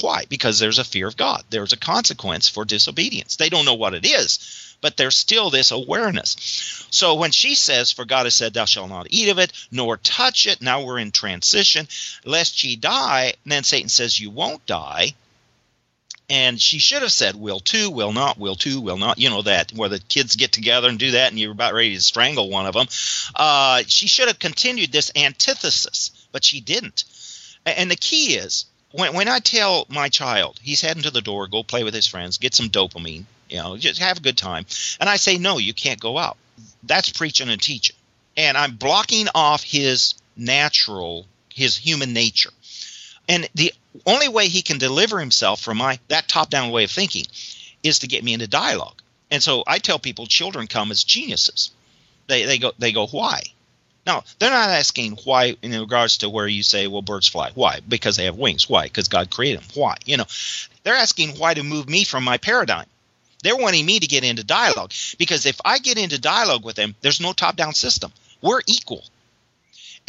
Why? 0.00 0.24
Because 0.28 0.58
there's 0.58 0.78
a 0.78 0.84
fear 0.84 1.06
of 1.06 1.16
God. 1.16 1.44
There's 1.50 1.72
a 1.72 1.78
consequence 1.78 2.48
for 2.48 2.64
disobedience. 2.64 3.36
They 3.36 3.50
don't 3.50 3.64
know 3.64 3.74
what 3.74 3.94
it 3.94 4.06
is, 4.06 4.76
but 4.80 4.96
there's 4.96 5.16
still 5.16 5.50
this 5.50 5.70
awareness. 5.70 6.86
So 6.90 7.14
when 7.14 7.30
she 7.30 7.54
says, 7.54 7.92
For 7.92 8.04
God 8.04 8.24
has 8.24 8.34
said, 8.34 8.54
Thou 8.54 8.64
shalt 8.64 8.88
not 8.88 9.08
eat 9.10 9.28
of 9.28 9.38
it, 9.38 9.52
nor 9.70 9.98
touch 9.98 10.46
it, 10.46 10.62
now 10.62 10.82
we're 10.82 10.98
in 10.98 11.12
transition, 11.12 11.86
lest 12.24 12.64
ye 12.64 12.76
die, 12.76 13.34
and 13.44 13.52
then 13.52 13.64
Satan 13.64 13.88
says, 13.88 14.18
You 14.18 14.30
won't 14.30 14.64
die. 14.66 15.14
And 16.30 16.58
she 16.58 16.78
should 16.78 17.02
have 17.02 17.12
said, 17.12 17.36
will 17.36 17.60
to, 17.60 17.90
will 17.90 18.14
not, 18.14 18.38
will 18.38 18.54
to, 18.56 18.80
will 18.80 18.96
not. 18.96 19.18
You 19.18 19.28
know 19.28 19.42
that, 19.42 19.72
where 19.72 19.90
the 19.90 19.98
kids 19.98 20.36
get 20.36 20.50
together 20.50 20.88
and 20.88 20.98
do 20.98 21.10
that, 21.10 21.30
and 21.30 21.38
you're 21.38 21.52
about 21.52 21.74
ready 21.74 21.94
to 21.94 22.00
strangle 22.00 22.48
one 22.48 22.64
of 22.64 22.72
them. 22.72 22.86
Uh, 23.34 23.82
she 23.86 24.06
should 24.06 24.28
have 24.28 24.38
continued 24.38 24.92
this 24.92 25.12
antithesis, 25.14 26.10
but 26.32 26.42
she 26.42 26.60
didn't. 26.60 27.04
And 27.66 27.90
the 27.90 27.96
key 27.96 28.34
is, 28.36 28.64
when, 28.92 29.14
when 29.14 29.28
I 29.28 29.38
tell 29.38 29.86
my 29.88 30.08
child, 30.08 30.60
he's 30.62 30.80
heading 30.80 31.02
to 31.02 31.10
the 31.10 31.20
door, 31.20 31.46
go 31.48 31.62
play 31.62 31.84
with 31.84 31.94
his 31.94 32.06
friends, 32.06 32.38
get 32.38 32.54
some 32.54 32.68
dopamine, 32.68 33.24
you 33.48 33.58
know, 33.58 33.76
just 33.76 34.00
have 34.00 34.18
a 34.18 34.22
good 34.22 34.38
time. 34.38 34.66
And 35.00 35.08
I 35.08 35.16
say, 35.16 35.38
no, 35.38 35.58
you 35.58 35.74
can't 35.74 36.00
go 36.00 36.18
out. 36.18 36.36
That's 36.82 37.10
preaching 37.10 37.48
and 37.48 37.60
teaching. 37.60 37.96
And 38.36 38.56
I'm 38.56 38.76
blocking 38.76 39.28
off 39.34 39.62
his 39.62 40.14
natural, 40.36 41.26
his 41.52 41.76
human 41.76 42.12
nature. 42.12 42.50
And 43.28 43.48
the 43.54 43.72
only 44.06 44.28
way 44.28 44.48
he 44.48 44.62
can 44.62 44.78
deliver 44.78 45.18
himself 45.18 45.60
from 45.60 45.78
my 45.78 45.98
that 46.08 46.28
top-down 46.28 46.70
way 46.70 46.84
of 46.84 46.90
thinking 46.90 47.26
is 47.82 48.00
to 48.00 48.08
get 48.08 48.24
me 48.24 48.32
into 48.32 48.48
dialogue. 48.48 49.00
And 49.30 49.42
so 49.42 49.62
I 49.66 49.78
tell 49.78 49.98
people 49.98 50.26
children 50.26 50.66
come 50.66 50.90
as 50.90 51.04
geniuses. 51.04 51.70
They 52.26 52.44
they 52.44 52.58
go 52.58 52.72
they 52.78 52.92
go 52.92 53.06
why? 53.06 53.42
Now, 54.04 54.24
they're 54.38 54.50
not 54.50 54.70
asking 54.70 55.18
why 55.24 55.56
in 55.62 55.78
regards 55.78 56.18
to 56.18 56.28
where 56.28 56.48
you 56.48 56.62
say, 56.62 56.88
well, 56.88 57.02
birds 57.02 57.28
fly. 57.28 57.52
Why? 57.54 57.80
Because 57.86 58.16
they 58.16 58.24
have 58.24 58.36
wings. 58.36 58.68
Why? 58.68 58.84
Because 58.84 59.08
God 59.08 59.30
created 59.30 59.60
them. 59.60 59.68
Why? 59.74 59.96
You 60.04 60.16
know, 60.16 60.26
they're 60.82 60.94
asking 60.94 61.38
why 61.38 61.54
to 61.54 61.62
move 61.62 61.88
me 61.88 62.04
from 62.04 62.24
my 62.24 62.38
paradigm. 62.38 62.86
They're 63.42 63.56
wanting 63.56 63.86
me 63.86 64.00
to 64.00 64.06
get 64.06 64.24
into 64.24 64.44
dialogue 64.44 64.92
because 65.18 65.46
if 65.46 65.60
I 65.64 65.78
get 65.78 65.98
into 65.98 66.18
dialogue 66.20 66.64
with 66.64 66.76
them, 66.76 66.94
there's 67.00 67.20
no 67.20 67.32
top 67.32 67.56
down 67.56 67.74
system. 67.74 68.12
We're 68.40 68.62
equal. 68.66 69.04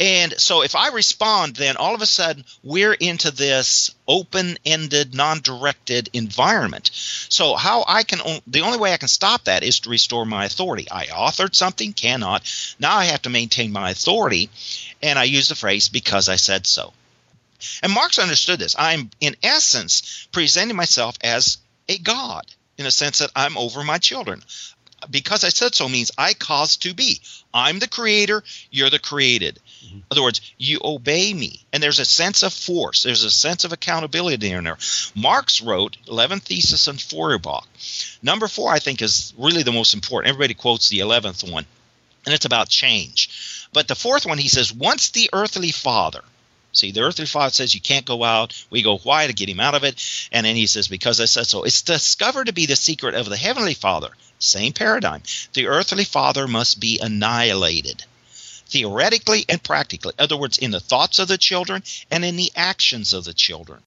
And 0.00 0.38
so 0.40 0.62
if 0.62 0.74
I 0.74 0.88
respond, 0.88 1.54
then 1.54 1.76
all 1.76 1.94
of 1.94 2.02
a 2.02 2.06
sudden 2.06 2.44
we're 2.64 2.94
into 2.94 3.30
this 3.30 3.94
open 4.08 4.58
ended, 4.64 5.14
non 5.14 5.40
directed 5.40 6.10
environment. 6.12 6.90
So, 6.92 7.54
how 7.54 7.84
I 7.86 8.02
can, 8.02 8.18
the 8.46 8.62
only 8.62 8.78
way 8.78 8.92
I 8.92 8.96
can 8.96 9.08
stop 9.08 9.44
that 9.44 9.62
is 9.62 9.80
to 9.80 9.90
restore 9.90 10.26
my 10.26 10.46
authority. 10.46 10.90
I 10.90 11.06
authored 11.06 11.54
something, 11.54 11.92
cannot. 11.92 12.50
Now 12.80 12.96
I 12.96 13.04
have 13.04 13.22
to 13.22 13.30
maintain 13.30 13.70
my 13.70 13.90
authority. 13.90 14.50
And 15.00 15.18
I 15.18 15.24
use 15.24 15.48
the 15.48 15.54
phrase, 15.54 15.88
because 15.88 16.28
I 16.28 16.36
said 16.36 16.66
so. 16.66 16.92
And 17.82 17.92
Marx 17.92 18.18
understood 18.18 18.58
this. 18.58 18.74
I'm, 18.78 19.10
in 19.20 19.36
essence, 19.42 20.26
presenting 20.32 20.76
myself 20.76 21.16
as 21.22 21.58
a 21.88 21.98
God 21.98 22.44
in 22.78 22.86
a 22.86 22.90
sense 22.90 23.20
that 23.20 23.30
I'm 23.36 23.56
over 23.56 23.84
my 23.84 23.98
children 23.98 24.42
because 25.10 25.44
I 25.44 25.48
said 25.48 25.74
so 25.74 25.88
means 25.88 26.10
I 26.16 26.34
caused 26.34 26.82
to 26.82 26.94
be. 26.94 27.20
I'm 27.52 27.78
the 27.78 27.88
creator, 27.88 28.42
you're 28.70 28.90
the 28.90 28.98
created. 28.98 29.60
In 29.92 30.04
other 30.10 30.22
words, 30.22 30.40
you 30.58 30.80
obey 30.82 31.32
me. 31.32 31.60
And 31.72 31.82
there's 31.82 31.98
a 31.98 32.04
sense 32.04 32.42
of 32.42 32.52
force, 32.52 33.02
there's 33.02 33.24
a 33.24 33.30
sense 33.30 33.64
of 33.64 33.72
accountability 33.72 34.50
in 34.50 34.64
there. 34.64 34.78
Marx 35.14 35.60
wrote 35.60 35.96
11 36.08 36.40
Thesis 36.40 36.88
on 36.88 36.96
Feuerbach. 36.96 37.66
Number 38.22 38.48
four, 38.48 38.72
I 38.72 38.78
think, 38.78 39.02
is 39.02 39.32
really 39.38 39.62
the 39.62 39.72
most 39.72 39.94
important. 39.94 40.30
Everybody 40.30 40.54
quotes 40.54 40.88
the 40.88 41.00
11th 41.00 41.50
one, 41.50 41.66
and 42.24 42.34
it's 42.34 42.46
about 42.46 42.68
change. 42.68 43.68
But 43.72 43.88
the 43.88 43.94
fourth 43.94 44.26
one, 44.26 44.38
he 44.38 44.48
says, 44.48 44.72
once 44.72 45.10
the 45.10 45.30
earthly 45.32 45.72
father, 45.72 46.22
See, 46.72 46.90
the 46.90 47.02
earthly 47.02 47.26
father 47.26 47.52
says 47.52 47.72
you 47.72 47.80
can't 47.80 48.04
go 48.04 48.24
out. 48.24 48.52
We 48.68 48.82
go, 48.82 48.98
why? 48.98 49.28
To 49.28 49.32
get 49.32 49.48
him 49.48 49.60
out 49.60 49.76
of 49.76 49.84
it. 49.84 50.28
And 50.32 50.44
then 50.44 50.56
he 50.56 50.66
says, 50.66 50.88
because 50.88 51.20
I 51.20 51.26
said 51.26 51.46
so. 51.46 51.62
It's 51.62 51.82
discovered 51.82 52.48
to 52.48 52.52
be 52.52 52.66
the 52.66 52.74
secret 52.74 53.14
of 53.14 53.28
the 53.28 53.36
heavenly 53.36 53.74
father 53.74 54.08
same 54.40 54.72
paradigm. 54.72 55.22
The 55.52 55.68
earthly 55.68 56.04
father 56.04 56.46
must 56.46 56.80
be 56.80 56.98
annihilated 57.00 58.04
theoretically 58.74 59.44
and 59.48 59.62
practically. 59.62 60.12
In 60.18 60.24
other 60.24 60.36
words, 60.36 60.58
in 60.58 60.72
the 60.72 60.80
thoughts 60.80 61.20
of 61.20 61.28
the 61.28 61.38
children 61.38 61.84
and 62.10 62.24
in 62.24 62.34
the 62.34 62.50
actions 62.56 63.14
of 63.14 63.24
the 63.24 63.32
children. 63.32 63.80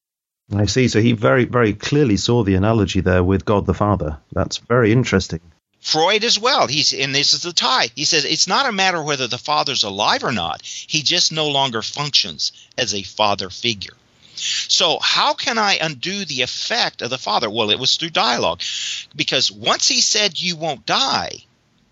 I 0.55 0.65
see. 0.65 0.87
So 0.87 1.01
he 1.01 1.11
very, 1.11 1.43
very 1.43 1.73
clearly 1.73 2.15
saw 2.15 2.43
the 2.43 2.55
analogy 2.55 3.01
there 3.01 3.21
with 3.21 3.43
God 3.43 3.65
the 3.65 3.73
Father. 3.73 4.17
That's 4.31 4.59
very 4.59 4.93
interesting. 4.93 5.41
Freud 5.81 6.23
as 6.23 6.39
well. 6.39 6.67
He's 6.67 6.93
and 6.93 7.13
this 7.13 7.33
is 7.33 7.41
the 7.41 7.51
tie. 7.51 7.89
He 7.95 8.05
says 8.05 8.23
it's 8.23 8.47
not 8.47 8.69
a 8.69 8.71
matter 8.71 9.03
whether 9.03 9.27
the 9.27 9.37
father's 9.37 9.83
alive 9.83 10.23
or 10.23 10.31
not. 10.31 10.61
He 10.63 11.01
just 11.03 11.33
no 11.33 11.49
longer 11.49 11.81
functions 11.81 12.53
as 12.77 12.93
a 12.93 13.03
father 13.03 13.49
figure. 13.49 13.93
So, 14.67 14.99
how 15.01 15.33
can 15.33 15.57
I 15.57 15.79
undo 15.81 16.23
the 16.23 16.43
effect 16.43 17.01
of 17.01 17.09
the 17.09 17.17
Father? 17.17 17.49
Well, 17.49 17.71
it 17.71 17.79
was 17.79 17.95
through 17.95 18.11
dialogue. 18.11 18.61
Because 19.15 19.51
once 19.51 19.87
he 19.87 19.99
said, 19.99 20.39
You 20.39 20.55
won't 20.55 20.85
die, 20.85 21.46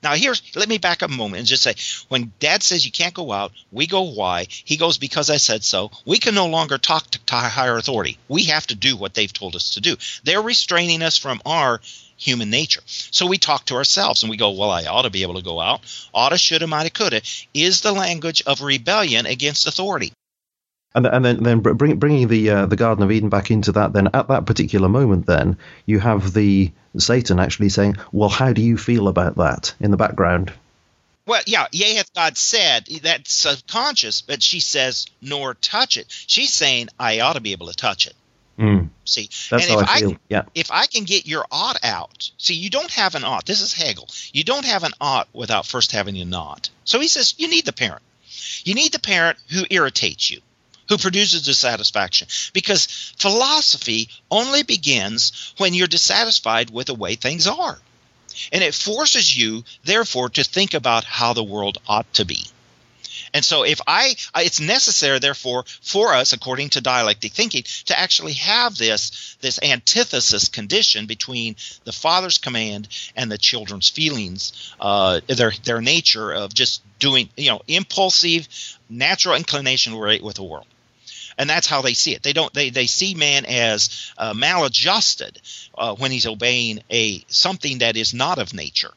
now, 0.06 0.14
here's 0.14 0.44
let 0.56 0.70
me 0.70 0.78
back 0.78 1.02
up 1.02 1.10
a 1.10 1.14
moment 1.14 1.40
and 1.40 1.48
just 1.48 1.64
say 1.64 1.74
when 2.10 2.32
dad 2.40 2.62
says 2.62 2.86
you 2.86 2.92
can't 2.92 3.16
go 3.16 3.32
out, 3.32 3.52
we 3.72 3.88
go 3.88 4.04
why? 4.04 4.46
He 4.50 4.78
goes 4.78 5.00
because 5.00 5.32
I 5.32 5.38
said 5.38 5.64
so. 5.64 5.90
We 6.06 6.20
can 6.20 6.36
no 6.36 6.46
longer 6.46 6.78
talk 6.78 7.10
to, 7.10 7.26
to 7.26 7.36
higher 7.36 7.76
authority. 7.76 8.20
We 8.28 8.44
have 8.44 8.68
to 8.68 8.76
do 8.76 8.96
what 8.96 9.16
they've 9.16 9.34
told 9.34 9.56
us 9.56 9.72
to 9.72 9.82
do. 9.82 9.96
They're 10.24 10.44
restraining 10.44 11.02
us 11.02 11.18
from 11.18 11.42
our 11.44 11.82
human 12.18 12.52
nature. 12.52 12.82
So 12.86 13.26
we 13.26 13.40
talk 13.40 13.66
to 13.66 13.76
ourselves 13.76 14.22
and 14.22 14.30
we 14.30 14.38
go, 14.38 14.52
well, 14.52 14.70
I 14.70 14.86
ought 14.86 15.02
to 15.02 15.10
be 15.10 15.24
able 15.24 15.36
to 15.36 15.42
go 15.42 15.60
out. 15.60 15.82
Oughta, 16.14 16.38
shoulda, 16.38 16.68
mighta, 16.68 16.94
coulda 16.94 17.22
is 17.56 17.82
the 17.82 17.92
language 17.92 18.44
of 18.46 18.62
rebellion 18.62 19.26
against 19.26 19.66
authority 19.66 20.14
and 20.96 21.06
and 21.06 21.26
then 21.26 21.44
then 21.44 21.60
bring, 21.60 21.98
bringing 21.98 22.28
the 22.28 22.50
uh, 22.50 22.66
the 22.66 22.78
Garden 22.78 23.04
of 23.04 23.12
Eden 23.12 23.30
back 23.30 23.52
into 23.52 23.74
that. 23.74 23.94
Then 23.94 24.10
at 24.14 24.30
that 24.30 24.46
particular 24.46 24.90
moment, 24.90 25.26
then 25.26 25.58
you 25.86 26.00
have 26.00 26.34
the 26.34 26.72
Satan 26.98 27.40
actually 27.40 27.70
saying, 27.70 27.98
"Well, 28.12 28.30
how 28.30 28.54
do 28.54 28.62
you 28.62 28.78
feel 28.78 29.08
about 29.08 29.36
that?" 29.36 29.74
in 29.80 29.92
the 29.92 29.98
background. 29.98 30.54
Well, 31.28 31.42
yeah, 31.46 31.68
yea 31.72 31.96
hath 31.96 32.14
God 32.14 32.38
said 32.38 32.88
that's 33.02 33.34
subconscious, 33.34 34.22
but 34.22 34.42
she 34.42 34.62
says, 34.62 35.08
"Nor 35.22 35.54
touch 35.56 35.98
it." 35.98 36.08
She's 36.10 36.54
saying, 36.54 36.88
"I 36.98 37.20
ought 37.20 37.34
to 37.34 37.42
be 37.42 37.52
able 37.52 37.68
to 37.68 37.76
touch 37.76 38.08
it." 38.08 38.16
Mm. 38.58 38.90
See, 39.04 39.30
that's 39.50 39.68
and 39.68 39.74
how 39.74 39.80
I 39.94 40.00
feel. 40.00 40.12
I, 40.12 40.20
yeah. 40.30 40.44
If 40.56 40.72
I 40.72 40.86
can 40.86 41.04
get 41.04 41.28
your 41.28 41.46
ought 41.52 41.84
out, 41.84 42.32
see, 42.38 42.54
you 42.54 42.70
don't 42.70 42.92
have 42.92 43.16
an 43.16 43.26
ought. 43.26 43.46
This 43.46 43.60
is 43.60 43.74
Hegel. 43.74 44.08
You 44.32 44.46
don't 44.46 44.64
have 44.64 44.84
an 44.86 44.94
ought 45.02 45.28
without 45.34 45.66
first 45.66 45.92
having 45.92 46.18
a 46.18 46.26
not. 46.26 46.70
So 46.86 47.02
he 47.02 47.10
says 47.10 47.36
you 47.38 47.50
need 47.50 47.66
the 47.66 47.74
parent. 47.74 48.02
You 48.64 48.76
need 48.76 48.94
the 48.94 49.00
parent 49.00 49.38
who 49.50 49.66
irritates 49.70 50.32
you 50.32 50.40
who 50.90 50.98
produces 50.98 51.44
dissatisfaction. 51.44 52.28
Because 52.54 53.14
philosophy 53.18 54.10
only 54.30 54.64
begins 54.64 55.54
when 55.58 55.74
you're 55.74 55.88
dissatisfied 55.88 56.70
with 56.70 56.88
the 56.88 56.96
way 56.96 57.16
things 57.16 57.48
are. 57.48 57.80
And 58.52 58.64
it 58.64 58.76
forces 58.76 59.36
you, 59.38 59.64
therefore, 59.84 60.30
to 60.30 60.44
think 60.44 60.74
about 60.74 61.04
how 61.06 61.34
the 61.34 61.44
world 61.44 61.78
ought 61.88 62.12
to 62.16 62.26
be. 62.26 62.46
And 63.34 63.44
so, 63.44 63.64
if 63.64 63.82
I, 63.86 64.16
it's 64.38 64.62
necessary, 64.62 65.20
therefore, 65.20 65.66
for 65.82 66.14
us, 66.14 66.32
according 66.32 66.70
to 66.70 66.82
dialectic 66.82 67.34
thinking, 67.34 67.64
to 67.86 68.00
actually 68.00 68.34
have 68.34 68.78
this 68.78 69.36
this 69.42 69.60
antithesis 69.62 70.48
condition 70.48 71.06
between 71.06 71.58
the 71.84 71.92
father's 71.92 72.38
command 72.38 72.88
and 73.14 73.30
the 73.30 73.38
children's 73.38 73.90
feelings, 73.90 74.74
uh, 74.80 75.20
their 75.28 75.52
their 75.64 75.82
nature 75.82 76.32
of 76.32 76.54
just 76.54 76.82
doing, 77.00 77.30
you 77.36 77.50
know, 77.50 77.62
impulsive, 77.68 78.48
natural 78.90 79.36
inclination 79.36 79.98
with 79.98 80.36
the 80.36 80.44
world 80.44 80.68
and 81.38 81.50
that's 81.50 81.68
how 81.68 81.82
they 81.82 81.94
see 81.94 82.14
it. 82.14 82.24
They 82.24 82.34
don't 82.34 82.54
they 82.54 82.70
they 82.70 82.88
see 82.88 83.16
man 83.16 83.46
as 83.46 84.14
uh, 84.18 84.34
maladjusted 84.34 85.42
uh, 85.78 85.96
when 85.96 86.12
he's 86.12 86.28
obeying 86.28 86.82
a 86.90 87.24
something 87.28 87.80
that 87.80 87.98
is 87.98 88.14
not 88.14 88.40
of 88.40 88.54
nature. 88.54 88.92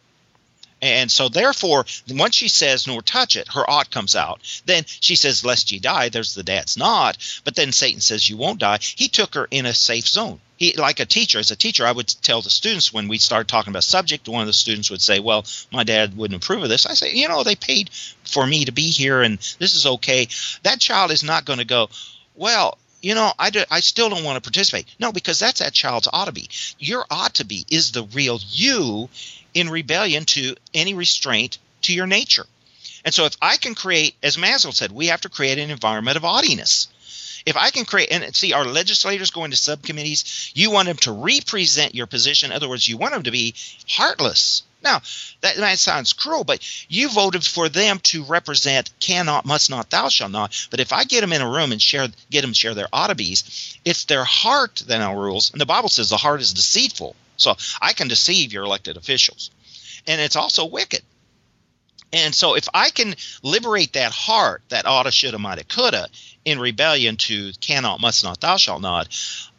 And 0.80 1.10
so, 1.10 1.28
therefore, 1.28 1.86
once 2.08 2.36
she 2.36 2.48
says, 2.48 2.86
nor 2.86 3.02
touch 3.02 3.36
it, 3.36 3.48
her 3.48 3.68
ought 3.68 3.90
comes 3.90 4.14
out. 4.14 4.40
Then 4.64 4.84
she 4.86 5.16
says, 5.16 5.44
lest 5.44 5.72
ye 5.72 5.80
die. 5.80 6.08
There's 6.08 6.34
the 6.34 6.44
dad's 6.44 6.76
not. 6.76 7.18
But 7.44 7.56
then 7.56 7.72
Satan 7.72 8.00
says, 8.00 8.28
you 8.28 8.36
won't 8.36 8.60
die. 8.60 8.78
He 8.80 9.08
took 9.08 9.34
her 9.34 9.48
in 9.50 9.66
a 9.66 9.74
safe 9.74 10.06
zone. 10.06 10.40
He, 10.56 10.74
like 10.74 11.00
a 11.00 11.06
teacher, 11.06 11.38
as 11.38 11.50
a 11.50 11.56
teacher, 11.56 11.86
I 11.86 11.92
would 11.92 12.08
tell 12.22 12.42
the 12.42 12.50
students 12.50 12.92
when 12.92 13.08
we 13.08 13.18
started 13.18 13.48
talking 13.48 13.72
about 13.72 13.84
subject, 13.84 14.28
one 14.28 14.40
of 14.40 14.46
the 14.46 14.52
students 14.52 14.90
would 14.90 15.02
say, 15.02 15.20
well, 15.20 15.44
my 15.72 15.84
dad 15.84 16.16
wouldn't 16.16 16.42
approve 16.42 16.62
of 16.62 16.68
this. 16.68 16.86
I 16.86 16.94
say, 16.94 17.12
you 17.12 17.28
know, 17.28 17.42
they 17.42 17.54
paid 17.56 17.90
for 18.24 18.46
me 18.46 18.64
to 18.64 18.72
be 18.72 18.90
here 18.90 19.22
and 19.22 19.38
this 19.58 19.74
is 19.74 19.86
okay. 19.86 20.28
That 20.64 20.80
child 20.80 21.10
is 21.12 21.22
not 21.22 21.44
going 21.44 21.60
to 21.60 21.64
go, 21.64 21.88
well, 22.38 22.78
you 23.02 23.14
know, 23.14 23.32
I, 23.38 23.50
do, 23.50 23.62
I 23.70 23.80
still 23.80 24.08
don't 24.08 24.24
want 24.24 24.42
to 24.42 24.50
participate. 24.50 24.86
No, 24.98 25.12
because 25.12 25.38
that's 25.38 25.60
that 25.60 25.72
child's 25.72 26.08
ought 26.12 26.24
to 26.24 26.32
be. 26.32 26.48
Your 26.78 27.04
ought 27.10 27.34
to 27.34 27.44
be 27.44 27.64
is 27.70 27.92
the 27.92 28.04
real 28.04 28.40
you 28.48 29.08
in 29.54 29.70
rebellion 29.70 30.24
to 30.26 30.56
any 30.74 30.94
restraint 30.94 31.58
to 31.82 31.92
your 31.92 32.06
nature. 32.06 32.46
And 33.04 33.14
so 33.14 33.24
if 33.24 33.36
I 33.40 33.56
can 33.56 33.74
create, 33.74 34.16
as 34.22 34.36
Maslow 34.36 34.74
said, 34.74 34.90
we 34.92 35.06
have 35.06 35.20
to 35.22 35.28
create 35.28 35.58
an 35.58 35.70
environment 35.70 36.16
of 36.16 36.24
oddiness. 36.24 36.88
If 37.46 37.56
I 37.56 37.70
can 37.70 37.84
create, 37.84 38.10
and 38.10 38.34
see, 38.34 38.52
our 38.52 38.64
legislators 38.64 39.30
going 39.30 39.52
to 39.52 39.56
subcommittees, 39.56 40.52
you 40.54 40.70
want 40.70 40.86
them 40.86 40.96
to 40.98 41.12
represent 41.12 41.94
your 41.94 42.06
position. 42.06 42.50
In 42.50 42.56
other 42.56 42.68
words, 42.68 42.88
you 42.88 42.96
want 42.96 43.14
them 43.14 43.22
to 43.22 43.30
be 43.30 43.54
heartless. 43.88 44.64
Now, 44.82 45.02
that 45.40 45.58
might 45.58 45.78
sounds 45.78 46.12
cruel, 46.12 46.44
but 46.44 46.64
you 46.88 47.08
voted 47.08 47.44
for 47.44 47.68
them 47.68 47.98
to 48.04 48.22
represent 48.22 48.90
cannot, 49.00 49.44
must 49.44 49.70
not, 49.70 49.90
thou 49.90 50.08
shalt 50.08 50.30
not. 50.30 50.68
But 50.70 50.80
if 50.80 50.92
I 50.92 51.04
get 51.04 51.20
them 51.20 51.32
in 51.32 51.42
a 51.42 51.50
room 51.50 51.72
and 51.72 51.82
share, 51.82 52.08
get 52.30 52.42
them 52.42 52.52
share 52.52 52.74
their 52.74 52.88
oddities, 52.92 53.78
it's 53.84 54.04
their 54.04 54.24
heart 54.24 54.82
that 54.86 54.98
now 54.98 55.16
rules. 55.16 55.50
And 55.50 55.60
the 55.60 55.66
Bible 55.66 55.88
says 55.88 56.10
the 56.10 56.16
heart 56.16 56.40
is 56.40 56.52
deceitful. 56.52 57.16
So 57.36 57.56
I 57.80 57.92
can 57.92 58.08
deceive 58.08 58.52
your 58.52 58.64
elected 58.64 58.96
officials. 58.96 59.50
And 60.06 60.20
it's 60.20 60.36
also 60.36 60.64
wicked. 60.64 61.02
And 62.12 62.34
so 62.34 62.54
if 62.54 62.68
I 62.72 62.90
can 62.90 63.14
liberate 63.42 63.92
that 63.92 64.12
heart, 64.12 64.62
that 64.70 64.86
oughta, 64.86 65.10
shoulda, 65.10 65.38
mighta, 65.38 65.68
coulda, 65.68 66.08
in 66.48 66.58
rebellion 66.58 67.16
to 67.16 67.52
cannot, 67.60 68.00
must 68.00 68.24
not, 68.24 68.40
thou 68.40 68.56
shalt 68.56 68.80
not, 68.80 69.08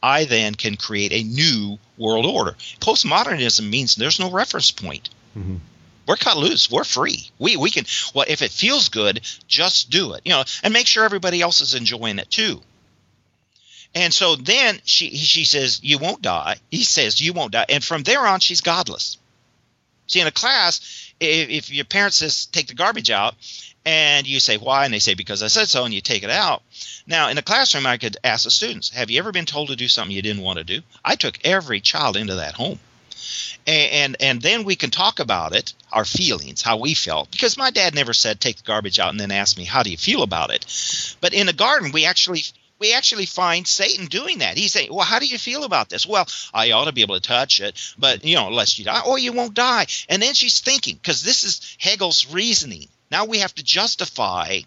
I 0.02 0.25
then 0.25 0.56
can 0.56 0.75
create 0.75 1.12
a 1.12 1.23
new 1.23 1.80
world 1.97 2.25
order. 2.25 2.56
Postmodernism 2.80 3.69
means 3.69 3.95
there's 3.95 4.19
no 4.19 4.32
reference 4.32 4.71
point. 4.71 5.10
Mm-hmm. 5.38 5.58
We're 6.08 6.15
cut 6.15 6.38
loose. 6.38 6.71
We're 6.71 6.86
free. 6.86 7.30
We 7.38 7.56
we 7.56 7.69
can 7.69 7.86
well 8.15 8.25
if 8.28 8.41
it 8.41 8.49
feels 8.49 8.89
good, 8.89 9.21
just 9.47 9.91
do 9.91 10.13
it. 10.13 10.21
You 10.25 10.32
know, 10.32 10.43
and 10.63 10.73
make 10.73 10.88
sure 10.88 11.04
everybody 11.06 11.39
else 11.39 11.62
is 11.62 11.75
enjoying 11.75 12.17
it 12.17 12.32
too. 12.32 12.62
And 13.93 14.12
so 14.12 14.36
then 14.36 14.80
she 14.86 15.15
she 15.15 15.45
says, 15.45 15.82
"You 15.84 15.99
won't 15.99 16.23
die." 16.23 16.58
He 16.71 16.84
says, 16.84 17.21
"You 17.21 17.34
won't 17.34 17.52
die." 17.52 17.67
And 17.69 17.84
from 17.84 18.02
there 18.02 18.25
on, 18.25 18.39
she's 18.39 18.62
godless. 18.62 19.17
See, 20.08 20.19
in 20.19 20.25
a 20.25 20.32
class, 20.32 21.13
if, 21.19 21.49
if 21.49 21.69
your 21.71 21.86
parent 21.86 22.15
says, 22.15 22.47
"Take 22.47 22.67
the 22.67 22.73
garbage 22.73 23.12
out," 23.12 23.36
and 23.85 24.27
you 24.27 24.39
say 24.39 24.57
why 24.57 24.85
and 24.85 24.93
they 24.93 24.99
say 24.99 25.13
because 25.13 25.41
i 25.43 25.47
said 25.47 25.67
so 25.67 25.85
and 25.85 25.93
you 25.93 26.01
take 26.01 26.23
it 26.23 26.29
out 26.29 26.61
now 27.07 27.29
in 27.29 27.35
the 27.35 27.41
classroom 27.41 27.85
i 27.85 27.97
could 27.97 28.17
ask 28.23 28.43
the 28.43 28.51
students 28.51 28.89
have 28.89 29.09
you 29.09 29.19
ever 29.19 29.31
been 29.31 29.45
told 29.45 29.69
to 29.69 29.75
do 29.75 29.87
something 29.87 30.15
you 30.15 30.21
didn't 30.21 30.43
want 30.43 30.57
to 30.57 30.63
do 30.63 30.81
i 31.03 31.15
took 31.15 31.39
every 31.43 31.79
child 31.79 32.17
into 32.17 32.35
that 32.35 32.53
home 32.55 32.79
and, 33.67 33.91
and 33.91 34.17
and 34.19 34.41
then 34.41 34.63
we 34.63 34.75
can 34.75 34.89
talk 34.89 35.19
about 35.19 35.55
it 35.55 35.73
our 35.91 36.05
feelings 36.05 36.61
how 36.61 36.77
we 36.77 36.93
felt 36.93 37.31
because 37.31 37.57
my 37.57 37.71
dad 37.71 37.95
never 37.95 38.13
said 38.13 38.39
take 38.39 38.57
the 38.57 38.63
garbage 38.63 38.99
out 38.99 39.11
and 39.11 39.19
then 39.19 39.31
ask 39.31 39.57
me 39.57 39.63
how 39.63 39.83
do 39.83 39.91
you 39.91 39.97
feel 39.97 40.23
about 40.23 40.51
it 40.51 41.15
but 41.21 41.33
in 41.33 41.47
the 41.47 41.53
garden 41.53 41.91
we 41.91 42.05
actually 42.05 42.43
we 42.79 42.93
actually 42.93 43.25
find 43.25 43.67
Satan 43.67 44.05
doing 44.05 44.39
that. 44.39 44.57
He's 44.57 44.71
saying, 44.71 44.87
Well, 44.91 45.05
how 45.05 45.19
do 45.19 45.25
you 45.25 45.37
feel 45.37 45.65
about 45.65 45.89
this? 45.89 46.07
Well, 46.07 46.25
I 46.53 46.71
ought 46.71 46.85
to 46.85 46.93
be 46.93 47.01
able 47.01 47.15
to 47.15 47.21
touch 47.21 47.59
it, 47.59 47.93
but 47.97 48.23
you 48.23 48.35
know, 48.35 48.47
unless 48.47 48.79
you 48.79 48.85
die, 48.85 49.01
or 49.05 49.19
you 49.19 49.33
won't 49.33 49.53
die. 49.53 49.85
And 50.07 50.21
then 50.21 50.33
she's 50.33 50.61
thinking, 50.61 50.95
because 50.95 51.21
this 51.21 51.43
is 51.43 51.75
Hegel's 51.77 52.31
reasoning. 52.31 52.87
Now 53.11 53.25
we 53.25 53.39
have 53.39 53.55
to 53.55 53.63
justify 53.63 54.61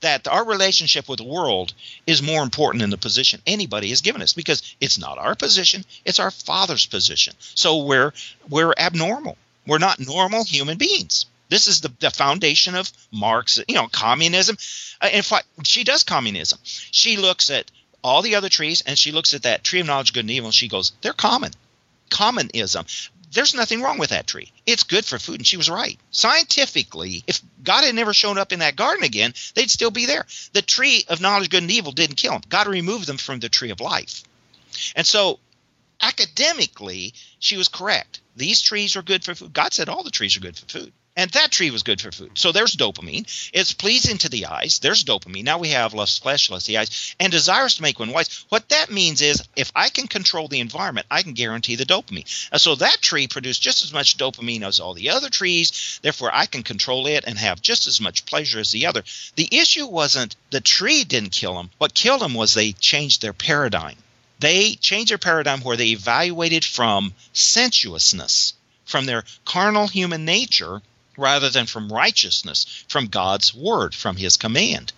that 0.00 0.28
our 0.28 0.44
relationship 0.44 1.08
with 1.08 1.18
the 1.18 1.24
world 1.24 1.74
is 2.06 2.22
more 2.22 2.42
important 2.42 2.80
than 2.80 2.90
the 2.90 2.96
position 2.96 3.42
anybody 3.46 3.90
has 3.90 4.00
given 4.00 4.22
us 4.22 4.32
because 4.32 4.62
it's 4.80 4.98
not 4.98 5.18
our 5.18 5.34
position, 5.34 5.84
it's 6.04 6.18
our 6.18 6.30
Father's 6.30 6.86
position. 6.86 7.34
So 7.38 7.84
we're 7.84 8.12
we're 8.48 8.74
abnormal. 8.78 9.36
We're 9.66 9.78
not 9.78 10.00
normal 10.00 10.44
human 10.44 10.78
beings. 10.78 11.26
This 11.50 11.66
is 11.66 11.80
the, 11.80 11.92
the 11.98 12.10
foundation 12.10 12.76
of 12.76 12.90
Marx, 13.10 13.60
you 13.68 13.74
know, 13.74 13.88
communism. 13.88 14.56
Uh, 15.00 15.10
in 15.12 15.22
fact, 15.22 15.46
she 15.64 15.84
does 15.84 16.04
communism. 16.04 16.60
She 16.64 17.16
looks 17.16 17.50
at 17.50 17.70
all 18.02 18.22
the 18.22 18.36
other 18.36 18.48
trees 18.48 18.82
and 18.86 18.96
she 18.96 19.12
looks 19.12 19.34
at 19.34 19.42
that 19.42 19.64
tree 19.64 19.80
of 19.80 19.86
knowledge, 19.86 20.12
good 20.12 20.20
and 20.20 20.30
evil, 20.30 20.48
and 20.48 20.54
she 20.54 20.68
goes, 20.68 20.92
they're 21.02 21.12
common. 21.12 21.50
Commonism. 22.08 22.86
There's 23.32 23.54
nothing 23.54 23.80
wrong 23.80 23.98
with 23.98 24.10
that 24.10 24.26
tree. 24.26 24.52
It's 24.66 24.82
good 24.82 25.04
for 25.04 25.18
food, 25.18 25.36
and 25.36 25.46
she 25.46 25.56
was 25.56 25.70
right. 25.70 25.98
Scientifically, 26.10 27.22
if 27.26 27.40
God 27.62 27.84
had 27.84 27.94
never 27.94 28.12
shown 28.12 28.38
up 28.38 28.52
in 28.52 28.58
that 28.58 28.76
garden 28.76 29.04
again, 29.04 29.34
they'd 29.54 29.70
still 29.70 29.90
be 29.90 30.06
there. 30.06 30.26
The 30.52 30.62
tree 30.62 31.04
of 31.08 31.20
knowledge, 31.20 31.50
good 31.50 31.62
and 31.62 31.70
evil 31.70 31.92
didn't 31.92 32.16
kill 32.16 32.32
them. 32.32 32.42
God 32.48 32.66
removed 32.66 33.06
them 33.06 33.18
from 33.18 33.38
the 33.38 33.48
tree 33.48 33.70
of 33.70 33.80
life. 33.80 34.24
And 34.96 35.06
so 35.06 35.38
academically, 36.00 37.14
she 37.38 37.56
was 37.56 37.68
correct. 37.68 38.20
These 38.36 38.62
trees 38.62 38.96
are 38.96 39.02
good 39.02 39.24
for 39.24 39.34
food. 39.34 39.52
God 39.52 39.72
said 39.72 39.88
all 39.88 40.02
the 40.02 40.10
trees 40.10 40.36
are 40.36 40.40
good 40.40 40.58
for 40.58 40.66
food. 40.66 40.92
And 41.16 41.30
that 41.32 41.50
tree 41.50 41.70
was 41.70 41.82
good 41.82 42.00
for 42.00 42.12
food. 42.12 42.30
So 42.34 42.52
there's 42.52 42.76
dopamine. 42.76 43.26
It's 43.52 43.74
pleasing 43.74 44.18
to 44.18 44.28
the 44.28 44.46
eyes. 44.46 44.78
There's 44.78 45.04
dopamine. 45.04 45.42
Now 45.42 45.58
we 45.58 45.70
have 45.70 45.92
less 45.92 46.18
flesh, 46.18 46.50
less 46.50 46.66
the 46.66 46.78
eyes, 46.78 47.14
and 47.18 47.32
desires 47.32 47.74
to 47.74 47.82
make 47.82 47.98
one 47.98 48.12
wise. 48.12 48.46
What 48.48 48.68
that 48.68 48.92
means 48.92 49.20
is 49.20 49.42
if 49.56 49.72
I 49.74 49.88
can 49.88 50.06
control 50.06 50.46
the 50.46 50.60
environment, 50.60 51.08
I 51.10 51.22
can 51.22 51.32
guarantee 51.32 51.74
the 51.74 51.84
dopamine. 51.84 52.48
And 52.52 52.60
so 52.60 52.76
that 52.76 53.02
tree 53.02 53.26
produced 53.26 53.60
just 53.60 53.82
as 53.82 53.92
much 53.92 54.18
dopamine 54.18 54.62
as 54.62 54.78
all 54.78 54.94
the 54.94 55.10
other 55.10 55.28
trees. 55.28 55.98
Therefore, 56.00 56.30
I 56.32 56.46
can 56.46 56.62
control 56.62 57.08
it 57.08 57.24
and 57.26 57.36
have 57.36 57.60
just 57.60 57.88
as 57.88 58.00
much 58.00 58.24
pleasure 58.24 58.60
as 58.60 58.70
the 58.70 58.86
other. 58.86 59.02
The 59.34 59.48
issue 59.50 59.86
wasn't 59.86 60.36
the 60.50 60.60
tree 60.60 61.02
didn't 61.02 61.32
kill 61.32 61.54
them. 61.54 61.70
What 61.78 61.92
killed 61.92 62.20
them 62.22 62.34
was 62.34 62.54
they 62.54 62.72
changed 62.72 63.20
their 63.20 63.32
paradigm. 63.32 63.96
They 64.38 64.74
changed 64.76 65.10
their 65.10 65.18
paradigm 65.18 65.60
where 65.60 65.76
they 65.76 65.88
evaluated 65.88 66.64
from 66.64 67.14
sensuousness, 67.32 68.54
from 68.86 69.06
their 69.06 69.24
carnal 69.44 69.86
human 69.86 70.24
nature 70.24 70.80
rather 71.20 71.50
than 71.50 71.66
from 71.66 71.92
righteousness, 71.92 72.84
from 72.88 73.06
God's 73.06 73.54
word, 73.54 73.94
from 73.94 74.16
his 74.16 74.36
command. 74.36 74.92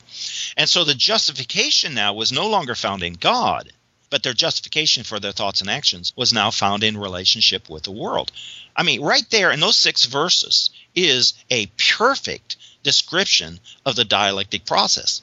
And 0.57 0.69
so 0.69 0.85
the 0.85 0.95
justification 0.95 1.95
now 1.95 2.15
was 2.15 2.33
no 2.33 2.49
longer 2.49 2.75
found 2.75 3.03
in 3.03 3.15
God, 3.15 3.73
but 4.09 4.23
their 4.23 4.35
justification 4.35 5.05
for 5.05 5.19
their 5.19 5.33
thoughts 5.33 5.61
and 5.61 5.71
actions 5.71 6.13
was 6.17 6.33
now 6.33 6.51
found 6.51 6.85
in 6.85 6.97
relationship 6.97 7.69
with 7.69 7.83
the 7.83 7.91
world. 7.91 8.31
I 8.77 8.83
mean, 8.83 9.01
right 9.03 9.29
there 9.31 9.51
in 9.51 9.61
those 9.61 9.77
six 9.77 10.05
verses 10.05 10.71
is 10.95 11.35
a 11.51 11.67
perfect 11.97 12.57
description 12.83 13.59
of 13.85 13.97
the 13.97 14.05
dialectic 14.05 14.65
process. 14.65 15.23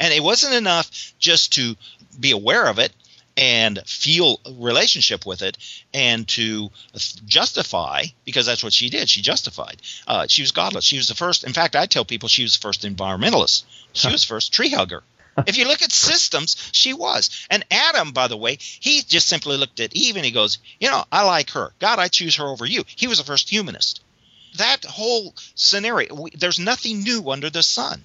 And 0.00 0.12
it 0.12 0.22
wasn't 0.22 0.54
enough 0.54 0.90
just 1.18 1.54
to 1.54 1.76
be 2.18 2.30
aware 2.30 2.66
of 2.66 2.78
it 2.78 2.92
and 3.38 3.80
feel 3.86 4.40
relationship 4.58 5.24
with 5.24 5.42
it 5.42 5.56
and 5.94 6.26
to 6.26 6.70
justify 7.24 8.02
because 8.24 8.46
that's 8.46 8.64
what 8.64 8.72
she 8.72 8.90
did 8.90 9.08
she 9.08 9.22
justified. 9.22 9.80
Uh, 10.08 10.26
she 10.26 10.42
was 10.42 10.50
godless. 10.50 10.84
She 10.84 10.96
was 10.96 11.06
the 11.06 11.14
first 11.14 11.44
in 11.44 11.52
fact 11.52 11.76
i 11.76 11.86
tell 11.86 12.04
people 12.04 12.28
she 12.28 12.42
was 12.42 12.56
the 12.56 12.62
first 12.62 12.82
environmentalist. 12.82 13.62
She 13.92 14.10
was 14.10 14.24
first 14.24 14.52
tree 14.52 14.70
hugger. 14.70 15.04
If 15.46 15.56
you 15.56 15.68
look 15.68 15.82
at 15.82 15.92
systems 15.92 16.70
she 16.72 16.92
was. 16.92 17.46
And 17.48 17.64
adam 17.70 18.10
by 18.10 18.26
the 18.26 18.36
way 18.36 18.58
he 18.60 19.02
just 19.02 19.28
simply 19.28 19.56
looked 19.56 19.78
at 19.78 19.94
eve 19.94 20.16
and 20.16 20.24
he 20.24 20.32
goes 20.32 20.58
you 20.80 20.90
know 20.90 21.04
i 21.12 21.24
like 21.24 21.50
her. 21.50 21.72
God 21.78 22.00
i 22.00 22.08
choose 22.08 22.36
her 22.36 22.44
over 22.44 22.66
you. 22.66 22.82
He 22.88 23.06
was 23.06 23.18
the 23.18 23.24
first 23.24 23.48
humanist. 23.48 24.02
That 24.56 24.84
whole 24.84 25.32
scenario 25.54 26.12
we, 26.12 26.30
there's 26.30 26.58
nothing 26.58 27.04
new 27.04 27.30
under 27.30 27.50
the 27.50 27.62
sun. 27.62 28.02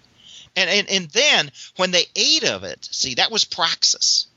And, 0.55 0.69
and 0.69 0.87
and 0.89 1.09
then 1.09 1.51
when 1.77 1.89
they 1.89 2.05
ate 2.15 2.43
of 2.43 2.63
it 2.63 2.87
see 2.91 3.15
that 3.15 3.31
was 3.31 3.45
praxis 3.45 4.27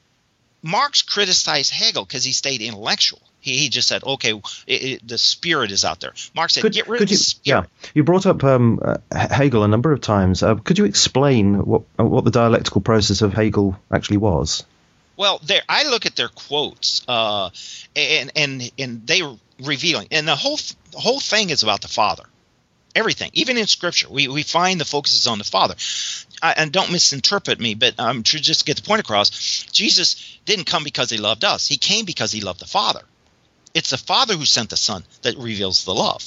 Marx 0.62 1.02
criticized 1.02 1.72
Hegel 1.72 2.04
because 2.04 2.24
he 2.24 2.32
stayed 2.32 2.62
intellectual. 2.62 3.20
He, 3.40 3.58
he 3.58 3.68
just 3.68 3.86
said, 3.86 4.02
okay, 4.02 4.32
it, 4.66 4.82
it, 4.82 5.08
the 5.08 5.18
spirit 5.18 5.70
is 5.70 5.84
out 5.84 6.00
there. 6.00 6.12
Marx 6.34 6.54
said, 6.54 6.62
could, 6.62 6.72
get 6.72 6.88
rid 6.88 7.02
of 7.02 7.10
you, 7.10 7.16
the 7.16 7.22
spirit. 7.22 7.46
Yeah, 7.46 7.90
you 7.94 8.02
brought 8.02 8.26
up 8.26 8.42
um, 8.42 8.80
uh, 8.82 8.96
Hegel 9.12 9.62
a 9.62 9.68
number 9.68 9.92
of 9.92 10.00
times. 10.00 10.42
Uh, 10.42 10.56
could 10.56 10.78
you 10.78 10.84
explain 10.84 11.64
what 11.64 11.82
uh, 11.98 12.04
what 12.04 12.24
the 12.24 12.30
dialectical 12.30 12.80
process 12.80 13.22
of 13.22 13.32
Hegel 13.32 13.76
actually 13.90 14.16
was? 14.18 14.64
Well, 15.16 15.40
there 15.44 15.62
I 15.68 15.88
look 15.88 16.06
at 16.06 16.16
their 16.16 16.28
quotes, 16.28 17.02
uh, 17.06 17.50
and 17.94 18.32
and 18.34 18.72
and 18.78 19.06
they 19.06 19.22
are 19.22 19.36
revealing, 19.62 20.08
and 20.10 20.26
the 20.26 20.36
whole 20.36 20.58
the 20.90 20.98
whole 20.98 21.20
thing 21.20 21.50
is 21.50 21.62
about 21.62 21.82
the 21.82 21.88
Father 21.88 22.24
everything 22.96 23.30
even 23.34 23.58
in 23.58 23.66
scripture 23.66 24.08
we, 24.08 24.26
we 24.26 24.42
find 24.42 24.80
the 24.80 24.84
focus 24.84 25.14
is 25.14 25.26
on 25.26 25.36
the 25.36 25.44
father 25.44 25.74
I, 26.42 26.52
and 26.56 26.72
don't 26.72 26.92
misinterpret 26.92 27.60
me 27.60 27.74
but 27.74 27.98
um, 27.98 28.22
to 28.22 28.38
just 28.38 28.66
get 28.66 28.76
the 28.76 28.82
point 28.82 29.00
across 29.00 29.30
jesus 29.72 30.36
didn't 30.46 30.64
come 30.66 30.84
because 30.84 31.10
he 31.10 31.18
loved 31.18 31.44
us. 31.44 31.66
He 31.66 31.76
came 31.76 32.06
because 32.06 32.32
he 32.32 32.40
loved 32.40 32.60
the 32.60 32.66
father. 32.66 33.02
It's 33.74 33.90
the 33.90 33.98
father 33.98 34.34
who 34.34 34.46
sent 34.46 34.70
the 34.70 34.76
son 34.76 35.04
that 35.22 35.36
reveals 35.36 35.84
the 35.84 35.94
love. 35.94 36.24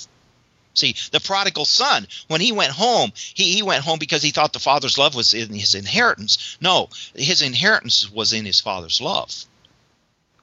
See 0.76 0.96
the 1.12 1.20
prodigal 1.20 1.66
son 1.66 2.08
when 2.28 2.42
he 2.42 2.52
went 2.52 2.72
home 2.72 3.12
he, 3.16 3.54
he 3.56 3.64
went 3.64 3.84
home 3.84 3.98
because 3.98 4.22
he 4.22 4.30
thought 4.30 4.54
the 4.54 4.60
father's 4.60 4.98
love 4.98 5.16
was 5.16 5.34
in 5.34 5.52
his 5.52 5.74
inheritance. 5.74 6.58
No 6.62 6.90
his 7.16 7.42
inheritance 7.42 8.10
was 8.10 8.34
in 8.34 8.46
his 8.46 8.60
father's 8.60 9.02
love. 9.02 9.34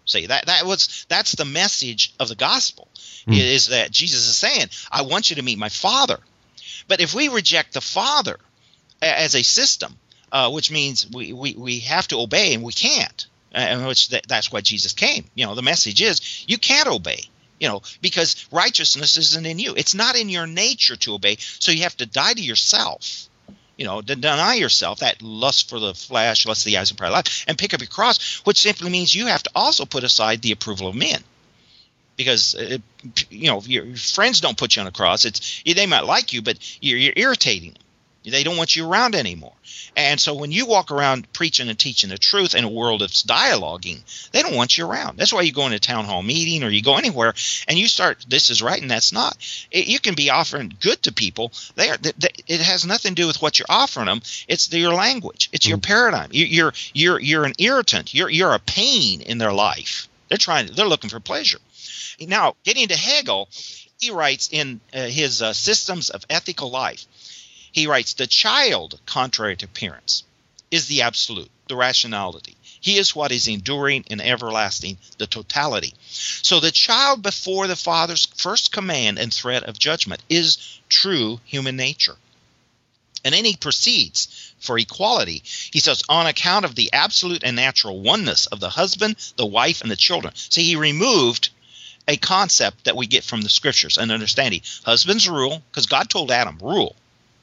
See 0.05 0.27
that 0.27 0.47
that 0.47 0.67
was 0.67 1.07
that's 1.09 1.33
the 1.33 1.45
message 1.45 2.13
of 2.19 2.29
the 2.29 2.35
gospel 2.35 2.89
mm. 3.27 3.39
is 3.39 3.69
that 3.69 3.93
Jesus 3.93 4.27
is 4.27 4.37
saying, 4.37 4.69
I 4.91 5.03
want 5.03 5.31
you 5.31 5.37
to 5.37 5.43
meet 5.43 5.59
my 5.59 5.69
Father. 5.69 6.19
But 6.89 7.01
if 7.01 7.15
we 7.15 7.29
reject 7.29 7.75
the 7.75 7.81
Father 7.81 8.39
as 9.03 9.35
a 9.35 9.43
system, 9.43 9.97
uh, 10.33 10.51
which 10.51 10.71
means 10.71 11.09
we, 11.11 11.33
we, 11.33 11.55
we 11.55 11.79
have 11.81 12.09
to 12.09 12.19
obey 12.19 12.55
and 12.55 12.63
we 12.63 12.73
can't, 12.73 13.27
uh, 13.55 13.85
which 13.85 14.09
th- 14.11 14.25
that's 14.29 14.53
why 14.53 14.61
Jesus 14.61 14.93
came. 14.93 15.25
You 15.35 15.47
know, 15.47 15.55
the 15.55 15.63
message 15.63 16.01
is 16.03 16.45
you 16.47 16.59
can't 16.59 16.89
obey 16.89 17.21
you 17.59 17.69
know 17.69 17.81
because 18.03 18.47
righteousness 18.53 19.17
isn't 19.17 19.47
in 19.47 19.59
you 19.59 19.73
it's 19.75 19.95
not 19.95 20.15
in 20.15 20.29
your 20.29 20.47
nature 20.47 20.95
to 20.95 21.15
obey 21.15 21.37
so 21.39 21.73
you 21.73 21.85
have 21.85 21.97
to 21.97 22.05
die 22.05 22.35
to 22.35 22.43
yourself 22.43 23.31
you 23.79 23.87
know 23.87 24.03
to 24.03 24.15
deny 24.15 24.53
yourself 24.53 24.99
that 24.99 25.23
lust 25.23 25.71
for 25.71 25.81
the 25.81 25.95
flesh 25.95 26.45
lust 26.45 26.67
of 26.67 26.71
the 26.71 26.77
eyes 26.77 26.91
and 26.91 26.99
pride 26.99 27.07
of 27.07 27.15
life 27.15 27.47
and 27.49 27.57
pick 27.57 27.73
up 27.73 27.81
your 27.81 27.89
cross 27.89 28.43
which 28.45 28.61
simply 28.61 28.91
means 28.91 29.15
you 29.15 29.25
have 29.25 29.43
to 29.43 29.51
also 29.55 29.87
put 29.87 30.05
aside 30.05 30.43
the 30.43 30.53
approval 30.53 30.89
of 30.89 30.95
men 30.95 31.23
because 32.17 32.55
it, 32.55 32.83
you 33.31 33.49
know 33.49 33.61
your 33.63 33.95
friends 33.97 34.41
don't 34.41 34.59
put 34.59 34.77
you 34.77 34.83
on 34.83 34.89
a 34.89 34.93
cross. 34.93 35.25
It's 35.25 35.63
they 35.65 35.87
might 35.87 36.05
like 36.05 36.33
you, 36.33 36.43
but 36.43 36.59
you're, 36.83 36.99
you're 36.99 37.13
irritating 37.17 37.73
them. 37.73 37.83
They 38.31 38.43
don't 38.43 38.57
want 38.57 38.75
you 38.75 38.89
around 38.89 39.15
anymore. 39.15 39.53
And 39.97 40.21
so 40.21 40.35
when 40.35 40.53
you 40.53 40.67
walk 40.67 40.91
around 40.91 41.33
preaching 41.33 41.69
and 41.69 41.79
teaching 41.79 42.11
the 42.11 42.19
truth 42.19 42.55
in 42.55 42.65
a 42.65 42.69
world 42.69 43.01
that's 43.01 43.23
dialoguing, 43.23 44.03
they 44.33 44.43
don't 44.43 44.55
want 44.55 44.77
you 44.77 44.87
around. 44.87 45.17
That's 45.17 45.33
why 45.33 45.43
you 45.43 45.53
go 45.53 45.67
in 45.67 45.73
a 45.73 45.79
town 45.79 46.05
hall 46.05 46.23
meeting 46.23 46.65
or 46.65 46.69
you 46.69 46.83
go 46.83 46.97
anywhere 46.97 47.35
and 47.69 47.79
you 47.79 47.89
start, 47.89 48.27
this 48.29 48.51
is 48.51 48.63
right 48.63 48.81
and 48.81 48.91
that's 48.91 49.13
not. 49.13 49.37
It, 49.71 49.87
you 49.87 50.01
can 50.01 50.15
be 50.15 50.31
offering 50.31 50.77
good 50.81 51.03
to 51.05 51.13
people. 51.13 51.53
They 51.77 51.91
are, 51.91 51.97
they, 51.97 52.31
it 52.47 52.61
has 52.61 52.85
nothing 52.85 53.15
to 53.15 53.23
do 53.23 53.27
with 53.27 53.41
what 53.41 53.59
you're 53.59 53.67
offering 53.69 54.07
them. 54.07 54.21
It's 54.49 54.67
the, 54.69 54.79
your 54.79 54.95
language. 54.95 55.49
It's 55.53 55.67
your 55.67 55.79
mm. 55.79 55.83
paradigm. 55.83 56.31
You, 56.33 56.45
you're 56.45 56.73
you're 56.93 57.21
you're 57.21 57.45
an 57.45 57.55
irritant. 57.59 58.13
You're 58.13 58.31
you're 58.31 58.55
a 58.55 58.59
pain 58.59 59.21
in 59.21 59.39
their 59.39 59.53
life. 59.53 60.09
They're 60.29 60.39
trying. 60.39 60.67
They're 60.67 60.87
looking 60.87 61.11
for 61.11 61.21
pleasure. 61.21 61.59
Now, 62.21 62.57
getting 62.65 62.89
to 62.89 62.97
Hegel, 62.97 63.49
he 63.99 64.11
writes 64.11 64.49
in 64.53 64.81
uh, 64.93 65.05
his 65.07 65.43
uh, 65.43 65.53
Systems 65.53 66.11
of 66.11 66.25
Ethical 66.29 66.71
Life, 66.71 67.07
he 67.77 67.87
writes, 67.87 68.15
The 68.15 68.27
child, 68.27 68.99
contrary 69.05 69.55
to 69.57 69.69
parents, 69.69 70.25
is 70.71 70.87
the 70.87 71.03
absolute, 71.03 71.51
the 71.69 71.77
rationality. 71.77 72.57
He 72.81 72.97
is 72.97 73.15
what 73.15 73.33
is 73.33 73.49
enduring 73.49 74.07
and 74.11 74.23
everlasting, 74.23 74.97
the 75.19 75.27
totality. 75.27 75.93
So 76.09 76.59
the 76.59 76.71
child 76.71 77.23
before 77.23 77.67
the 77.67 77.77
father's 77.77 78.25
first 78.35 78.73
command 78.73 79.19
and 79.19 79.33
threat 79.33 79.65
of 79.65 79.79
judgment 79.79 80.23
is 80.31 80.57
true 80.89 81.39
human 81.45 81.77
nature. 81.77 82.17
And 83.27 83.35
then 83.35 83.45
he 83.45 83.57
proceeds 83.57 84.55
for 84.59 84.79
equality. 84.79 85.43
He 85.45 85.81
says, 85.81 86.03
on 86.09 86.27
account 86.27 86.65
of 86.65 86.77
the 86.77 86.91
absolute 86.95 87.45
and 87.45 87.57
natural 87.57 88.01
oneness 88.01 88.47
of 88.47 88.59
the 88.59 88.71
husband, 88.71 89.17
the 89.37 89.45
wife, 89.45 89.83
and 89.83 89.91
the 89.91 89.97
children. 89.97 90.33
See, 90.35 90.63
he 90.63 90.77
removed 90.77 91.51
a 92.09 92.17
concept 92.17 92.85
that 92.85 92.97
we 92.97 93.07
get 93.07 93.23
from 93.23 93.43
the 93.43 93.51
scriptures 93.51 93.99
and 93.99 94.11
understanding. 94.11 94.63
Husbands 94.87 95.29
rule 95.29 95.63
because 95.71 95.85
God 95.85 96.09
told 96.09 96.31
Adam, 96.31 96.57
rule. 96.63 96.97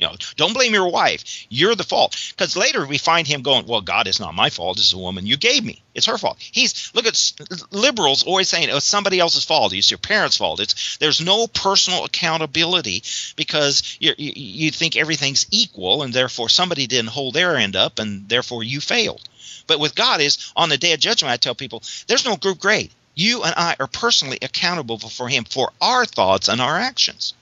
Know, 0.03 0.15
don't 0.35 0.53
blame 0.53 0.73
your 0.73 0.89
wife. 0.89 1.45
You're 1.49 1.75
the 1.75 1.83
fault. 1.83 2.15
Because 2.31 2.55
later 2.55 2.85
we 2.85 2.97
find 2.97 3.25
him 3.25 3.41
going, 3.41 3.65
well, 3.65 3.81
God 3.81 4.07
is 4.07 4.19
not 4.19 4.35
my 4.35 4.49
fault. 4.49 4.77
It's 4.77 4.93
a 4.93 4.97
woman 4.97 5.25
you 5.25 5.37
gave 5.37 5.63
me. 5.63 5.81
It's 5.95 6.07
her 6.07 6.17
fault. 6.17 6.37
He's 6.39 6.91
look 6.93 7.05
at 7.05 7.33
liberals 7.71 8.23
always 8.23 8.49
saying 8.49 8.69
oh, 8.69 8.77
it's 8.77 8.85
somebody 8.85 9.19
else's 9.19 9.45
fault. 9.45 9.73
It's 9.73 9.91
your 9.91 9.97
parents' 9.97 10.37
fault. 10.37 10.59
It's 10.59 10.97
there's 10.97 11.21
no 11.21 11.47
personal 11.47 12.03
accountability 12.03 13.03
because 13.35 13.97
you 13.99 14.13
you 14.17 14.71
think 14.71 14.95
everything's 14.95 15.45
equal 15.51 16.03
and 16.03 16.13
therefore 16.13 16.49
somebody 16.49 16.87
didn't 16.87 17.11
hold 17.11 17.33
their 17.33 17.55
end 17.55 17.75
up 17.75 17.99
and 17.99 18.27
therefore 18.27 18.63
you 18.63 18.81
failed. 18.81 19.21
But 19.67 19.79
with 19.79 19.95
God 19.95 20.19
is 20.19 20.51
on 20.55 20.69
the 20.69 20.77
day 20.77 20.93
of 20.93 20.99
judgment, 20.99 21.31
I 21.31 21.37
tell 21.37 21.55
people 21.55 21.81
there's 22.07 22.25
no 22.25 22.35
group 22.35 22.59
grade 22.59 22.91
you 23.15 23.43
and 23.43 23.53
I 23.55 23.75
are 23.79 23.87
personally 23.87 24.39
accountable 24.41 24.97
for 24.97 25.27
Him 25.27 25.43
for 25.43 25.71
our 25.81 26.05
thoughts 26.05 26.47
and 26.47 26.59
our 26.59 26.77
actions. 26.77 27.33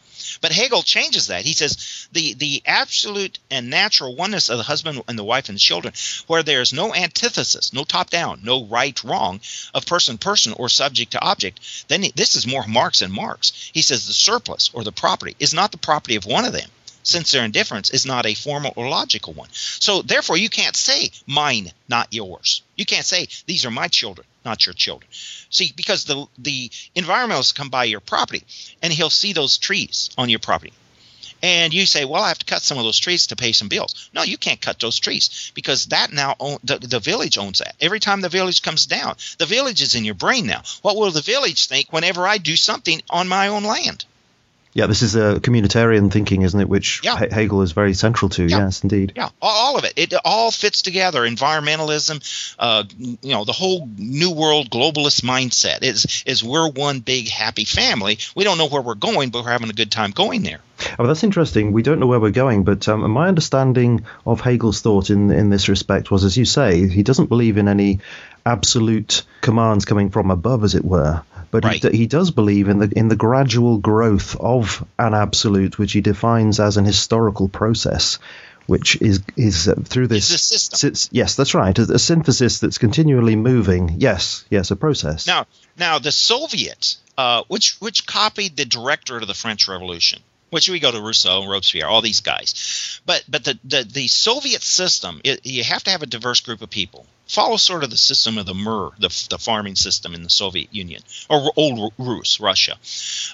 But 0.42 0.52
Hegel 0.52 0.84
changes 0.84 1.28
that. 1.28 1.46
He 1.46 1.54
says 1.54 2.08
the 2.12 2.34
the 2.34 2.62
absolute 2.66 3.40
and 3.50 3.70
natural 3.70 4.16
oneness 4.16 4.50
of 4.50 4.58
the 4.58 4.64
husband 4.64 5.02
and 5.08 5.18
the 5.18 5.24
wife 5.24 5.50
and 5.50 5.56
the 5.56 5.60
children, 5.60 5.94
where 6.28 6.44
there 6.44 6.62
is 6.62 6.74
no 6.74 6.94
antithesis, 6.94 7.74
no 7.74 7.84
top 7.84 8.10
down, 8.10 8.42
no 8.44 8.66
right 8.66 9.04
wrong 9.04 9.40
of 9.74 9.86
person 9.86 10.18
person 10.18 10.54
or 10.54 10.70
subject 10.70 11.12
to 11.12 11.24
object. 11.24 11.60
Then 11.88 12.06
this 12.16 12.36
is 12.36 12.48
more 12.48 12.66
Marx 12.68 13.00
than 13.00 13.12
Marx. 13.12 13.72
He 13.74 13.82
says 13.82 14.08
the 14.08 14.14
surplus 14.14 14.70
or 14.74 14.84
the 14.84 14.92
property 14.92 15.36
is 15.40 15.54
not 15.54 15.72
the 15.72 15.78
property 15.78 16.16
of 16.16 16.26
one 16.26 16.46
of 16.46 16.54
them 16.54 16.70
since 17.04 17.32
their 17.32 17.46
indifference 17.46 17.90
is 17.90 18.06
not 18.06 18.26
a 18.26 18.34
formal 18.34 18.74
or 18.76 18.88
logical 18.88 19.34
one. 19.34 19.50
So 19.52 20.02
therefore 20.02 20.38
you 20.38 20.50
can't 20.50 20.76
say 20.76 21.12
mine, 21.26 21.72
not 21.90 22.14
yours. 22.14 22.62
You 22.76 22.86
can't 22.86 23.06
say 23.06 23.28
these 23.46 23.66
are 23.66 23.72
my 23.72 23.88
children, 23.88 24.28
not 24.44 24.66
your 24.66 24.74
children. 24.74 25.10
See, 25.50 25.74
because 25.76 26.06
the 26.06 26.26
the 26.38 26.70
environmentalists 26.96 27.56
come 27.56 27.70
by 27.70 27.86
your 27.86 28.00
property 28.00 28.44
and 28.82 28.92
he'll 28.94 29.10
see 29.10 29.34
those 29.34 29.58
trees 29.58 30.10
on 30.18 30.30
your 30.30 30.40
property. 30.40 30.74
And 31.44 31.74
you 31.74 31.88
say, 31.88 32.06
well, 32.06 32.22
I 32.22 32.28
have 32.28 32.40
to 32.40 32.46
cut 32.46 32.62
some 32.62 32.78
of 32.78 32.84
those 32.84 33.00
trees 33.00 33.28
to 33.28 33.36
pay 33.36 33.52
some 33.52 33.68
bills. 33.68 34.10
No, 34.14 34.22
you 34.22 34.38
can't 34.38 34.62
cut 34.62 34.80
those 34.80 35.00
trees 35.00 35.52
because 35.56 35.88
that 35.88 36.14
now 36.14 36.36
own, 36.40 36.60
the, 36.64 36.78
the 36.78 37.00
village 37.00 37.38
owns 37.38 37.60
that. 37.60 37.76
Every 37.82 38.00
time 38.00 38.22
the 38.22 38.30
village 38.30 38.62
comes 38.62 38.86
down, 38.86 39.16
the 39.40 39.48
village 39.48 39.82
is 39.82 39.96
in 39.96 40.06
your 40.06 40.14
brain 40.14 40.46
now. 40.46 40.62
What 40.84 40.98
will 40.98 41.10
the 41.10 41.22
village 41.22 41.68
think 41.68 41.92
whenever 41.92 42.28
I 42.28 42.38
do 42.38 42.56
something 42.56 43.02
on 43.10 43.28
my 43.28 43.48
own 43.48 43.64
land? 43.64 44.06
Yeah, 44.74 44.86
this 44.86 45.02
is 45.02 45.16
a 45.16 45.40
communitarian 45.42 46.12
thinking, 46.12 46.44
isn't 46.44 46.60
it? 46.60 46.70
Which 46.70 47.02
yeah. 47.04 47.18
Hegel 47.30 47.62
is 47.62 47.74
very 47.74 47.94
central 47.94 48.30
to. 48.30 48.44
Yeah. 48.44 48.60
Yes, 48.60 48.84
indeed. 48.84 49.14
Yeah, 49.16 49.30
all 49.42 49.78
of 49.78 49.84
it. 49.84 49.94
It 49.98 50.14
all 50.24 50.50
fits 50.50 50.82
together. 50.82 51.22
Environmentalism, 51.22 52.56
uh, 52.58 52.84
you 52.98 53.34
know, 53.34 53.44
the 53.44 53.52
whole 53.52 53.90
New 53.98 54.32
World 54.32 54.70
globalist 54.70 55.24
mindset 55.24 55.84
is 55.84 56.24
is 56.26 56.44
we're 56.44 56.70
one 56.70 57.02
big 57.02 57.28
happy 57.28 57.66
family. 57.66 58.20
We 58.34 58.46
don't 58.46 58.58
know 58.58 58.68
where 58.68 58.82
we're 58.82 58.96
going, 58.96 59.30
but 59.30 59.44
we're 59.44 59.52
having 59.52 59.70
a 59.70 59.74
good 59.74 59.92
time 59.92 60.12
going 60.12 60.44
there. 60.44 60.60
Oh, 60.98 61.06
that's 61.06 61.24
interesting. 61.24 61.74
We 61.74 61.84
don't 61.84 62.00
know 62.00 62.08
where 62.08 62.20
we're 62.20 62.32
going, 62.32 62.64
but 62.64 62.88
um, 62.88 63.10
my 63.12 63.28
understanding 63.28 64.06
of 64.26 64.40
Hegel's 64.40 64.82
thought 64.82 65.10
in 65.10 65.32
in 65.32 65.50
this 65.50 65.68
respect 65.68 66.12
was, 66.12 66.24
as 66.24 66.38
you 66.38 66.46
say, 66.46 66.88
he 66.88 67.04
doesn't 67.04 67.28
believe 67.28 67.58
in 67.58 67.68
any 67.68 68.00
absolute 68.46 69.24
commands 69.42 69.86
coming 69.86 70.10
from 70.10 70.32
above, 70.32 70.64
as 70.64 70.76
it 70.76 70.86
were. 70.86 71.24
But 71.52 71.66
right. 71.66 71.84
he, 71.84 71.98
he 71.98 72.08
does 72.08 72.32
believe 72.32 72.70
in 72.70 72.80
the 72.80 72.92
in 72.96 73.10
the 73.10 73.16
gradual 73.16 73.78
growth 73.78 74.38
of 74.40 74.88
an 74.98 75.14
absolute, 75.14 75.78
which 75.78 75.92
he 75.92 76.02
defines 76.02 76.60
as 76.60 76.78
an 76.78 76.86
historical 76.86 77.50
process, 77.50 78.20
which 78.68 79.00
is 79.02 79.22
is 79.36 79.68
uh, 79.68 79.76
through 79.84 80.08
this 80.08 80.26
system. 80.26 80.94
yes, 81.12 81.36
that's 81.36 81.54
right. 81.54 81.78
A, 81.78 81.82
a, 81.82 82.00
synthesis 82.00 82.60
that's 82.60 82.78
continually 82.78 83.36
moving. 83.36 83.96
Yes, 83.98 84.46
yes, 84.50 84.72
a 84.72 84.78
process. 84.78 85.28
Now, 85.28 85.46
now 85.78 86.00
the 86.00 86.12
Soviets, 86.12 86.98
uh, 87.18 87.44
which 87.50 87.76
which 87.82 88.06
copied 88.06 88.56
the 88.56 88.66
director 88.66 89.18
of 89.18 89.28
the 89.28 89.34
French 89.34 89.68
Revolution, 89.68 90.22
which 90.52 90.70
we 90.70 90.80
go 90.80 90.92
to 90.92 91.02
Rousseau 91.02 91.42
and 91.42 91.50
Robespierre, 91.50 91.88
all 91.88 92.02
these 92.02 92.22
guys. 92.22 93.02
But 93.06 93.24
but 93.28 93.44
the 93.44 93.58
the, 93.64 93.84
the 93.84 94.08
Soviet 94.08 94.62
system, 94.62 95.20
it, 95.24 95.46
you 95.46 95.64
have 95.64 95.84
to 95.86 95.92
have 95.92 96.04
a 96.04 96.06
diverse 96.06 96.42
group 96.42 96.62
of 96.62 96.70
people. 96.70 97.08
Follow 97.28 97.56
sort 97.56 97.86
of 97.86 97.90
the 97.90 97.98
system 97.98 98.38
of 98.38 98.46
the 98.46 98.54
Mir, 98.54 98.90
the, 99.00 99.28
the 99.30 99.38
farming 99.38 99.78
system 99.78 100.14
in 100.14 100.22
the 100.22 100.30
Soviet 100.30 100.76
Union 100.76 101.02
or 101.30 101.54
old 101.56 101.94
Rus, 101.98 102.42
Russia. 102.42 102.76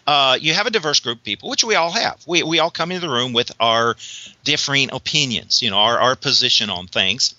Uh, 0.05 0.37
you 0.39 0.53
have 0.53 0.67
a 0.67 0.69
diverse 0.69 0.99
group 0.99 1.17
of 1.17 1.23
people, 1.23 1.49
which 1.49 1.63
we 1.63 1.73
all 1.73 1.91
have. 1.91 2.21
We 2.27 2.43
we 2.43 2.59
all 2.59 2.71
come 2.71 2.91
into 2.91 3.07
the 3.07 3.13
room 3.13 3.33
with 3.33 3.51
our 3.59 3.95
differing 4.43 4.91
opinions, 4.93 5.61
you 5.61 5.71
know, 5.71 5.77
our 5.77 5.99
our 5.99 6.15
position 6.15 6.69
on 6.69 6.87
things. 6.87 7.35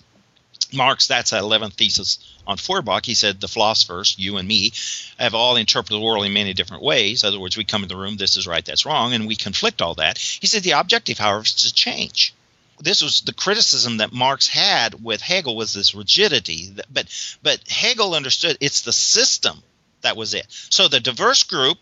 Marx, 0.71 1.07
that's 1.07 1.31
an 1.31 1.41
11th 1.41 1.73
thesis 1.73 2.19
on 2.49 2.57
Feuerbach, 2.57 3.05
he 3.05 3.13
said 3.13 3.39
the 3.39 3.47
philosophers, 3.47 4.15
you 4.17 4.37
and 4.37 4.47
me, 4.47 4.73
have 5.19 5.35
all 5.35 5.55
interpreted 5.55 5.95
the 5.95 6.03
world 6.03 6.25
in 6.25 6.33
many 6.33 6.53
different 6.55 6.81
ways. 6.81 7.21
In 7.23 7.27
other 7.27 7.39
words, 7.39 7.55
we 7.55 7.63
come 7.63 7.83
in 7.83 7.89
the 7.89 7.95
room, 7.95 8.17
this 8.17 8.37
is 8.37 8.47
right, 8.47 8.65
that's 8.65 8.87
wrong, 8.87 9.13
and 9.13 9.27
we 9.27 9.35
conflict 9.35 9.83
all 9.83 9.93
that. 9.95 10.17
He 10.17 10.47
said 10.47 10.63
the 10.63 10.71
objective, 10.71 11.19
however, 11.19 11.43
is 11.43 11.53
to 11.53 11.73
change. 11.73 12.33
This 12.79 13.03
was 13.03 13.21
the 13.21 13.33
criticism 13.33 13.97
that 13.97 14.13
Marx 14.13 14.47
had 14.47 15.03
with 15.03 15.21
Hegel 15.21 15.55
was 15.55 15.73
this 15.73 15.93
rigidity, 15.93 16.73
but 16.91 17.07
but 17.43 17.59
Hegel 17.67 18.15
understood 18.15 18.57
it's 18.61 18.81
the 18.81 18.93
system 18.93 19.61
that 20.01 20.17
was 20.17 20.33
it. 20.33 20.47
So 20.49 20.87
the 20.87 21.01
diverse 21.01 21.43
group 21.43 21.77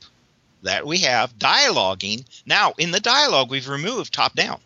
that 0.64 0.86
we 0.86 1.00
have 1.00 1.38
dialoguing 1.38 2.26
now 2.46 2.74
in 2.78 2.92
the 2.92 3.00
dialogue 3.00 3.52
we've 3.52 3.70
removed 3.70 4.12
top 4.12 4.34
down 4.34 4.60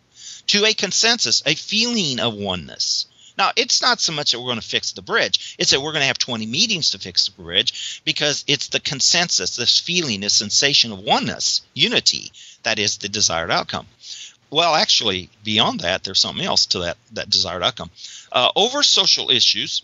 to 0.48 0.64
a 0.64 0.72
consensus, 0.72 1.42
a 1.44 1.54
feeling 1.54 2.18
of 2.18 2.34
oneness 2.34 3.06
now, 3.38 3.50
it's 3.56 3.80
not 3.80 4.00
so 4.00 4.12
much 4.12 4.32
that 4.32 4.40
we're 4.40 4.46
going 4.46 4.60
to 4.60 4.66
fix 4.66 4.92
the 4.92 5.02
bridge, 5.02 5.56
it's 5.58 5.70
that 5.70 5.80
we're 5.80 5.92
going 5.92 6.02
to 6.02 6.06
have 6.06 6.18
20 6.18 6.46
meetings 6.46 6.90
to 6.90 6.98
fix 6.98 7.26
the 7.26 7.42
bridge 7.42 8.02
because 8.04 8.44
it's 8.46 8.68
the 8.68 8.80
consensus, 8.80 9.56
this 9.56 9.80
feeling, 9.80 10.20
this 10.20 10.34
sensation 10.34 10.92
of 10.92 11.00
oneness, 11.00 11.62
unity, 11.74 12.32
that 12.62 12.78
is 12.78 12.98
the 12.98 13.08
desired 13.08 13.50
outcome. 13.50 13.86
Well, 14.50 14.74
actually, 14.74 15.30
beyond 15.42 15.80
that, 15.80 16.04
there's 16.04 16.20
something 16.20 16.44
else 16.44 16.66
to 16.66 16.80
that, 16.80 16.98
that 17.12 17.30
desired 17.30 17.62
outcome. 17.62 17.90
Uh, 18.30 18.50
over 18.54 18.82
social 18.82 19.30
issues, 19.30 19.82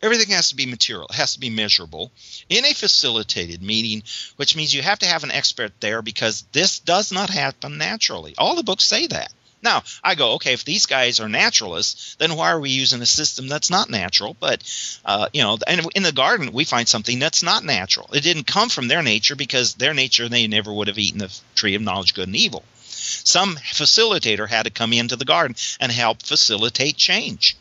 everything 0.00 0.32
has 0.32 0.50
to 0.50 0.56
be 0.56 0.66
material, 0.66 1.08
it 1.10 1.16
has 1.16 1.34
to 1.34 1.40
be 1.40 1.50
measurable 1.50 2.12
in 2.48 2.64
a 2.64 2.72
facilitated 2.72 3.62
meeting, 3.62 4.04
which 4.36 4.54
means 4.54 4.72
you 4.72 4.82
have 4.82 5.00
to 5.00 5.06
have 5.06 5.24
an 5.24 5.32
expert 5.32 5.72
there 5.80 6.02
because 6.02 6.44
this 6.52 6.78
does 6.78 7.10
not 7.10 7.30
happen 7.30 7.78
naturally. 7.78 8.34
All 8.38 8.54
the 8.54 8.62
books 8.62 8.84
say 8.84 9.08
that. 9.08 9.32
Now, 9.66 9.82
I 10.04 10.14
go, 10.14 10.34
okay, 10.34 10.52
if 10.52 10.64
these 10.64 10.86
guys 10.86 11.18
are 11.18 11.28
naturalists, 11.28 12.14
then 12.20 12.36
why 12.36 12.52
are 12.52 12.60
we 12.60 12.70
using 12.70 13.02
a 13.02 13.06
system 13.06 13.48
that's 13.48 13.68
not 13.68 13.90
natural? 13.90 14.36
But, 14.38 14.62
uh, 15.04 15.28
you 15.32 15.42
know, 15.42 15.58
and 15.66 15.88
in 15.96 16.04
the 16.04 16.12
garden, 16.12 16.52
we 16.52 16.64
find 16.64 16.86
something 16.86 17.18
that's 17.18 17.42
not 17.42 17.64
natural. 17.64 18.08
It 18.12 18.20
didn't 18.20 18.46
come 18.46 18.68
from 18.68 18.86
their 18.86 19.02
nature 19.02 19.34
because 19.34 19.74
their 19.74 19.92
nature, 19.92 20.28
they 20.28 20.46
never 20.46 20.72
would 20.72 20.86
have 20.86 20.98
eaten 20.98 21.18
the 21.18 21.36
tree 21.56 21.74
of 21.74 21.82
knowledge, 21.82 22.14
good 22.14 22.28
and 22.28 22.36
evil. 22.36 22.62
Some 22.84 23.56
facilitator 23.56 24.48
had 24.48 24.66
to 24.66 24.70
come 24.70 24.92
into 24.92 25.16
the 25.16 25.24
garden 25.24 25.56
and 25.80 25.90
help 25.90 26.22
facilitate 26.22 26.96
change. 26.96 27.56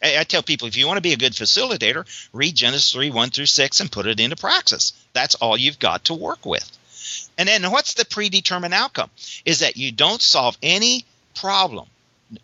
I, 0.00 0.22
tell 0.22 0.44
people 0.44 0.68
if 0.68 0.76
you 0.76 0.86
want 0.86 0.98
to 0.98 1.02
be 1.02 1.14
a 1.14 1.16
good 1.16 1.32
facilitator, 1.32 2.06
read 2.32 2.54
Genesis 2.54 2.92
3 2.92 3.10
1 3.10 3.30
through 3.30 3.46
6 3.46 3.80
and 3.80 3.90
put 3.90 4.06
it 4.06 4.20
into 4.20 4.36
praxis. 4.36 4.92
That's 5.14 5.34
all 5.34 5.56
you've 5.56 5.80
got 5.80 6.04
to 6.04 6.14
work 6.14 6.46
with. 6.46 6.78
And 7.36 7.48
then 7.48 7.72
what's 7.72 7.94
the 7.94 8.04
predetermined 8.04 8.72
outcome? 8.72 9.10
Is 9.44 9.58
that 9.58 9.76
you 9.76 9.90
don't 9.90 10.22
solve 10.22 10.56
any 10.62 11.04
problem 11.34 11.86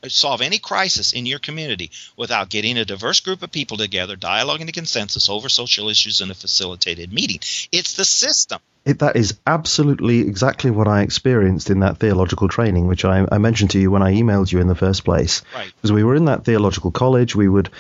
solve 0.09 0.41
any 0.41 0.59
crisis 0.59 1.13
in 1.13 1.27
your 1.27 1.39
community 1.39 1.91
without 2.17 2.51
getting 2.51 2.77
a 2.77 2.85
diverse 2.85 3.21
group 3.21 3.43
of 3.43 3.53
people 3.53 3.77
together, 3.77 4.17
dialoguing 4.17 4.67
to 4.67 4.73
consensus 4.73 5.29
over 5.29 5.49
social 5.49 5.89
issues 5.89 6.21
in 6.21 6.31
a 6.31 6.35
facilitated 6.35 7.13
meeting. 7.13 7.39
It's 7.73 7.95
the 7.95 8.05
system. 8.05 8.61
It, 8.85 9.01
that 9.01 9.17
is 9.17 9.39
absolutely 9.47 10.21
exactly 10.21 10.71
what 10.71 10.87
I 10.87 11.03
experienced 11.03 11.71
in 11.71 11.81
that 11.81 11.99
theological 11.99 12.49
training, 12.49 12.87
which 12.87 13.05
I, 13.05 13.27
I, 13.31 13.39
mentioned 13.39 13.71
to 13.73 13.81
you 13.81 13.91
when 13.91 14.03
I 14.03 14.15
emailed 14.15 14.53
you 14.53 14.61
in 14.61 14.69
the 14.69 14.77
first 14.77 15.05
place. 15.05 15.43
Right. 15.53 15.73
Because 15.75 15.91
we 15.91 16.05
were 16.05 16.15
in 16.15 16.27
that 16.27 16.45
theological 16.45 16.93
college, 16.93 17.35
we 17.35 17.49
would 17.49 17.71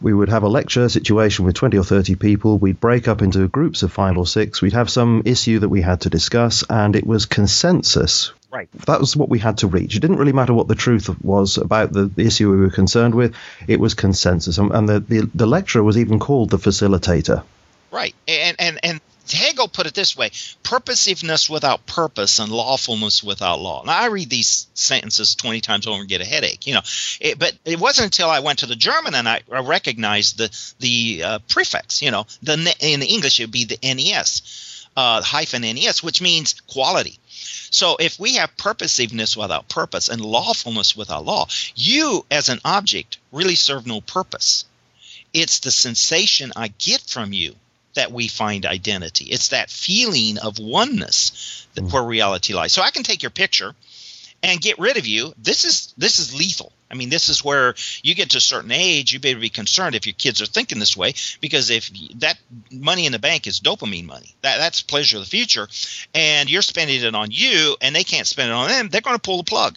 we 0.00 0.14
would 0.14 0.30
have 0.30 0.42
a 0.42 0.48
lecture 0.48 0.88
situation 0.88 1.44
with 1.44 1.54
20 1.54 1.78
or 1.78 1.84
30 1.84 2.14
people. 2.16 2.58
We'd 2.58 2.80
break 2.80 3.08
up 3.08 3.20
into 3.20 3.46
groups 3.48 3.82
of 3.82 3.92
five 3.92 4.16
or 4.16 4.26
six. 4.26 4.62
We'd 4.62 4.72
have 4.72 4.90
some 4.90 5.22
issue 5.26 5.58
that 5.60 5.68
we 5.68 5.82
had 5.82 6.02
to 6.02 6.10
discuss, 6.10 6.64
and 6.68 6.96
it 6.96 7.06
was 7.06 7.26
consensus 7.26 8.32
Right. 8.54 8.70
That 8.86 9.00
was 9.00 9.16
what 9.16 9.28
we 9.28 9.40
had 9.40 9.58
to 9.58 9.66
reach. 9.66 9.96
It 9.96 10.00
didn't 10.00 10.18
really 10.18 10.32
matter 10.32 10.54
what 10.54 10.68
the 10.68 10.76
truth 10.76 11.10
was 11.24 11.58
about 11.58 11.92
the, 11.92 12.04
the 12.04 12.24
issue 12.24 12.52
we 12.52 12.58
were 12.58 12.70
concerned 12.70 13.16
with. 13.16 13.34
It 13.66 13.80
was 13.80 13.94
consensus, 13.94 14.58
and 14.58 14.88
the, 14.88 15.00
the, 15.00 15.28
the 15.34 15.46
lecturer 15.46 15.82
was 15.82 15.98
even 15.98 16.20
called 16.20 16.50
the 16.50 16.58
facilitator. 16.58 17.42
Right, 17.90 18.14
and 18.28 18.54
and 18.60 18.78
and 18.84 19.00
Hegel 19.32 19.66
put 19.66 19.88
it 19.88 19.94
this 19.94 20.16
way: 20.16 20.30
purposiveness 20.62 21.50
without 21.50 21.84
purpose 21.86 22.38
and 22.38 22.52
lawfulness 22.52 23.24
without 23.24 23.60
law. 23.60 23.82
Now 23.84 23.98
I 23.98 24.06
read 24.06 24.30
these 24.30 24.68
sentences 24.74 25.34
twenty 25.34 25.60
times 25.60 25.88
over 25.88 25.98
and 25.98 26.08
get 26.08 26.20
a 26.20 26.24
headache, 26.24 26.68
you 26.68 26.74
know. 26.74 26.82
It, 27.20 27.40
but 27.40 27.54
it 27.64 27.80
wasn't 27.80 28.06
until 28.06 28.30
I 28.30 28.38
went 28.38 28.60
to 28.60 28.66
the 28.66 28.76
German 28.76 29.16
and 29.16 29.28
I, 29.28 29.40
I 29.50 29.62
recognized 29.62 30.38
the 30.38 30.74
the 30.78 31.22
uh, 31.24 31.38
prefix. 31.48 32.02
You 32.02 32.12
know, 32.12 32.26
the 32.40 32.54
in 32.78 33.02
English 33.02 33.40
it 33.40 33.44
would 33.44 33.50
be 33.50 33.64
the 33.64 33.78
nes 33.82 34.73
uh, 34.96 35.22
hyphen 35.22 35.62
nes, 35.62 36.02
which 36.02 36.20
means 36.20 36.60
quality. 36.68 37.18
So 37.70 37.96
if 37.98 38.18
we 38.18 38.36
have 38.36 38.56
purposiveness 38.56 39.36
without 39.36 39.68
purpose 39.68 40.08
and 40.08 40.20
lawfulness 40.20 40.96
without 40.96 41.24
law, 41.24 41.46
you 41.74 42.24
as 42.30 42.48
an 42.48 42.60
object 42.64 43.18
really 43.32 43.56
serve 43.56 43.86
no 43.86 44.00
purpose. 44.00 44.64
It's 45.32 45.58
the 45.58 45.72
sensation 45.72 46.52
I 46.54 46.68
get 46.78 47.00
from 47.00 47.32
you 47.32 47.56
that 47.94 48.12
we 48.12 48.28
find 48.28 48.66
identity. 48.66 49.26
It's 49.26 49.48
that 49.48 49.70
feeling 49.70 50.38
of 50.38 50.58
oneness 50.58 51.66
that, 51.74 51.84
mm. 51.84 51.92
where 51.92 52.02
reality 52.02 52.54
lies. 52.54 52.72
So 52.72 52.82
I 52.82 52.90
can 52.90 53.02
take 53.02 53.22
your 53.22 53.30
picture 53.30 53.74
and 54.42 54.60
get 54.60 54.78
rid 54.78 54.96
of 54.96 55.06
you. 55.06 55.32
This 55.38 55.64
is 55.64 55.94
this 55.96 56.18
is 56.18 56.34
lethal. 56.34 56.72
I 56.94 56.96
mean, 56.96 57.08
this 57.08 57.28
is 57.28 57.44
where 57.44 57.74
you 58.04 58.14
get 58.14 58.30
to 58.30 58.38
a 58.38 58.40
certain 58.40 58.70
age, 58.70 59.12
you 59.12 59.18
better 59.18 59.40
be 59.40 59.48
concerned 59.50 59.96
if 59.96 60.06
your 60.06 60.14
kids 60.14 60.40
are 60.40 60.46
thinking 60.46 60.78
this 60.78 60.96
way, 60.96 61.14
because 61.40 61.68
if 61.70 61.90
that 62.20 62.38
money 62.70 63.04
in 63.06 63.12
the 63.12 63.18
bank 63.18 63.48
is 63.48 63.58
dopamine 63.58 64.06
money, 64.06 64.32
that, 64.42 64.58
that's 64.58 64.80
pleasure 64.80 65.16
of 65.16 65.24
the 65.24 65.28
future, 65.28 65.66
and 66.14 66.48
you're 66.48 66.62
spending 66.62 67.02
it 67.02 67.14
on 67.14 67.32
you, 67.32 67.76
and 67.80 67.96
they 67.96 68.04
can't 68.04 68.28
spend 68.28 68.50
it 68.50 68.54
on 68.54 68.68
them, 68.68 68.88
they're 68.88 69.00
going 69.00 69.16
to 69.16 69.20
pull 69.20 69.38
the 69.38 69.44
plug 69.44 69.76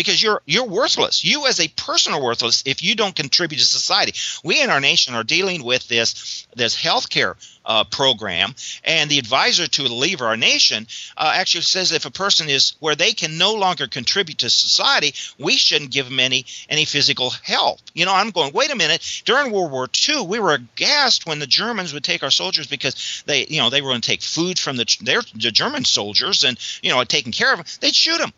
because 0.00 0.22
you're 0.22 0.40
you're 0.46 0.64
worthless. 0.64 1.22
You 1.22 1.46
as 1.46 1.60
a 1.60 1.68
person 1.68 2.14
are 2.14 2.22
worthless 2.22 2.62
if 2.64 2.82
you 2.82 2.94
don't 2.94 3.14
contribute 3.14 3.58
to 3.58 3.64
society. 3.66 4.14
We 4.42 4.62
in 4.62 4.70
our 4.70 4.80
nation 4.80 5.14
are 5.14 5.24
dealing 5.24 5.62
with 5.62 5.86
this 5.88 6.46
this 6.56 6.74
healthcare 6.74 7.34
uh, 7.66 7.84
program, 7.84 8.54
and 8.82 9.10
the 9.10 9.18
advisor 9.18 9.66
to 9.66 9.82
leave 9.82 10.22
our 10.22 10.38
nation 10.38 10.86
uh, 11.18 11.32
actually 11.34 11.60
says 11.60 11.92
if 11.92 12.06
a 12.06 12.10
person 12.10 12.48
is 12.48 12.72
where 12.80 12.96
they 12.96 13.12
can 13.12 13.36
no 13.36 13.52
longer 13.52 13.86
contribute 13.86 14.38
to 14.38 14.48
society, 14.48 15.12
we 15.38 15.52
shouldn't 15.52 15.90
give 15.90 16.08
them 16.08 16.18
any 16.18 16.46
any 16.70 16.86
physical 16.86 17.28
help. 17.42 17.80
You 17.92 18.06
know, 18.06 18.14
I'm 18.14 18.30
going. 18.30 18.54
Wait 18.54 18.70
a 18.70 18.76
minute. 18.76 19.22
During 19.26 19.52
World 19.52 19.70
War 19.70 19.86
II, 20.08 20.22
we 20.26 20.38
were 20.38 20.54
aghast 20.54 21.26
when 21.26 21.40
the 21.40 21.46
Germans 21.46 21.92
would 21.92 22.04
take 22.04 22.22
our 22.22 22.30
soldiers 22.30 22.66
because 22.66 23.22
they, 23.26 23.44
you 23.44 23.60
know, 23.60 23.68
they 23.68 23.82
were 23.82 23.90
going 23.90 24.00
to 24.00 24.08
take 24.08 24.22
food 24.22 24.58
from 24.58 24.78
the 24.78 24.96
their 25.02 25.20
the 25.34 25.50
German 25.50 25.84
soldiers 25.84 26.44
and 26.44 26.58
you 26.82 26.90
know 26.90 27.04
taking 27.04 27.32
care 27.32 27.52
of 27.52 27.58
them. 27.58 27.66
They'd 27.80 27.94
shoot 27.94 28.18
them. 28.18 28.32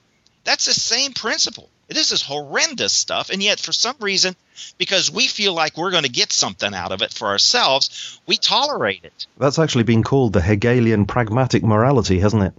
That's 0.45 0.67
the 0.67 0.75
same 0.75 1.13
principle. 1.13 1.69
This 1.89 2.13
is 2.13 2.23
horrendous 2.23 2.93
stuff, 2.93 3.31
and 3.31 3.43
yet 3.43 3.61
for 3.61 3.73
some 3.73 3.97
reason, 4.01 4.35
because 4.79 5.11
we 5.11 5.27
feel 5.27 5.53
like 5.53 5.77
we're 5.77 5.91
going 5.91 6.05
to 6.05 6.11
get 6.11 6.33
something 6.33 6.73
out 6.75 6.93
of 6.93 7.03
it 7.03 7.13
for 7.13 7.29
ourselves, 7.29 8.19
we 8.27 8.37
tolerate 8.37 9.05
it. 9.05 9.27
That's 9.37 9.59
actually 9.59 9.85
been 9.85 10.03
called 10.03 10.33
the 10.33 10.41
Hegelian 10.41 11.07
pragmatic 11.07 11.63
morality, 11.63 12.19
hasn't 12.19 12.45
it? 12.45 12.55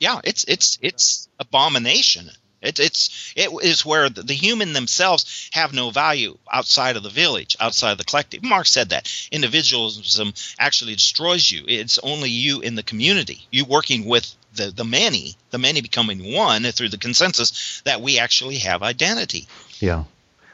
Yeah, 0.00 0.20
it's 0.24 0.44
it's 0.44 0.78
it's 0.82 1.28
abomination. 1.38 2.30
It, 2.64 2.80
it's 2.80 3.32
it 3.36 3.50
is 3.62 3.84
where 3.84 4.08
the, 4.08 4.22
the, 4.22 4.34
human 4.34 4.72
themselves 4.72 5.50
have 5.52 5.72
no 5.72 5.90
value 5.90 6.36
outside 6.50 6.96
of 6.96 7.02
the 7.02 7.10
village, 7.10 7.56
outside 7.60 7.92
of 7.92 7.98
the 7.98 8.04
collective. 8.04 8.42
Marx 8.42 8.70
said 8.70 8.90
that 8.90 9.10
individualism 9.30 10.32
actually 10.58 10.94
destroys 10.94 11.50
you. 11.50 11.64
It's 11.68 11.98
only 11.98 12.30
you 12.30 12.60
in 12.60 12.74
the 12.74 12.82
community, 12.82 13.46
you 13.50 13.64
working 13.64 14.06
with 14.06 14.34
the, 14.54 14.70
the 14.70 14.84
many, 14.84 15.36
the 15.50 15.58
many 15.58 15.80
becoming 15.80 16.32
one 16.32 16.62
through 16.64 16.88
the 16.88 16.98
consensus 16.98 17.82
that 17.84 18.00
we 18.00 18.18
actually 18.18 18.58
have 18.58 18.82
identity. 18.82 19.46
Yeah. 19.80 20.04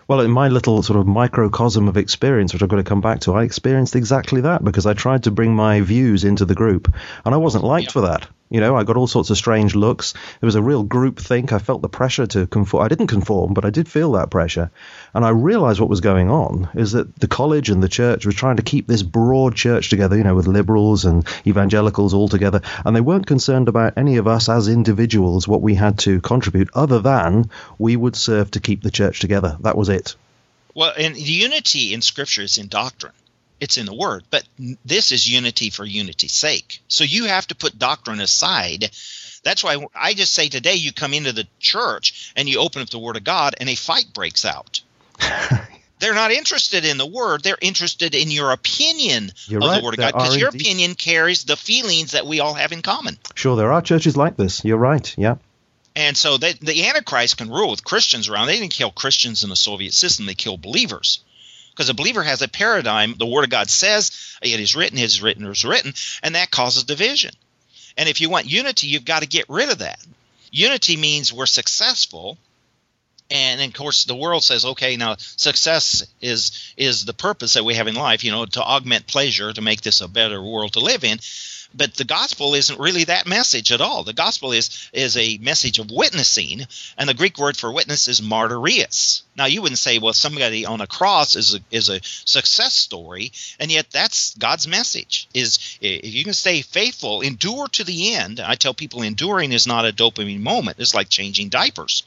Well, 0.09 0.21
in 0.23 0.31
my 0.33 0.49
little 0.49 0.83
sort 0.83 0.99
of 0.99 1.07
microcosm 1.07 1.87
of 1.87 1.97
experience, 1.97 2.53
which 2.53 2.63
I've 2.63 2.69
got 2.69 2.77
to 2.77 2.83
come 2.83 3.01
back 3.01 3.21
to, 3.21 3.35
I 3.35 3.45
experienced 3.45 3.95
exactly 3.95 4.41
that 4.41 4.65
because 4.65 4.85
I 4.85 4.93
tried 4.93 5.25
to 5.25 5.31
bring 5.31 5.55
my 5.55 5.83
views 5.83 6.25
into 6.25 6.45
the 6.45 6.57
group, 6.57 6.93
and 7.25 7.33
I 7.33 7.39
wasn't 7.39 7.63
liked 7.63 7.89
yeah. 7.89 7.93
for 7.93 8.01
that. 8.01 8.27
You 8.51 8.61
know, 8.61 8.75
I 8.75 8.83
got 8.83 8.97
all 8.97 9.07
sorts 9.07 9.31
of 9.31 9.37
strange 9.37 9.77
looks. 9.77 10.13
There 10.13 10.47
was 10.49 10.57
a 10.57 10.63
real 10.63 10.83
group 10.83 11.21
think. 11.21 11.53
I 11.53 11.61
felt 11.61 11.83
the 11.83 11.89
pressure 11.89 12.27
to 12.27 12.49
conform. 12.49 12.85
I 12.85 12.89
didn't 12.89 13.07
conform, 13.07 13.55
but 13.55 13.65
I 13.65 13.71
did 13.71 13.89
feel 13.89 14.13
that 14.13 14.31
pressure. 14.31 14.73
And 15.15 15.25
I 15.25 15.29
realized 15.29 15.79
what 15.79 15.89
was 15.89 16.01
going 16.01 16.31
on 16.31 16.69
is 16.75 16.91
that 16.93 17.15
the 17.15 17.29
college 17.29 17.71
and 17.71 17.81
the 17.81 17.89
church 17.89 18.27
was 18.27 18.35
trying 18.35 18.57
to 18.57 18.65
keep 18.65 18.89
this 18.89 19.05
broad 19.05 19.55
church 19.55 19.89
together, 19.89 20.17
you 20.17 20.25
know, 20.25 20.35
with 20.35 20.49
liberals 20.49 21.05
and 21.05 21.25
evangelicals 21.47 22.13
all 22.13 22.29
together. 22.29 22.61
And 22.85 22.97
they 22.97 23.01
weren't 23.01 23.29
concerned 23.29 23.69
about 23.69 23.95
any 23.97 24.17
of 24.17 24.27
us 24.27 24.49
as 24.49 24.67
individuals, 24.67 25.47
what 25.47 25.63
we 25.63 25.77
had 25.77 26.01
to 26.01 26.21
contribute, 26.21 26.71
other 26.75 26.99
than 26.99 27.51
we 27.79 27.95
would 27.95 28.17
serve 28.17 28.51
to 28.51 28.61
keep 28.61 28.83
the 28.83 28.91
church 28.91 29.21
together. 29.21 29.59
That 29.61 29.77
was 29.77 29.89
it. 29.89 30.17
Well, 30.75 30.93
and 30.99 31.15
the 31.15 31.21
unity 31.21 31.95
in 31.95 32.03
Scripture 32.03 32.43
is 32.43 32.59
in 32.59 32.67
doctrine 32.67 33.13
it's 33.61 33.79
in 33.79 33.87
the 33.87 33.95
word 33.95 34.25
but 34.31 34.45
this 34.85 35.13
is 35.13 35.29
unity 35.29 35.71
for 35.71 35.85
unity's 35.85 36.33
sake. 36.33 36.81
So 36.89 37.05
you 37.05 37.25
have 37.25 37.47
to 37.49 37.55
put 37.55 37.79
doctrine 37.79 38.21
aside. 38.21 38.91
That's 39.43 39.65
why 39.65 39.85
i 39.95 40.15
just 40.15 40.35
say 40.35 40.49
today 40.49 40.75
you 40.75 40.93
come 40.93 41.15
into 41.15 41.33
the 41.33 41.47
church 41.59 42.33
and 42.37 42.49
you 42.49 42.59
open 42.59 42.83
up 42.83 42.91
the 42.91 42.99
word 42.99 43.17
of 43.17 43.25
god 43.25 43.55
and 43.59 43.69
a 43.69 43.75
fight 43.75 44.07
breaks 44.13 44.45
out. 44.45 44.81
They're 45.99 46.15
not 46.15 46.31
interested 46.31 46.87
in 46.87 46.97
the 46.97 47.07
word. 47.07 47.43
They're 47.43 47.59
interested 47.61 48.15
in 48.15 48.31
your 48.31 48.53
opinion 48.53 49.33
You're 49.47 49.63
of 49.63 49.69
right, 49.69 49.79
the 49.79 49.85
word 49.85 49.95
of 49.95 50.01
god 50.01 50.13
because 50.15 50.37
your 50.37 50.49
opinion 50.49 50.95
carries 50.95 51.45
the 51.45 51.57
feelings 51.57 52.13
that 52.13 52.27
we 52.27 52.41
all 52.41 52.55
have 52.55 52.73
in 52.73 52.83
common. 52.83 53.19
Sure 53.35 53.57
there 53.57 53.73
are 53.73 53.83
churches 53.83 54.17
like 54.17 54.37
this. 54.37 54.65
You're 54.65 54.79
right. 54.79 55.15
Yeah. 55.19 55.37
And 55.97 56.17
so 56.17 56.39
they, 56.39 56.53
the 56.53 56.87
Antichrist 56.89 57.37
can 57.37 57.51
rule 57.51 57.71
with 57.71 57.85
Christians 57.85 58.29
around. 58.29 58.47
They 58.47 58.59
didn't 58.59 58.73
kill 58.73 58.93
Christians 58.93 59.43
in 59.43 59.51
the 59.51 59.57
Soviet 59.57 59.93
system; 59.93 60.25
they 60.25 60.35
killed 60.35 60.63
believers 60.63 61.21
because 61.71 61.89
a 61.89 61.95
believer 61.95 62.23
has 62.23 62.43
a 62.43 62.49
paradigm. 62.49 63.15
The 63.19 63.27
Word 63.27 63.45
of 63.45 63.51
God 63.51 63.71
says 63.71 64.37
it 64.43 64.61
is 64.61 64.77
written, 64.77 64.99
it 64.99 65.05
is 65.05 65.23
written, 65.23 65.47
it 65.47 65.51
is 65.51 65.65
written, 65.65 65.95
and 66.23 66.35
that 66.35 66.51
causes 66.51 66.85
division. 66.85 67.33
And 67.97 68.09
if 68.09 68.21
you 68.21 68.31
want 68.31 68.51
unity, 68.51 68.89
you've 68.89 69.05
got 69.05 69.23
to 69.23 69.29
get 69.29 69.49
rid 69.49 69.71
of 69.71 69.79
that. 69.79 70.01
Unity 70.51 70.97
means 70.97 71.33
we're 71.33 71.47
successful, 71.47 72.37
and 73.31 73.61
of 73.61 73.73
course 73.73 74.05
the 74.05 74.17
world 74.17 74.43
says, 74.43 74.65
okay, 74.65 74.97
now 74.97 75.17
success 75.19 76.07
is 76.21 76.73
is 76.77 77.05
the 77.05 77.15
purpose 77.15 77.55
that 77.55 77.65
we 77.65 77.75
have 77.75 77.87
in 77.87 77.95
life, 77.95 78.25
you 78.25 78.33
know, 78.33 78.47
to 78.47 78.63
augment 78.63 79.07
pleasure, 79.07 79.53
to 79.53 79.61
make 79.61 79.81
this 79.83 80.01
a 80.01 80.09
better 80.09 80.43
world 80.43 80.73
to 80.73 80.81
live 80.81 81.05
in 81.05 81.19
but 81.75 81.95
the 81.95 82.05
gospel 82.05 82.55
isn't 82.55 82.81
really 82.81 83.05
that 83.05 83.27
message 83.27 83.73
at 83.73 83.81
all. 83.81 84.05
The 84.05 84.13
gospel 84.13 84.53
is 84.53 84.91
is 84.93 85.17
a 85.17 85.39
message 85.39 85.79
of 85.79 85.91
witnessing, 85.91 86.67
and 86.99 87.09
the 87.09 87.15
Greek 87.15 87.39
word 87.39 87.57
for 87.57 87.73
witness 87.73 88.09
is 88.09 88.21
martyrios. 88.21 89.23
Now 89.37 89.47
you 89.47 89.63
wouldn't 89.63 89.79
say, 89.79 89.99
well, 89.99 90.13
somebody 90.13 90.67
on 90.67 90.81
a 90.81 90.87
cross 90.87 91.37
is 91.37 91.55
a, 91.55 91.61
is 91.71 91.89
a 91.89 92.01
success 92.03 92.75
story, 92.75 93.33
and 93.59 93.71
yet 93.71 93.91
that's 93.91 94.35
God's 94.37 94.67
message. 94.67 95.29
Is 95.35 95.79
if 95.81 96.13
you 96.13 96.25
can 96.25 96.35
stay 96.35 96.63
faithful, 96.63 97.21
endure 97.21 97.69
to 97.69 97.85
the 97.85 98.15
end. 98.15 98.41
I 98.41 98.55
tell 98.57 98.75
people 98.75 99.03
enduring 99.03 99.53
is 99.53 99.67
not 99.67 99.87
a 99.87 99.93
dopamine 99.93 100.41
moment. 100.41 100.79
It's 100.79 100.95
like 100.95 101.09
changing 101.09 101.49
diapers. 101.49 102.03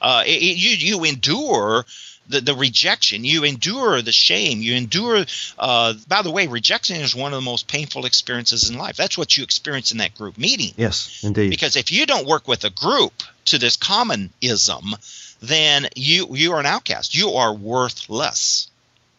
Uh, 0.00 0.22
it, 0.26 0.40
you 0.40 0.70
you 0.76 1.04
endure 1.04 1.86
the, 2.28 2.40
the 2.40 2.54
rejection. 2.54 3.24
You 3.24 3.44
endure 3.44 4.02
the 4.02 4.12
shame. 4.12 4.60
You 4.60 4.74
endure. 4.74 5.24
Uh, 5.58 5.94
by 6.08 6.22
the 6.22 6.30
way, 6.30 6.46
rejection 6.46 6.96
is 6.96 7.14
one 7.14 7.32
of 7.32 7.36
the 7.36 7.44
most 7.44 7.68
painful 7.68 8.06
experiences 8.06 8.70
in 8.70 8.78
life. 8.78 8.96
That's 8.96 9.18
what 9.18 9.36
you 9.36 9.44
experience 9.44 9.92
in 9.92 9.98
that 9.98 10.14
group 10.14 10.38
meeting. 10.38 10.72
Yes, 10.76 11.22
indeed. 11.22 11.50
Because 11.50 11.76
if 11.76 11.92
you 11.92 12.06
don't 12.06 12.26
work 12.26 12.48
with 12.48 12.64
a 12.64 12.70
group 12.70 13.12
to 13.46 13.58
this 13.58 13.76
commonism, 13.76 14.96
then 15.40 15.88
you 15.94 16.28
you 16.34 16.52
are 16.52 16.60
an 16.60 16.66
outcast. 16.66 17.14
You 17.14 17.30
are 17.30 17.52
worthless. 17.52 18.68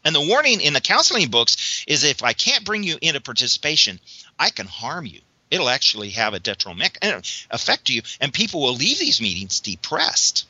And 0.03 0.15
the 0.15 0.21
warning 0.21 0.61
in 0.61 0.73
the 0.73 0.81
counseling 0.81 1.29
books 1.29 1.83
is 1.87 2.03
if 2.03 2.23
I 2.23 2.33
can't 2.33 2.63
bring 2.63 2.83
you 2.83 2.97
into 3.01 3.19
participation, 3.21 3.99
I 4.37 4.51
can 4.51 4.67
harm 4.67 5.07
you. 5.07 5.21
It'll 5.49 5.69
actually 5.69 6.11
have 6.11 6.33
a 6.33 6.39
detrimental 6.39 7.21
effect 7.51 7.85
to 7.85 7.93
you, 7.93 8.01
and 8.19 8.33
people 8.33 8.61
will 8.61 8.73
leave 8.73 8.99
these 8.99 9.21
meetings 9.21 9.59
depressed. 9.59 10.45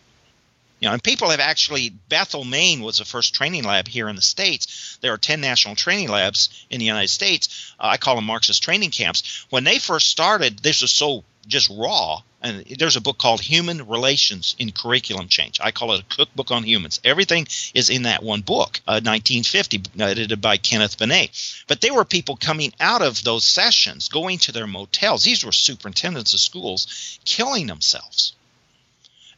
You 0.79 0.89
know, 0.89 0.93
and 0.93 1.03
people 1.03 1.29
have 1.29 1.39
actually 1.39 1.89
Bethel, 1.89 2.43
Maine 2.43 2.81
was 2.81 2.97
the 2.97 3.05
first 3.05 3.33
training 3.33 3.63
lab 3.63 3.87
here 3.87 4.09
in 4.09 4.17
the 4.17 4.21
states. 4.21 4.97
There 4.99 5.13
are 5.13 5.17
ten 5.17 5.39
national 5.39 5.75
training 5.75 6.09
labs 6.09 6.49
in 6.69 6.79
the 6.79 6.85
United 6.85 7.07
States. 7.07 7.73
Uh, 7.79 7.87
I 7.87 7.97
call 7.97 8.15
them 8.15 8.25
Marxist 8.25 8.61
training 8.61 8.91
camps. 8.91 9.45
When 9.49 9.63
they 9.63 9.79
first 9.79 10.09
started, 10.09 10.59
this 10.59 10.81
was 10.81 10.91
so 10.91 11.23
just 11.47 11.69
raw. 11.69 12.21
And 12.41 12.65
there's 12.77 12.97
a 12.97 13.01
book 13.01 13.17
called 13.17 13.41
Human 13.41 13.87
Relations 13.87 14.55
in 14.59 14.71
Curriculum 14.71 15.29
Change. 15.29 15.59
I 15.61 15.71
call 15.71 15.93
it 15.93 16.01
a 16.01 16.15
cookbook 16.15 16.51
on 16.51 16.63
humans. 16.63 16.99
Everything 17.03 17.47
is 17.73 17.89
in 17.89 18.03
that 18.03 18.21
one 18.21 18.41
book, 18.41 18.81
uh, 18.85 19.01
1950, 19.01 19.81
edited 19.99 20.41
by 20.41 20.57
Kenneth 20.57 20.97
Benne. 20.97 21.29
But 21.67 21.81
there 21.81 21.93
were 21.93 22.05
people 22.05 22.35
coming 22.35 22.73
out 22.79 23.01
of 23.01 23.23
those 23.23 23.45
sessions, 23.45 24.09
going 24.09 24.39
to 24.39 24.51
their 24.51 24.67
motels. 24.67 25.23
These 25.23 25.45
were 25.45 25.51
superintendents 25.51 26.33
of 26.33 26.39
schools, 26.39 27.17
killing 27.25 27.65
themselves 27.65 28.34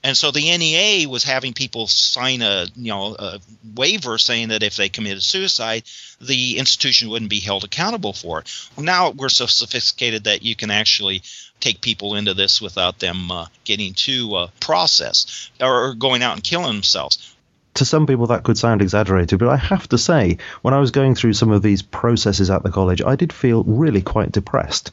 and 0.03 0.15
so 0.15 0.31
the 0.31 0.57
NEA 0.57 1.07
was 1.09 1.23
having 1.23 1.53
people 1.53 1.87
sign 1.87 2.41
a 2.41 2.67
you 2.75 2.91
know 2.91 3.15
a 3.17 3.39
waiver 3.75 4.17
saying 4.17 4.49
that 4.49 4.63
if 4.63 4.75
they 4.75 4.89
committed 4.89 5.23
suicide, 5.23 5.83
the 6.21 6.57
institution 6.57 7.09
wouldn't 7.09 7.29
be 7.29 7.39
held 7.39 7.63
accountable 7.63 8.13
for 8.13 8.39
it. 8.39 8.69
Now 8.77 9.11
we're 9.11 9.29
so 9.29 9.45
sophisticated 9.45 10.25
that 10.25 10.43
you 10.43 10.55
can 10.55 10.71
actually 10.71 11.23
take 11.59 11.81
people 11.81 12.15
into 12.15 12.33
this 12.33 12.61
without 12.61 12.99
them 12.99 13.31
uh, 13.31 13.47
getting 13.63 13.93
to 13.93 14.35
uh, 14.35 14.47
process 14.59 15.49
or 15.59 15.93
going 15.95 16.21
out 16.21 16.35
and 16.35 16.43
killing 16.43 16.73
themselves. 16.73 17.35
To 17.75 17.85
some 17.85 18.07
people, 18.07 18.27
that 18.27 18.43
could 18.43 18.57
sound 18.57 18.81
exaggerated, 18.81 19.37
but 19.37 19.49
I 19.49 19.57
have 19.57 19.87
to 19.89 19.99
say, 19.99 20.39
when 20.63 20.73
I 20.73 20.79
was 20.79 20.89
going 20.89 21.13
through 21.13 21.33
some 21.33 21.51
of 21.51 21.61
these 21.61 21.83
processes 21.83 22.49
at 22.49 22.63
the 22.63 22.71
college, 22.71 23.03
I 23.03 23.15
did 23.15 23.31
feel 23.31 23.63
really 23.63 24.01
quite 24.01 24.31
depressed 24.31 24.91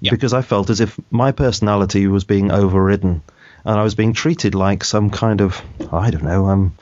yeah. 0.00 0.10
because 0.10 0.32
I 0.32 0.42
felt 0.42 0.68
as 0.68 0.80
if 0.80 0.98
my 1.12 1.30
personality 1.30 2.08
was 2.08 2.24
being 2.24 2.50
overridden 2.50 3.22
and 3.64 3.78
I 3.78 3.82
was 3.82 3.94
being 3.94 4.12
treated 4.12 4.54
like 4.54 4.84
some 4.84 5.10
kind 5.10 5.40
of 5.40 5.60
I 5.92 6.10
don't 6.10 6.24
know 6.24 6.46
um 6.46 6.76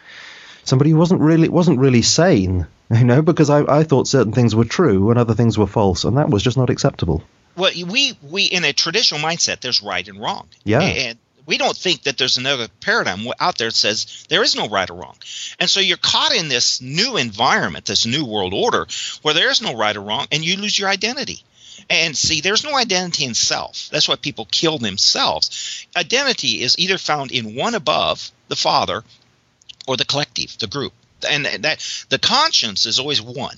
somebody 0.64 0.91
who 0.91 0.97
wasn't 0.97 1.20
really 1.20 1.49
wasn't 1.49 1.78
really 1.78 2.03
sane 2.03 2.66
you 2.91 3.05
know 3.05 3.22
because 3.22 3.51
I, 3.51 3.62
I 3.80 3.85
thought 3.85 4.09
certain 4.09 4.33
things 4.33 4.55
were 4.55 4.64
true 4.64 5.11
and 5.11 5.18
other 5.18 5.35
things 5.35 5.59
were 5.59 5.66
false 5.66 6.05
and 6.05 6.16
that 6.16 6.30
was 6.30 6.43
just 6.43 6.57
not 6.57 6.70
acceptable 6.70 7.22
well 7.57 7.72
we 7.87 8.16
we 8.22 8.45
in 8.45 8.64
a 8.64 8.72
traditional 8.72 9.20
mindset 9.20 9.61
there's 9.61 9.83
right 9.83 10.07
and 10.07 10.20
wrong 10.20 10.49
yeah 10.64 10.80
and 10.80 11.18
we 11.47 11.59
don't 11.59 11.76
think 11.76 12.05
that 12.05 12.18
there's 12.18 12.37
another 12.37 12.68
paradigm 12.80 13.26
out 13.41 13.59
there 13.59 13.68
that 13.68 13.74
says 13.74 14.26
there 14.28 14.43
is 14.43 14.55
no 14.55 14.68
right 14.68 14.89
or 14.89 14.95
wrong. 14.95 15.16
And 15.59 15.68
so 15.68 15.80
you're 15.80 15.97
caught 15.97 16.35
in 16.35 16.49
this 16.49 16.80
new 16.80 17.16
environment, 17.16 17.85
this 17.85 18.07
new 18.07 18.24
world 18.24 18.55
order, 18.55 18.87
where 19.22 19.35
there 19.35 19.51
is 19.51 19.61
no 19.61 19.76
right 19.76 19.97
or 19.97 20.01
wrong, 20.03 20.26
and 20.30 20.45
you 20.45 20.57
lose 20.57 20.78
your 20.78 20.89
identity. 20.89 21.43
And 21.89 22.16
see, 22.16 22.41
there's 22.41 22.64
no 22.64 22.76
identity 22.76 23.24
in 23.24 23.35
self. 23.35 23.89
That's 23.91 24.09
why 24.09 24.16
people 24.16 24.47
kill 24.51 24.78
themselves. 24.78 25.87
Identity 25.97 26.62
is 26.62 26.78
either 26.78 26.99
found 26.99 27.33
in 27.33 27.55
one 27.55 27.74
above, 27.74 28.30
the 28.49 28.57
Father, 28.57 29.05
or 29.87 29.97
the 29.97 30.05
collective, 30.05 30.57
the 30.59 30.66
group. 30.66 30.93
And 31.28 31.47
that 31.47 32.05
the 32.09 32.18
conscience 32.18 32.87
is 32.87 32.99
always 32.99 33.22
one. 33.22 33.57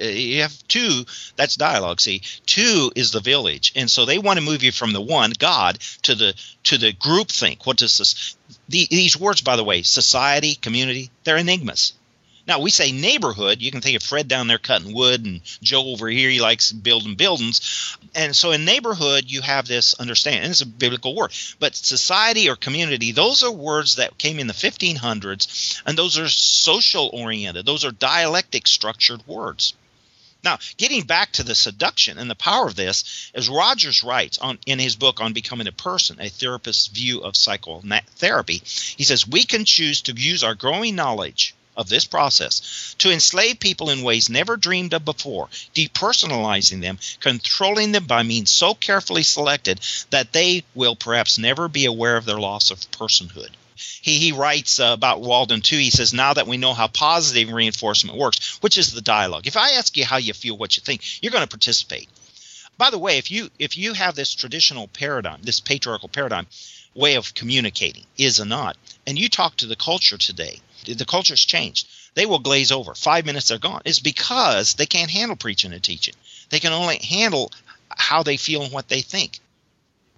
Uh, 0.00 0.04
you 0.04 0.42
have 0.42 0.68
two 0.68 1.06
that's 1.36 1.56
dialogue 1.56 2.02
see 2.02 2.20
two 2.44 2.92
is 2.94 3.12
the 3.12 3.20
village 3.20 3.72
and 3.74 3.90
so 3.90 4.04
they 4.04 4.18
want 4.18 4.38
to 4.38 4.44
move 4.44 4.62
you 4.62 4.70
from 4.70 4.92
the 4.92 5.00
one 5.00 5.32
god 5.38 5.78
to 6.02 6.14
the 6.14 6.34
to 6.64 6.76
the 6.76 6.92
group 6.92 7.28
think 7.28 7.64
what 7.64 7.78
does 7.78 7.96
this 7.96 8.36
The, 8.68 8.86
these 8.90 9.18
words, 9.18 9.42
by 9.42 9.56
the 9.56 9.64
way, 9.64 9.82
society, 9.82 10.54
community, 10.54 11.10
they're 11.24 11.36
enigmas. 11.36 11.94
Now 12.46 12.60
we 12.60 12.70
say 12.70 12.92
neighborhood. 12.92 13.60
You 13.60 13.72
can 13.72 13.80
think 13.80 13.96
of 13.96 14.04
Fred 14.04 14.28
down 14.28 14.46
there 14.46 14.58
cutting 14.58 14.94
wood, 14.94 15.24
and 15.24 15.40
Joe 15.62 15.86
over 15.86 16.08
here 16.08 16.30
he 16.30 16.40
likes 16.40 16.70
building 16.70 17.16
buildings. 17.16 17.98
And 18.14 18.36
so 18.36 18.52
in 18.52 18.64
neighborhood 18.64 19.24
you 19.26 19.42
have 19.42 19.66
this 19.66 19.94
understanding. 19.94 20.42
And 20.42 20.52
it's 20.52 20.60
a 20.60 20.66
biblical 20.66 21.16
word, 21.16 21.32
but 21.58 21.74
society 21.74 22.48
or 22.48 22.54
community, 22.54 23.10
those 23.10 23.42
are 23.42 23.50
words 23.50 23.96
that 23.96 24.16
came 24.16 24.38
in 24.38 24.46
the 24.46 24.52
1500s, 24.52 25.82
and 25.86 25.98
those 25.98 26.18
are 26.18 26.28
social 26.28 27.10
oriented. 27.12 27.66
Those 27.66 27.84
are 27.84 27.90
dialectic 27.90 28.68
structured 28.68 29.26
words. 29.26 29.74
Now, 30.44 30.58
getting 30.76 31.02
back 31.02 31.32
to 31.32 31.42
the 31.42 31.56
seduction 31.56 32.18
and 32.18 32.30
the 32.30 32.36
power 32.36 32.68
of 32.68 32.76
this, 32.76 33.32
as 33.34 33.48
Rogers 33.48 34.04
writes 34.04 34.38
on, 34.38 34.60
in 34.66 34.78
his 34.78 34.94
book 34.94 35.20
on 35.20 35.32
becoming 35.32 35.66
a 35.66 35.72
person, 35.72 36.20
a 36.20 36.28
therapist's 36.28 36.86
view 36.86 37.22
of 37.22 37.34
psychotherapy, 37.34 38.62
he 38.64 39.02
says 39.02 39.26
we 39.26 39.42
can 39.42 39.64
choose 39.64 40.02
to 40.02 40.12
use 40.12 40.44
our 40.44 40.54
growing 40.54 40.94
knowledge 40.94 41.55
of 41.76 41.88
this 41.88 42.04
process 42.04 42.94
to 42.98 43.10
enslave 43.10 43.60
people 43.60 43.90
in 43.90 44.02
ways 44.02 44.30
never 44.30 44.56
dreamed 44.56 44.94
of 44.94 45.04
before, 45.04 45.48
depersonalizing 45.74 46.80
them, 46.80 46.98
controlling 47.20 47.92
them 47.92 48.06
by 48.06 48.22
means 48.22 48.50
so 48.50 48.74
carefully 48.74 49.22
selected 49.22 49.80
that 50.10 50.32
they 50.32 50.64
will 50.74 50.96
perhaps 50.96 51.38
never 51.38 51.68
be 51.68 51.84
aware 51.84 52.16
of 52.16 52.24
their 52.24 52.40
loss 52.40 52.70
of 52.70 52.80
personhood. 52.90 53.50
He, 53.76 54.18
he 54.18 54.32
writes 54.32 54.80
uh, 54.80 54.92
about 54.94 55.20
Walden 55.20 55.60
Two. 55.60 55.76
He 55.76 55.90
says, 55.90 56.14
Now 56.14 56.32
that 56.32 56.46
we 56.46 56.56
know 56.56 56.72
how 56.72 56.88
positive 56.88 57.52
reinforcement 57.52 58.16
works, 58.16 58.56
which 58.62 58.78
is 58.78 58.92
the 58.92 59.02
dialogue, 59.02 59.46
if 59.46 59.56
I 59.56 59.72
ask 59.72 59.96
you 59.96 60.04
how 60.06 60.16
you 60.16 60.32
feel, 60.32 60.56
what 60.56 60.76
you 60.76 60.80
think, 60.80 61.22
you're 61.22 61.32
going 61.32 61.44
to 61.44 61.48
participate. 61.48 62.08
By 62.78 62.90
the 62.90 62.98
way, 62.98 63.18
if 63.18 63.30
you 63.30 63.50
if 63.58 63.76
you 63.76 63.94
have 63.94 64.14
this 64.14 64.34
traditional 64.34 64.88
paradigm, 64.88 65.40
this 65.42 65.60
patriarchal 65.60 66.08
paradigm 66.08 66.46
way 66.94 67.14
of 67.14 67.34
communicating, 67.34 68.04
is 68.16 68.40
or 68.40 68.44
not, 68.44 68.76
and 69.06 69.18
you 69.18 69.28
talk 69.28 69.56
to 69.56 69.66
the 69.66 69.76
culture 69.76 70.18
today, 70.18 70.60
the 70.84 71.04
culture's 71.04 71.44
changed. 71.44 71.88
They 72.14 72.26
will 72.26 72.38
glaze 72.38 72.72
over. 72.72 72.94
Five 72.94 73.26
minutes, 73.26 73.48
they're 73.48 73.58
gone. 73.58 73.82
It's 73.84 74.00
because 74.00 74.74
they 74.74 74.86
can't 74.86 75.10
handle 75.10 75.36
preaching 75.36 75.72
and 75.72 75.82
teaching. 75.82 76.14
They 76.50 76.60
can 76.60 76.72
only 76.72 76.98
handle 76.98 77.52
how 77.90 78.22
they 78.22 78.36
feel 78.36 78.62
and 78.62 78.72
what 78.72 78.88
they 78.88 79.00
think. 79.00 79.40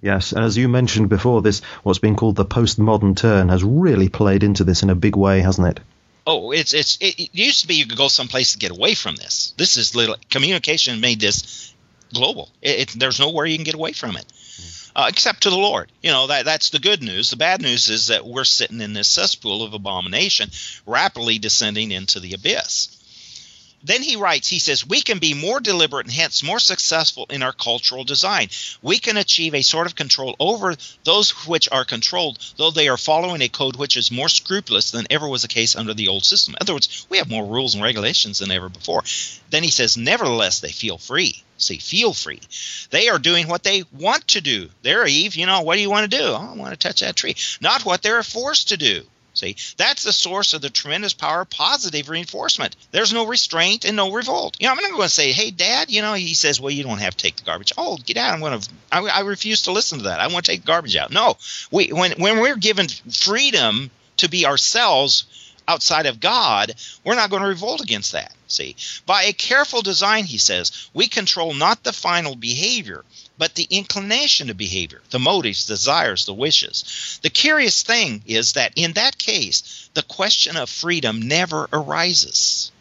Yes, 0.01 0.33
and 0.33 0.45
as 0.45 0.57
you 0.57 0.69
mentioned 0.69 1.09
before, 1.09 1.43
this 1.43 1.61
what's 1.83 1.99
been 1.99 2.15
called 2.15 2.37
the 2.37 2.45
postmodern 2.45 3.17
turn 3.17 3.49
has 3.49 3.65
really 3.65 4.09
played 4.09 4.45
into 4.45 4.63
this 4.63 4.83
in 4.83 4.91
a 4.91 4.95
big 4.95 5.17
way, 5.17 5.41
hasn't 5.41 5.67
it? 5.67 5.81
Oh, 6.25 6.53
it's 6.53 6.73
it's 6.73 6.99
it, 7.01 7.35
used 7.35 7.63
to 7.63 7.67
be 7.69 7.75
you 7.75 7.87
could 7.87 7.99
go 7.99 8.09
someplace 8.09 8.53
to 8.53 8.59
get 8.59 8.71
away 8.71 8.95
from 8.95 9.17
this. 9.17 9.55
This 9.57 9.77
is 9.77 9.97
little 9.97 10.17
communication 10.31 11.01
made 11.01 11.21
this 11.21 11.75
global. 12.15 12.49
It, 12.63 12.95
it, 12.95 13.01
there's 13.01 13.19
nowhere 13.19 13.47
you 13.47 13.57
can 13.57 13.65
get 13.65 13.75
away 13.75 13.93
from 13.93 14.17
it 14.17 14.25
uh, 14.95 15.07
except 15.09 15.43
to 15.43 15.51
the 15.51 15.57
Lord. 15.57 15.91
You 16.03 16.11
know, 16.11 16.27
that, 16.27 16.45
that's 16.45 16.71
the 16.71 16.79
good 16.79 17.03
news. 17.03 17.31
The 17.31 17.37
bad 17.37 17.63
news 17.63 17.89
is 17.89 18.09
that 18.09 18.27
we're 18.27 18.45
sitting 18.45 18.81
in 18.81 18.93
this 18.93 19.09
cesspool 19.09 19.63
of 19.63 19.75
abomination, 19.75 20.51
rapidly 20.87 21.39
descending 21.39 21.93
into 21.93 22.21
the 22.21 22.35
abyss. 22.35 22.95
Then 23.83 24.03
he 24.03 24.17
writes, 24.17 24.49
he 24.49 24.59
says, 24.59 24.87
we 24.87 25.01
can 25.01 25.19
be 25.19 25.35
more 25.35 25.61
deliberate 25.61 26.07
and 26.07 26.13
hence 26.13 26.43
more 26.43 26.59
successful 26.59 27.27
in 27.31 27.45
our 27.45 27.53
cultural 27.53 28.03
design. 28.03 28.49
We 28.83 28.99
can 28.99 29.17
achieve 29.17 29.55
a 29.55 29.63
sort 29.63 29.87
of 29.87 29.95
control 29.95 30.35
over 30.41 30.75
those 31.05 31.31
which 31.47 31.69
are 31.71 31.85
controlled, 31.85 32.39
though 32.57 32.73
they 32.73 32.89
are 32.89 32.97
following 32.97 33.41
a 33.41 33.49
code 33.49 33.77
which 33.77 33.97
is 33.97 34.11
more 34.11 34.29
scrupulous 34.29 34.91
than 34.91 35.07
ever 35.11 35.29
was 35.29 35.43
the 35.43 35.49
case 35.49 35.77
under 35.77 35.95
the 35.95 36.09
old 36.09 36.25
system. 36.25 36.55
In 36.55 36.59
other 36.61 36.75
words, 36.75 37.07
we 37.09 37.19
have 37.19 37.31
more 37.31 37.47
rules 37.47 37.75
and 37.75 37.85
regulations 37.85 38.41
than 38.41 38.51
ever 38.51 38.69
before. 38.69 39.05
Then 39.51 39.63
he 39.63 39.71
says, 39.71 39.97
nevertheless, 39.97 40.59
they 40.59 40.73
feel 40.73 40.99
free. 40.99 41.45
See, 41.59 41.79
feel 41.79 42.15
free. 42.15 42.41
They 42.91 43.09
are 43.09 43.19
doing 43.19 43.49
what 43.49 43.65
they 43.65 43.85
want 43.93 44.29
to 44.29 44.41
do. 44.41 44.71
They're 44.83 45.07
Eve, 45.07 45.35
you 45.35 45.47
know, 45.47 45.63
what 45.63 45.75
do 45.75 45.81
you 45.81 45.91
want 45.91 46.11
to 46.11 46.17
do? 46.17 46.25
Oh, 46.25 46.51
I 46.53 46.57
want 46.57 46.71
to 46.73 46.77
touch 46.77 47.01
that 47.01 47.17
tree. 47.17 47.35
Not 47.61 47.85
what 47.85 48.01
they're 48.01 48.23
forced 48.23 48.69
to 48.69 48.77
do. 48.77 49.03
See, 49.35 49.57
that's 49.77 50.03
the 50.03 50.13
source 50.13 50.53
of 50.53 50.63
the 50.63 50.71
tremendous 50.71 51.15
power 51.15 51.43
of 51.43 51.51
positive 51.51 52.09
reinforcement. 52.09 52.75
There's 52.91 53.13
no 53.13 53.27
restraint 53.27 53.85
and 53.85 53.97
no 53.97 54.13
revolt. 54.13 54.57
You 54.59 54.67
know, 54.67 54.73
I'm 54.73 54.83
not 54.83 54.91
going 54.91 55.03
to 55.03 55.09
say, 55.09 55.31
"Hey, 55.31 55.53
Dad," 55.53 55.93
you 55.93 56.03
know, 56.03 56.15
he 56.15 56.35
says, 56.35 56.61
"Well, 56.61 56.73
you 56.73 56.83
don't 56.83 56.99
have 56.99 57.17
to 57.17 57.23
take 57.23 57.37
the 57.37 57.45
garbage." 57.45 57.73
Oh, 57.79 57.99
get 57.99 58.17
out! 58.17 58.35
I'm 58.35 58.41
going 58.41 58.59
to. 58.59 58.69
I, 58.91 58.99
I 59.07 59.21
refuse 59.21 59.63
to 59.63 59.73
listen 59.73 59.99
to 59.99 60.05
that. 60.05 60.19
I 60.19 60.27
want 60.27 60.45
to 60.45 60.51
take 60.51 60.65
garbage 60.65 60.97
out. 60.97 61.13
No, 61.13 61.37
we 61.71 61.93
when 61.93 62.13
when 62.19 62.41
we're 62.41 62.57
given 62.57 62.89
freedom 62.89 63.93
to 64.17 64.29
be 64.29 64.45
ourselves 64.45 65.25
outside 65.69 66.07
of 66.07 66.19
God, 66.19 66.75
we're 67.05 67.15
not 67.15 67.31
going 67.31 67.43
to 67.43 67.49
revolt 67.49 67.81
against 67.81 68.13
that. 68.13 68.33
See, 68.51 68.77
by 69.05 69.25
a 69.25 69.35
careful 69.35 69.83
design, 69.83 70.25
he 70.25 70.39
says, 70.39 70.89
we 70.95 71.07
control 71.07 71.53
not 71.53 71.85
the 71.85 71.93
final 71.93 72.35
behavior, 72.35 73.05
but 73.37 73.55
the 73.55 73.67
inclination 73.69 74.49
of 74.49 74.57
behavior, 74.57 75.03
the 75.11 75.19
motives, 75.19 75.67
desires, 75.67 76.25
the 76.25 76.33
wishes. 76.33 77.21
The 77.23 77.29
curious 77.29 77.83
thing 77.83 78.23
is 78.27 78.55
that 78.55 78.73
in 78.75 78.95
that 78.95 79.19
case, 79.19 79.91
the 79.93 80.03
question 80.03 80.57
of 80.57 80.71
freedom 80.71 81.29
never 81.29 81.69
arises. 81.73 82.73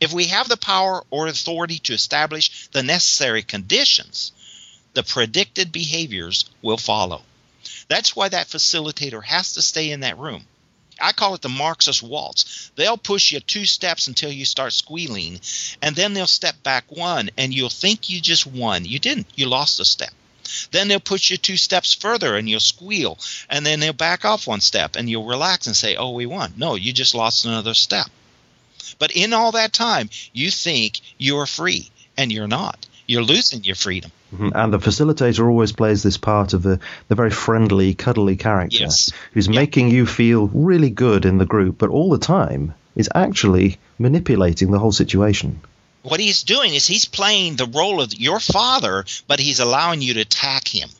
If 0.00 0.12
we 0.12 0.26
have 0.26 0.50
the 0.50 0.58
power 0.58 1.02
or 1.10 1.28
authority 1.28 1.78
to 1.78 1.94
establish 1.94 2.68
the 2.68 2.82
necessary 2.82 3.42
conditions, 3.42 4.32
the 4.92 5.02
predicted 5.02 5.72
behaviors 5.72 6.44
will 6.60 6.76
follow. 6.76 7.22
That's 7.88 8.14
why 8.14 8.28
that 8.28 8.48
facilitator 8.48 9.24
has 9.24 9.54
to 9.54 9.62
stay 9.62 9.90
in 9.90 10.00
that 10.00 10.18
room. 10.18 10.44
I 11.00 11.12
call 11.12 11.34
it 11.34 11.42
the 11.42 11.48
Marxist 11.48 12.02
waltz. 12.02 12.70
They'll 12.76 12.96
push 12.96 13.32
you 13.32 13.40
two 13.40 13.64
steps 13.64 14.08
until 14.08 14.30
you 14.30 14.44
start 14.44 14.72
squealing, 14.72 15.40
and 15.82 15.94
then 15.96 16.14
they'll 16.14 16.26
step 16.26 16.62
back 16.62 16.84
one, 16.88 17.30
and 17.36 17.52
you'll 17.52 17.68
think 17.68 18.08
you 18.08 18.20
just 18.20 18.46
won. 18.46 18.84
You 18.84 18.98
didn't, 18.98 19.26
you 19.34 19.46
lost 19.46 19.80
a 19.80 19.84
step. 19.84 20.12
Then 20.70 20.88
they'll 20.88 21.00
push 21.00 21.30
you 21.30 21.36
two 21.36 21.56
steps 21.56 21.94
further 21.94 22.36
and 22.36 22.48
you'll 22.48 22.60
squeal, 22.60 23.18
and 23.48 23.64
then 23.64 23.80
they'll 23.80 23.92
back 23.94 24.24
off 24.24 24.46
one 24.46 24.60
step 24.60 24.94
and 24.94 25.08
you'll 25.08 25.24
relax 25.24 25.66
and 25.66 25.74
say, 25.74 25.96
Oh, 25.96 26.10
we 26.10 26.26
won. 26.26 26.52
No, 26.56 26.74
you 26.74 26.92
just 26.92 27.14
lost 27.14 27.44
another 27.44 27.74
step. 27.74 28.06
But 28.98 29.12
in 29.12 29.32
all 29.32 29.52
that 29.52 29.72
time, 29.72 30.10
you 30.32 30.50
think 30.50 31.00
you're 31.18 31.46
free, 31.46 31.90
and 32.16 32.30
you're 32.30 32.46
not. 32.46 32.86
You're 33.06 33.22
losing 33.22 33.64
your 33.64 33.74
freedom. 33.74 34.12
Mm-hmm. 34.34 34.50
And 34.54 34.72
the 34.72 34.78
facilitator 34.78 35.48
always 35.48 35.72
plays 35.72 36.02
this 36.02 36.16
part 36.16 36.52
of 36.52 36.62
the, 36.62 36.80
the 37.08 37.14
very 37.14 37.30
friendly, 37.30 37.94
cuddly 37.94 38.36
character 38.36 38.78
yes. 38.78 39.12
who's 39.32 39.46
yep. 39.46 39.54
making 39.54 39.88
you 39.90 40.06
feel 40.06 40.48
really 40.48 40.90
good 40.90 41.24
in 41.24 41.38
the 41.38 41.46
group, 41.46 41.78
but 41.78 41.90
all 41.90 42.10
the 42.10 42.18
time 42.18 42.74
is 42.96 43.08
actually 43.14 43.78
manipulating 43.98 44.70
the 44.70 44.78
whole 44.78 44.92
situation. 44.92 45.60
What 46.02 46.20
he's 46.20 46.42
doing 46.42 46.74
is 46.74 46.86
he's 46.86 47.04
playing 47.06 47.56
the 47.56 47.66
role 47.66 48.00
of 48.00 48.12
your 48.12 48.40
father, 48.40 49.04
but 49.26 49.40
he's 49.40 49.60
allowing 49.60 50.02
you 50.02 50.14
to 50.14 50.20
attack 50.20 50.68
him. 50.68 50.90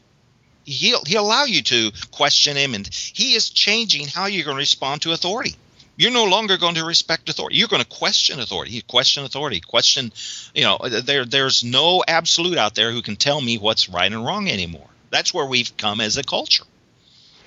He'll, 0.65 1.05
he'll 1.05 1.27
allow 1.27 1.45
you 1.45 1.63
to 1.63 1.91
question 2.11 2.57
him, 2.57 2.75
and 2.75 2.89
he 2.89 3.35
is 3.35 3.51
changing 3.51 4.07
how 4.07 4.27
you're 4.27 4.45
going 4.45 4.57
to 4.57 4.61
respond 4.61 5.03
to 5.03 5.13
authority 5.13 5.57
you're 5.97 6.11
no 6.11 6.25
longer 6.25 6.57
going 6.57 6.75
to 6.75 6.85
respect 6.85 7.29
authority. 7.29 7.57
You're 7.57 7.69
going 7.69 7.83
to 7.83 7.89
question 7.89 8.41
authority. 8.41 8.73
You 8.73 8.83
question 8.83 9.25
authority. 9.25 9.61
Question, 9.61 10.13
you 10.55 10.63
know, 10.63 10.79
there 10.79 11.25
there's 11.25 11.65
no 11.65 12.03
absolute 12.07 12.59
out 12.59 12.75
there 12.75 12.93
who 12.93 13.03
can 13.03 13.17
tell 13.17 13.41
me 13.41 13.59
what's 13.59 13.89
right 13.89 14.13
and 14.13 14.25
wrong 14.25 14.49
anymore. 14.49 14.89
That's 15.11 15.33
where 15.33 15.47
we've 15.47 15.77
come 15.77 16.01
as 16.01 16.17
a 16.17 16.25
culture. 16.25 16.65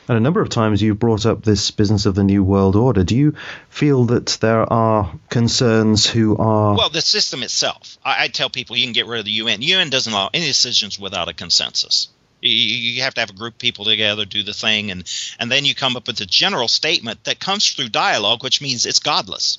And 0.08 0.18
a 0.18 0.22
number 0.22 0.42
of 0.42 0.48
times 0.48 0.82
you've 0.82 1.00
brought 1.00 1.26
up 1.26 1.44
this 1.44 1.70
business 1.72 2.06
of 2.06 2.16
the 2.16 2.24
New 2.24 2.42
World 2.42 2.78
Order. 2.78 3.04
Do 3.04 3.16
you 3.16 3.36
feel 3.70 4.06
that 4.06 4.38
there 4.40 4.72
are 4.72 5.12
concerns 5.30 6.06
who 6.06 6.38
are. 6.38 6.78
Well, 6.78 6.90
the 6.90 7.02
system 7.02 7.44
itself. 7.44 7.98
I, 8.06 8.24
I 8.24 8.28
tell 8.30 8.50
people 8.50 8.78
you 8.78 8.86
can 8.86 8.94
get 8.94 9.06
rid 9.06 9.20
of 9.20 9.26
the 9.26 9.32
UN. 9.32 9.62
UN 9.62 9.90
doesn't 9.90 10.12
allow 10.12 10.30
any 10.34 10.46
decisions 10.46 10.98
without 10.98 11.28
a 11.28 11.34
consensus. 11.34 12.08
You 12.42 13.02
have 13.02 13.16
to 13.16 13.22
have 13.22 13.32
a 13.32 13.34
group 13.34 13.56
of 13.56 13.60
people 13.60 13.86
together, 13.86 14.26
do 14.26 14.44
the 14.44 14.54
thing, 14.54 14.92
and 14.92 15.04
and 15.40 15.52
then 15.52 15.66
you 15.66 15.74
come 15.74 15.96
up 15.96 16.08
with 16.08 16.22
a 16.22 16.26
general 16.26 16.68
statement 16.68 17.24
that 17.24 17.40
comes 17.40 17.72
through 17.72 17.90
dialogue, 17.90 18.44
which 18.44 18.62
means 18.62 18.86
it's 18.86 19.00
godless. 19.00 19.58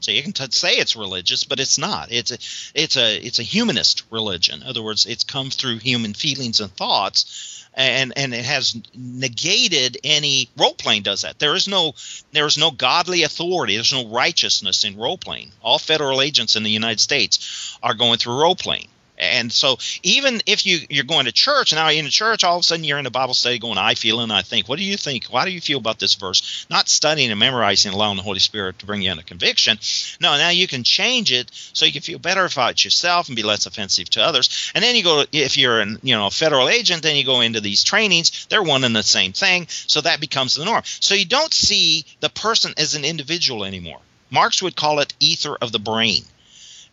So 0.00 0.12
you 0.12 0.22
can 0.22 0.32
t- 0.32 0.46
say 0.50 0.74
it's 0.74 0.94
religious, 0.94 1.44
but 1.44 1.58
it's 1.58 1.78
not. 1.78 2.12
It's 2.12 2.30
a 2.30 2.38
it's 2.80 2.96
a 2.96 3.16
it's 3.16 3.38
a 3.38 3.42
humanist 3.42 4.04
religion. 4.10 4.62
In 4.62 4.68
other 4.68 4.82
words, 4.82 5.06
it's 5.06 5.24
come 5.24 5.50
through 5.50 5.78
human 5.78 6.14
feelings 6.14 6.60
and 6.60 6.70
thoughts, 6.70 7.66
and 7.74 8.12
and 8.16 8.34
it 8.34 8.44
has 8.44 8.76
negated 8.94 9.98
any 10.04 10.50
role 10.56 10.74
playing. 10.74 11.02
Does 11.02 11.22
that? 11.22 11.38
There 11.38 11.54
is 11.54 11.66
no 11.66 11.94
there 12.32 12.46
is 12.46 12.58
no 12.58 12.70
godly 12.70 13.22
authority. 13.22 13.74
There's 13.74 13.92
no 13.92 14.06
righteousness 14.06 14.84
in 14.84 14.96
role 14.96 15.18
playing. 15.18 15.50
All 15.62 15.78
federal 15.78 16.20
agents 16.20 16.56
in 16.56 16.62
the 16.62 16.70
United 16.70 17.00
States 17.00 17.76
are 17.82 17.94
going 17.94 18.18
through 18.18 18.40
role 18.40 18.56
playing. 18.56 18.88
And 19.18 19.52
so 19.52 19.78
even 20.02 20.42
if 20.46 20.66
you 20.66 20.80
you're 20.90 21.04
going 21.04 21.24
to 21.24 21.32
church 21.32 21.74
now 21.74 21.88
in 21.88 22.06
a 22.06 22.10
church, 22.10 22.44
all 22.44 22.56
of 22.56 22.60
a 22.60 22.62
sudden 22.62 22.84
you're 22.84 22.98
in 22.98 23.06
a 23.06 23.10
Bible 23.10 23.34
study 23.34 23.58
going, 23.58 23.78
I 23.78 23.94
feel 23.94 24.20
and 24.20 24.32
I 24.32 24.42
think. 24.42 24.68
What 24.68 24.78
do 24.78 24.84
you 24.84 24.96
think? 24.96 25.26
Why 25.26 25.44
do 25.44 25.50
you 25.50 25.60
feel 25.60 25.78
about 25.78 25.98
this 25.98 26.14
verse? 26.14 26.66
Not 26.68 26.88
studying 26.88 27.30
and 27.30 27.40
memorizing, 27.40 27.92
allowing 27.92 28.16
the 28.16 28.22
Holy 28.22 28.38
Spirit 28.38 28.78
to 28.80 28.86
bring 28.86 29.02
you 29.02 29.10
into 29.10 29.24
conviction. 29.24 29.78
No, 30.20 30.36
now 30.36 30.50
you 30.50 30.66
can 30.66 30.84
change 30.84 31.32
it 31.32 31.50
so 31.52 31.86
you 31.86 31.92
can 31.92 32.02
feel 32.02 32.18
better 32.18 32.44
about 32.44 32.84
yourself 32.84 33.28
and 33.28 33.36
be 33.36 33.42
less 33.42 33.66
offensive 33.66 34.10
to 34.10 34.22
others. 34.22 34.70
And 34.74 34.84
then 34.84 34.96
you 34.96 35.02
go 35.02 35.24
if 35.32 35.56
you're 35.56 35.80
an 35.80 35.98
you 36.02 36.14
know 36.14 36.26
a 36.26 36.30
federal 36.30 36.68
agent, 36.68 37.02
then 37.02 37.16
you 37.16 37.24
go 37.24 37.40
into 37.40 37.60
these 37.60 37.84
trainings. 37.84 38.46
They're 38.50 38.62
one 38.62 38.84
and 38.84 38.94
the 38.94 39.02
same 39.02 39.32
thing, 39.32 39.66
so 39.68 40.00
that 40.02 40.20
becomes 40.20 40.54
the 40.54 40.64
norm. 40.64 40.82
So 40.84 41.14
you 41.14 41.24
don't 41.24 41.54
see 41.54 42.04
the 42.20 42.28
person 42.28 42.74
as 42.76 42.94
an 42.94 43.04
individual 43.04 43.64
anymore. 43.64 44.00
Marx 44.30 44.62
would 44.62 44.76
call 44.76 44.98
it 44.98 45.14
ether 45.20 45.56
of 45.56 45.72
the 45.72 45.78
brain 45.78 46.24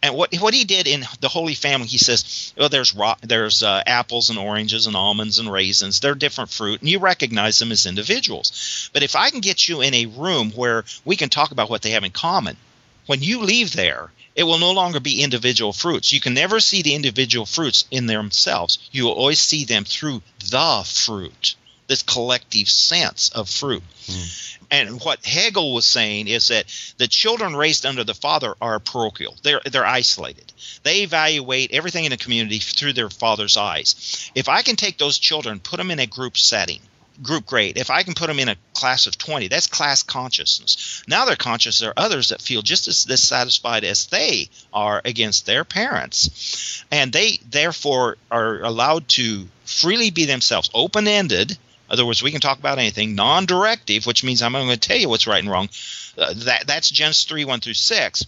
And 0.03 0.15
what 0.15 0.35
what 0.35 0.53
he 0.53 0.65
did 0.65 0.85
in 0.85 1.05
the 1.21 1.29
Holy 1.29 1.55
Family, 1.55 1.87
he 1.87 1.97
says, 1.97 2.53
well, 2.57 2.67
there's 2.67 2.93
ro- 2.93 3.15
there's 3.21 3.63
uh, 3.63 3.81
apples 3.87 4.29
and 4.29 4.37
oranges 4.37 4.85
and 4.85 4.97
almonds 4.97 5.39
and 5.39 5.49
raisins. 5.49 6.01
They're 6.01 6.13
different 6.13 6.49
fruit, 6.49 6.81
and 6.81 6.89
you 6.89 6.99
recognize 6.99 7.57
them 7.57 7.71
as 7.71 7.85
individuals. 7.85 8.89
But 8.91 9.03
if 9.03 9.15
I 9.15 9.29
can 9.29 9.39
get 9.39 9.69
you 9.69 9.79
in 9.79 9.93
a 9.93 10.07
room 10.07 10.51
where 10.51 10.83
we 11.05 11.15
can 11.15 11.29
talk 11.29 11.51
about 11.51 11.69
what 11.69 11.83
they 11.83 11.91
have 11.91 12.03
in 12.03 12.11
common, 12.11 12.57
when 13.05 13.23
you 13.23 13.43
leave 13.43 13.71
there, 13.71 14.11
it 14.35 14.43
will 14.43 14.57
no 14.57 14.71
longer 14.71 14.99
be 14.99 15.23
individual 15.23 15.71
fruits. 15.71 16.11
You 16.11 16.19
can 16.19 16.33
never 16.33 16.59
see 16.59 16.81
the 16.81 16.95
individual 16.95 17.45
fruits 17.45 17.85
in 17.89 18.05
themselves. 18.05 18.79
You 18.91 19.05
will 19.05 19.13
always 19.13 19.39
see 19.39 19.63
them 19.63 19.85
through 19.85 20.21
the 20.39 20.83
fruit, 20.85 21.55
this 21.87 22.01
collective 22.01 22.69
sense 22.69 23.29
of 23.29 23.49
fruit. 23.49 23.83
Mm. 24.05 24.57
And 24.71 25.01
what 25.01 25.23
Hegel 25.23 25.73
was 25.73 25.85
saying 25.85 26.27
is 26.27 26.47
that 26.47 26.65
the 26.97 27.07
children 27.07 27.55
raised 27.55 27.85
under 27.85 28.03
the 28.03 28.15
father 28.15 28.55
are 28.59 28.79
parochial. 28.79 29.35
They're 29.43 29.61
they're 29.71 29.85
isolated. 29.85 30.51
They 30.81 31.03
evaluate 31.03 31.71
everything 31.71 32.05
in 32.05 32.11
the 32.11 32.17
community 32.17 32.59
through 32.59 32.93
their 32.93 33.09
father's 33.09 33.57
eyes. 33.57 34.31
If 34.33 34.49
I 34.49 34.63
can 34.63 34.75
take 34.75 34.97
those 34.97 35.19
children, 35.19 35.59
put 35.59 35.77
them 35.77 35.91
in 35.91 35.99
a 35.99 36.07
group 36.07 36.37
setting, 36.37 36.79
group 37.21 37.45
grade. 37.45 37.77
If 37.77 37.89
I 37.89 38.03
can 38.03 38.15
put 38.15 38.27
them 38.27 38.39
in 38.39 38.49
a 38.49 38.55
class 38.73 39.05
of 39.05 39.17
20, 39.17 39.47
that's 39.47 39.67
class 39.67 40.01
consciousness. 40.03 41.03
Now 41.07 41.25
they're 41.25 41.35
conscious 41.35 41.79
there 41.79 41.91
are 41.91 42.05
others 42.05 42.29
that 42.29 42.41
feel 42.41 42.61
just 42.61 42.87
as 42.87 43.05
dissatisfied 43.05 43.83
as 43.83 44.07
they 44.07 44.49
are 44.73 45.01
against 45.05 45.45
their 45.45 45.63
parents. 45.63 46.83
And 46.91 47.13
they 47.13 47.39
therefore 47.49 48.17
are 48.31 48.61
allowed 48.63 49.07
to 49.09 49.47
freely 49.65 50.09
be 50.09 50.25
themselves, 50.25 50.69
open 50.73 51.07
ended, 51.07 51.57
other 51.93 52.05
words, 52.05 52.21
we 52.23 52.31
can 52.31 52.41
talk 52.41 52.59
about 52.59 52.79
anything. 52.79 53.15
Non-directive, 53.15 54.05
which 54.05 54.23
means 54.23 54.41
I'm 54.41 54.51
going 54.51 54.67
to 54.67 54.77
tell 54.77 54.97
you 54.97 55.09
what's 55.09 55.27
right 55.27 55.41
and 55.41 55.51
wrong. 55.51 55.69
Uh, 56.17 56.33
that 56.35 56.67
that's 56.67 56.89
Genesis 56.89 57.25
three 57.25 57.45
one 57.45 57.59
through 57.59 57.75
six. 57.75 58.25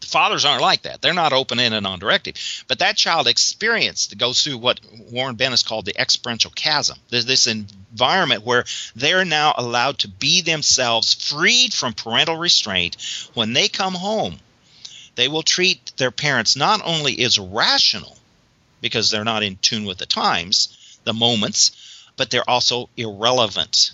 The 0.00 0.06
fathers 0.06 0.44
aren't 0.44 0.60
like 0.60 0.82
that. 0.82 1.00
They're 1.00 1.14
not 1.14 1.32
open-ended, 1.32 1.78
and 1.78 1.84
non-directive. 1.84 2.34
But 2.68 2.80
that 2.80 2.96
child 2.96 3.26
experienced 3.26 4.18
goes 4.18 4.42
through 4.42 4.58
what 4.58 4.80
Warren 5.10 5.36
Bennis 5.36 5.64
called 5.64 5.86
the 5.86 5.98
experiential 5.98 6.50
chasm. 6.54 6.98
There's 7.08 7.24
this 7.24 7.46
environment 7.46 8.44
where 8.44 8.64
they're 8.94 9.24
now 9.24 9.54
allowed 9.56 10.00
to 10.00 10.08
be 10.08 10.42
themselves, 10.42 11.14
freed 11.14 11.72
from 11.72 11.94
parental 11.94 12.36
restraint. 12.36 12.96
When 13.32 13.54
they 13.54 13.68
come 13.68 13.94
home, 13.94 14.36
they 15.14 15.28
will 15.28 15.42
treat 15.42 15.92
their 15.96 16.10
parents 16.10 16.54
not 16.54 16.82
only 16.84 17.24
as 17.24 17.38
rational, 17.38 18.18
because 18.82 19.10
they're 19.10 19.24
not 19.24 19.42
in 19.42 19.56
tune 19.62 19.86
with 19.86 19.96
the 19.96 20.06
times, 20.06 20.98
the 21.04 21.14
moments, 21.14 21.93
but 22.16 22.30
they're 22.30 22.48
also 22.48 22.88
irrelevant. 22.96 23.92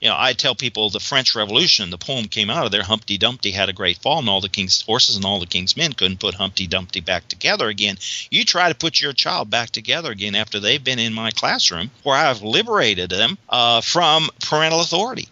You 0.00 0.08
know, 0.08 0.16
I 0.18 0.32
tell 0.32 0.56
people 0.56 0.90
the 0.90 0.98
French 0.98 1.36
Revolution, 1.36 1.90
the 1.90 1.96
poem 1.96 2.24
came 2.24 2.50
out 2.50 2.66
of 2.66 2.72
there. 2.72 2.82
Humpty 2.82 3.18
Dumpty 3.18 3.52
had 3.52 3.68
a 3.68 3.72
great 3.72 3.98
fall, 3.98 4.18
and 4.18 4.28
all 4.28 4.40
the 4.40 4.48
king's 4.48 4.82
horses 4.82 5.14
and 5.14 5.24
all 5.24 5.38
the 5.38 5.46
king's 5.46 5.76
men 5.76 5.92
couldn't 5.92 6.18
put 6.18 6.34
Humpty 6.34 6.66
Dumpty 6.66 6.98
back 6.98 7.28
together 7.28 7.68
again. 7.68 7.98
You 8.28 8.44
try 8.44 8.68
to 8.68 8.74
put 8.74 9.00
your 9.00 9.12
child 9.12 9.48
back 9.48 9.70
together 9.70 10.10
again 10.10 10.34
after 10.34 10.58
they've 10.58 10.82
been 10.82 10.98
in 10.98 11.14
my 11.14 11.30
classroom, 11.30 11.92
where 12.02 12.16
I've 12.16 12.42
liberated 12.42 13.10
them 13.10 13.38
uh, 13.48 13.80
from 13.80 14.28
parental 14.40 14.80
authority. 14.80 15.28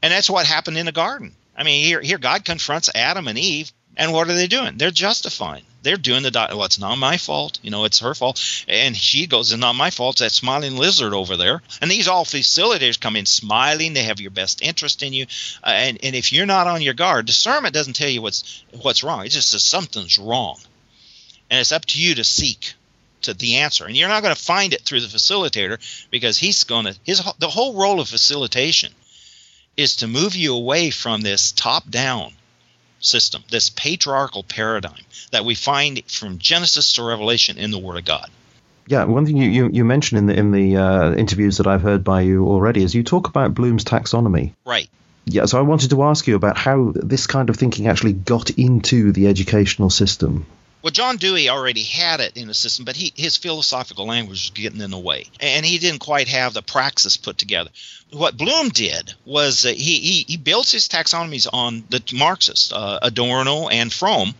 And 0.00 0.12
that's 0.12 0.30
what 0.30 0.46
happened 0.46 0.78
in 0.78 0.86
the 0.86 0.92
garden. 0.92 1.32
I 1.56 1.64
mean, 1.64 1.84
here, 1.84 2.00
here 2.00 2.18
God 2.18 2.44
confronts 2.44 2.88
Adam 2.94 3.26
and 3.26 3.36
Eve, 3.36 3.72
and 3.96 4.12
what 4.12 4.28
are 4.28 4.34
they 4.34 4.46
doing? 4.46 4.76
They're 4.76 4.90
justifying. 4.90 5.64
They're 5.82 5.96
doing 5.96 6.22
the 6.22 6.32
well 6.34 6.64
it's 6.64 6.80
not 6.80 6.98
my 6.98 7.16
fault 7.16 7.60
you 7.62 7.70
know 7.70 7.84
it's 7.84 8.00
her 8.00 8.14
fault. 8.14 8.64
And 8.66 8.96
she 8.96 9.26
goes 9.26 9.52
it's 9.52 9.60
not 9.60 9.74
my 9.74 9.90
fault 9.90 10.16
it's 10.16 10.20
that 10.20 10.32
smiling 10.32 10.76
lizard 10.76 11.14
over 11.14 11.36
there. 11.36 11.62
And 11.80 11.90
these 11.90 12.08
all 12.08 12.24
facilitators 12.24 13.00
come 13.00 13.16
in 13.16 13.26
smiling 13.26 13.94
they 13.94 14.02
have 14.02 14.20
your 14.20 14.32
best 14.32 14.62
interest 14.62 15.02
in 15.02 15.12
you. 15.12 15.26
Uh, 15.62 15.70
and, 15.70 15.98
and 16.02 16.16
if 16.16 16.32
you're 16.32 16.46
not 16.46 16.66
on 16.66 16.82
your 16.82 16.94
guard 16.94 17.26
discernment 17.26 17.74
doesn't 17.74 17.94
tell 17.94 18.08
you 18.08 18.20
what's 18.20 18.64
what's 18.82 19.04
wrong. 19.04 19.24
It 19.24 19.30
just 19.30 19.50
says 19.50 19.62
something's 19.62 20.18
wrong. 20.18 20.58
And 21.50 21.60
it's 21.60 21.72
up 21.72 21.84
to 21.86 22.02
you 22.02 22.16
to 22.16 22.24
seek 22.24 22.74
to 23.22 23.34
the 23.34 23.56
answer. 23.56 23.86
And 23.86 23.96
you're 23.96 24.08
not 24.08 24.22
going 24.22 24.34
to 24.34 24.40
find 24.40 24.72
it 24.72 24.82
through 24.82 25.00
the 25.00 25.06
facilitator 25.06 25.78
because 26.10 26.36
he's 26.36 26.64
going 26.64 26.86
to 26.86 26.96
his 27.04 27.22
the 27.38 27.48
whole 27.48 27.74
role 27.74 28.00
of 28.00 28.08
facilitation 28.08 28.92
is 29.76 29.96
to 29.96 30.08
move 30.08 30.34
you 30.34 30.54
away 30.54 30.90
from 30.90 31.20
this 31.20 31.52
top 31.52 31.88
down 31.88 32.32
system, 33.00 33.42
this 33.50 33.70
patriarchal 33.70 34.42
paradigm 34.42 35.04
that 35.30 35.44
we 35.44 35.54
find 35.54 36.02
from 36.06 36.38
Genesis 36.38 36.94
to 36.94 37.02
Revelation 37.02 37.58
in 37.58 37.70
the 37.70 37.78
Word 37.78 37.98
of 37.98 38.04
God. 38.04 38.30
Yeah, 38.88 39.04
one 39.04 39.26
thing 39.26 39.36
you, 39.36 39.50
you, 39.50 39.70
you 39.72 39.84
mentioned 39.84 40.18
in 40.18 40.26
the 40.26 40.38
in 40.38 40.52
the 40.52 40.76
uh, 40.76 41.14
interviews 41.14 41.56
that 41.56 41.66
I've 41.66 41.82
heard 41.82 42.04
by 42.04 42.20
you 42.20 42.46
already 42.46 42.82
is 42.82 42.94
you 42.94 43.02
talk 43.02 43.28
about 43.28 43.54
Bloom's 43.54 43.84
taxonomy. 43.84 44.52
Right. 44.64 44.88
Yeah, 45.24 45.46
so 45.46 45.58
I 45.58 45.62
wanted 45.62 45.90
to 45.90 46.04
ask 46.04 46.28
you 46.28 46.36
about 46.36 46.56
how 46.56 46.92
this 46.94 47.26
kind 47.26 47.50
of 47.50 47.56
thinking 47.56 47.88
actually 47.88 48.12
got 48.12 48.50
into 48.50 49.10
the 49.10 49.26
educational 49.26 49.90
system. 49.90 50.46
Well, 50.86 50.92
John 50.92 51.16
Dewey 51.16 51.48
already 51.48 51.82
had 51.82 52.20
it 52.20 52.36
in 52.36 52.46
the 52.46 52.54
system, 52.54 52.84
but 52.84 52.94
he, 52.94 53.12
his 53.16 53.36
philosophical 53.36 54.06
language 54.06 54.38
was 54.38 54.50
getting 54.50 54.80
in 54.80 54.92
the 54.92 54.98
way, 54.98 55.26
and 55.40 55.66
he 55.66 55.78
didn't 55.78 55.98
quite 55.98 56.28
have 56.28 56.54
the 56.54 56.62
praxis 56.62 57.16
put 57.16 57.38
together. 57.38 57.70
What 58.12 58.36
Bloom 58.36 58.68
did 58.68 59.12
was 59.24 59.66
uh, 59.66 59.70
he, 59.70 59.98
he, 59.98 60.24
he 60.28 60.36
built 60.36 60.70
his 60.70 60.88
taxonomies 60.88 61.48
on 61.52 61.82
the 61.90 62.00
Marxists, 62.14 62.70
uh, 62.70 63.00
Adorno 63.02 63.66
and 63.66 63.92
Fromm. 63.92 64.36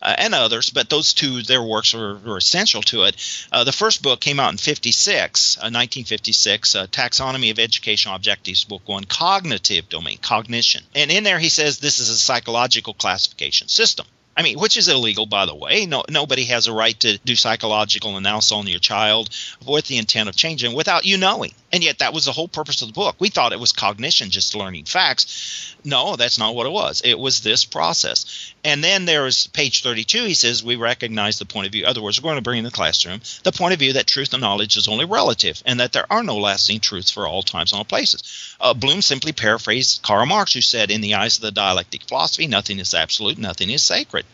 Uh, 0.00 0.14
and 0.16 0.34
others, 0.34 0.70
but 0.70 0.88
those 0.88 1.12
two, 1.12 1.42
their 1.42 1.62
works 1.62 1.92
were, 1.92 2.16
were 2.16 2.38
essential 2.38 2.80
to 2.80 3.02
it. 3.02 3.46
Uh, 3.52 3.64
the 3.64 3.70
first 3.70 4.02
book 4.02 4.22
came 4.22 4.40
out 4.40 4.50
in 4.50 4.56
56, 4.56 5.58
1956, 5.58 6.74
uh, 6.74 6.86
Taxonomy 6.86 7.50
of 7.50 7.58
Educational 7.58 8.14
Objectives, 8.14 8.64
Book 8.64 8.80
One, 8.86 9.04
Cognitive 9.04 9.90
Domain, 9.90 10.16
Cognition. 10.16 10.82
And 10.94 11.10
in 11.10 11.24
there 11.24 11.38
he 11.38 11.50
says 11.50 11.78
this 11.78 11.98
is 11.98 12.08
a 12.08 12.16
psychological 12.16 12.94
classification 12.94 13.68
system. 13.68 14.06
I 14.40 14.42
mean, 14.42 14.58
which 14.58 14.78
is 14.78 14.88
illegal, 14.88 15.26
by 15.26 15.44
the 15.44 15.54
way. 15.54 15.84
No, 15.84 16.02
nobody 16.08 16.44
has 16.44 16.66
a 16.66 16.72
right 16.72 16.98
to 17.00 17.18
do 17.18 17.36
psychological 17.36 18.16
analysis 18.16 18.52
on 18.52 18.66
your 18.66 18.78
child 18.78 19.28
with 19.66 19.84
the 19.84 19.98
intent 19.98 20.30
of 20.30 20.34
changing 20.34 20.72
without 20.72 21.04
you 21.04 21.18
knowing. 21.18 21.52
And 21.72 21.84
yet, 21.84 22.00
that 22.00 22.12
was 22.12 22.24
the 22.24 22.32
whole 22.32 22.48
purpose 22.48 22.82
of 22.82 22.88
the 22.88 22.94
book. 22.94 23.16
We 23.20 23.28
thought 23.28 23.52
it 23.52 23.60
was 23.60 23.70
cognition, 23.70 24.30
just 24.30 24.56
learning 24.56 24.86
facts. 24.86 25.76
No, 25.84 26.16
that's 26.16 26.38
not 26.38 26.54
what 26.54 26.66
it 26.66 26.72
was. 26.72 27.00
It 27.04 27.18
was 27.18 27.40
this 27.40 27.64
process. 27.64 28.52
And 28.64 28.82
then 28.82 29.04
there's 29.04 29.46
page 29.46 29.82
32. 29.82 30.24
He 30.24 30.34
says, 30.34 30.64
We 30.64 30.74
recognize 30.76 31.38
the 31.38 31.44
point 31.44 31.66
of 31.66 31.72
view. 31.72 31.84
In 31.84 31.88
other 31.88 32.02
words, 32.02 32.20
we're 32.20 32.28
going 32.28 32.38
to 32.38 32.42
bring 32.42 32.58
in 32.58 32.64
the 32.64 32.70
classroom 32.70 33.20
the 33.44 33.52
point 33.52 33.72
of 33.72 33.78
view 33.78 33.92
that 33.92 34.08
truth 34.08 34.32
and 34.32 34.40
knowledge 34.40 34.76
is 34.76 34.88
only 34.88 35.04
relative 35.04 35.62
and 35.64 35.78
that 35.78 35.92
there 35.92 36.12
are 36.12 36.24
no 36.24 36.38
lasting 36.38 36.80
truths 36.80 37.10
for 37.10 37.26
all 37.26 37.42
times 37.42 37.72
and 37.72 37.78
all 37.78 37.84
places. 37.84 38.56
Uh, 38.60 38.74
Bloom 38.74 39.00
simply 39.00 39.32
paraphrased 39.32 40.02
Karl 40.02 40.26
Marx, 40.26 40.52
who 40.52 40.60
said, 40.60 40.90
In 40.90 41.00
the 41.00 41.14
eyes 41.14 41.36
of 41.36 41.42
the 41.42 41.52
dialectic 41.52 42.02
philosophy, 42.02 42.46
nothing 42.48 42.80
is 42.80 42.94
absolute, 42.94 43.38
nothing 43.38 43.70
is 43.70 43.82
sacred. 43.82 44.26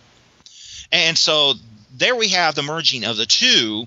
And 0.90 1.18
so 1.18 1.54
there 1.96 2.16
we 2.16 2.28
have 2.28 2.54
the 2.54 2.62
merging 2.62 3.04
of 3.04 3.16
the 3.16 3.26
two 3.26 3.86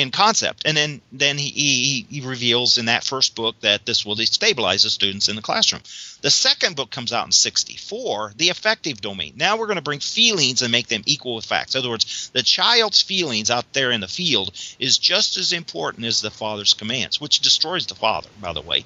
in 0.00 0.10
concept. 0.10 0.62
And 0.64 0.76
then 0.76 1.00
then 1.12 1.38
he, 1.38 1.50
he, 1.50 2.06
he 2.08 2.26
reveals 2.26 2.78
in 2.78 2.86
that 2.86 3.04
first 3.04 3.34
book 3.34 3.60
that 3.60 3.86
this 3.86 4.04
will 4.04 4.16
destabilize 4.16 4.82
the 4.82 4.90
students 4.90 5.28
in 5.28 5.36
the 5.36 5.42
classroom. 5.42 5.82
The 6.22 6.30
second 6.30 6.76
book 6.76 6.90
comes 6.90 7.12
out 7.12 7.26
in 7.26 7.32
64, 7.32 8.34
the 8.36 8.50
affective 8.50 9.00
domain. 9.00 9.34
Now 9.36 9.56
we're 9.56 9.66
going 9.66 9.76
to 9.76 9.82
bring 9.82 10.00
feelings 10.00 10.62
and 10.62 10.72
make 10.72 10.88
them 10.88 11.02
equal 11.06 11.36
with 11.36 11.46
facts. 11.46 11.74
In 11.74 11.78
other 11.78 11.90
words, 11.90 12.30
the 12.32 12.42
child's 12.42 13.00
feelings 13.00 13.50
out 13.50 13.72
there 13.72 13.90
in 13.90 14.00
the 14.00 14.08
field 14.08 14.52
is 14.78 14.98
just 14.98 15.36
as 15.36 15.52
important 15.52 16.06
as 16.06 16.20
the 16.20 16.30
father's 16.30 16.74
commands, 16.74 17.20
which 17.20 17.40
destroys 17.40 17.86
the 17.86 17.94
father, 17.94 18.28
by 18.40 18.52
the 18.52 18.60
way 18.60 18.84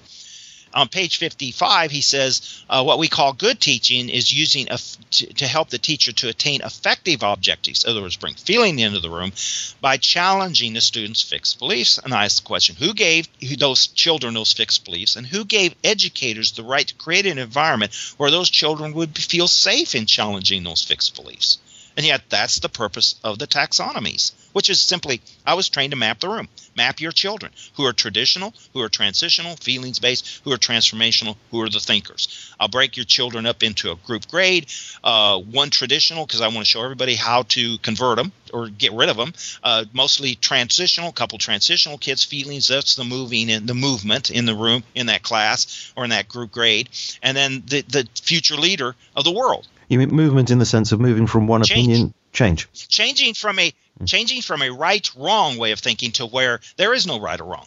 on 0.74 0.88
page 0.88 1.18
55, 1.18 1.90
he 1.90 2.00
says 2.00 2.64
uh, 2.68 2.82
what 2.82 2.98
we 2.98 3.08
call 3.08 3.32
good 3.32 3.60
teaching 3.60 4.08
is 4.08 4.32
using 4.32 4.66
a, 4.70 4.78
to, 5.12 5.32
to, 5.34 5.46
help 5.46 5.70
the 5.70 5.78
teacher 5.78 6.12
to 6.12 6.28
attain 6.28 6.62
effective 6.62 7.22
objectives. 7.22 7.84
In 7.84 7.90
other 7.90 8.02
words, 8.02 8.16
bring 8.16 8.34
feeling 8.34 8.80
into 8.80 9.00
the 9.00 9.08
room 9.08 9.32
by 9.80 9.96
challenging 9.96 10.74
the 10.74 10.80
students' 10.80 11.22
fixed 11.22 11.58
beliefs. 11.58 11.98
And 11.98 12.12
I 12.12 12.24
ask 12.24 12.42
the 12.42 12.46
question 12.46 12.74
who 12.76 12.92
gave 12.92 13.28
those 13.58 13.86
children 13.86 14.34
those 14.34 14.52
fixed 14.52 14.84
beliefs, 14.84 15.16
and 15.16 15.26
who 15.26 15.44
gave 15.44 15.74
educators 15.84 16.52
the 16.52 16.64
right 16.64 16.86
to 16.86 16.94
create 16.94 17.26
an 17.26 17.38
environment 17.38 17.94
where 18.16 18.30
those 18.30 18.50
children 18.50 18.92
would 18.94 19.16
feel 19.16 19.48
safe 19.48 19.94
in 19.94 20.06
challenging 20.06 20.64
those 20.64 20.82
fixed 20.82 21.14
beliefs? 21.14 21.58
And 21.96 22.04
yet, 22.04 22.22
that's 22.28 22.58
the 22.58 22.68
purpose 22.68 23.14
of 23.22 23.38
the 23.38 23.46
taxonomies, 23.46 24.32
which 24.52 24.68
is 24.68 24.80
simply 24.80 25.20
I 25.46 25.54
was 25.54 25.68
trained 25.68 25.92
to 25.92 25.96
map 25.96 26.18
the 26.18 26.28
room. 26.28 26.48
Map 26.76 27.00
your 27.00 27.12
children 27.12 27.52
who 27.74 27.84
are 27.84 27.92
traditional, 27.92 28.52
who 28.72 28.80
are 28.80 28.88
transitional, 28.88 29.54
feelings 29.56 30.00
based, 30.00 30.40
who 30.42 30.52
are 30.52 30.56
transformational, 30.56 31.36
who 31.52 31.62
are 31.62 31.68
the 31.68 31.78
thinkers. 31.78 32.52
I'll 32.58 32.66
break 32.66 32.96
your 32.96 33.04
children 33.04 33.46
up 33.46 33.62
into 33.62 33.92
a 33.92 33.96
group 33.96 34.26
grade, 34.28 34.66
uh, 35.04 35.38
one 35.38 35.70
traditional, 35.70 36.26
because 36.26 36.40
I 36.40 36.48
want 36.48 36.60
to 36.60 36.64
show 36.64 36.82
everybody 36.82 37.14
how 37.14 37.42
to 37.42 37.78
convert 37.78 38.16
them 38.16 38.32
or 38.52 38.68
get 38.68 38.92
rid 38.92 39.08
of 39.08 39.16
them. 39.16 39.32
Uh, 39.62 39.84
mostly 39.92 40.34
transitional, 40.34 41.10
a 41.10 41.12
couple 41.12 41.38
transitional 41.38 41.98
kids, 41.98 42.24
feelings. 42.24 42.66
That's 42.66 42.96
the 42.96 43.04
moving 43.04 43.52
and 43.52 43.68
the 43.68 43.74
movement 43.74 44.32
in 44.32 44.46
the 44.46 44.54
room, 44.54 44.82
in 44.96 45.06
that 45.06 45.22
class 45.22 45.92
or 45.96 46.02
in 46.02 46.10
that 46.10 46.28
group 46.28 46.50
grade. 46.50 46.88
And 47.22 47.36
then 47.36 47.62
the, 47.66 47.82
the 47.82 48.08
future 48.20 48.56
leader 48.56 48.96
of 49.14 49.22
the 49.22 49.32
world 49.32 49.68
you 49.94 49.98
mean 50.00 50.10
movement 50.10 50.50
in 50.50 50.58
the 50.58 50.66
sense 50.66 50.92
of 50.92 51.00
moving 51.00 51.26
from 51.26 51.46
one 51.46 51.62
change. 51.62 51.86
opinion 51.86 52.14
change 52.32 52.68
changing 52.88 53.32
from 53.34 53.58
a 53.58 53.70
mm. 53.70 54.06
changing 54.06 54.42
from 54.42 54.60
a 54.60 54.70
right 54.70 55.08
wrong 55.16 55.56
way 55.56 55.72
of 55.72 55.78
thinking 55.78 56.10
to 56.12 56.26
where 56.26 56.60
there 56.76 56.92
is 56.92 57.06
no 57.06 57.20
right 57.20 57.40
or 57.40 57.44
wrong 57.44 57.66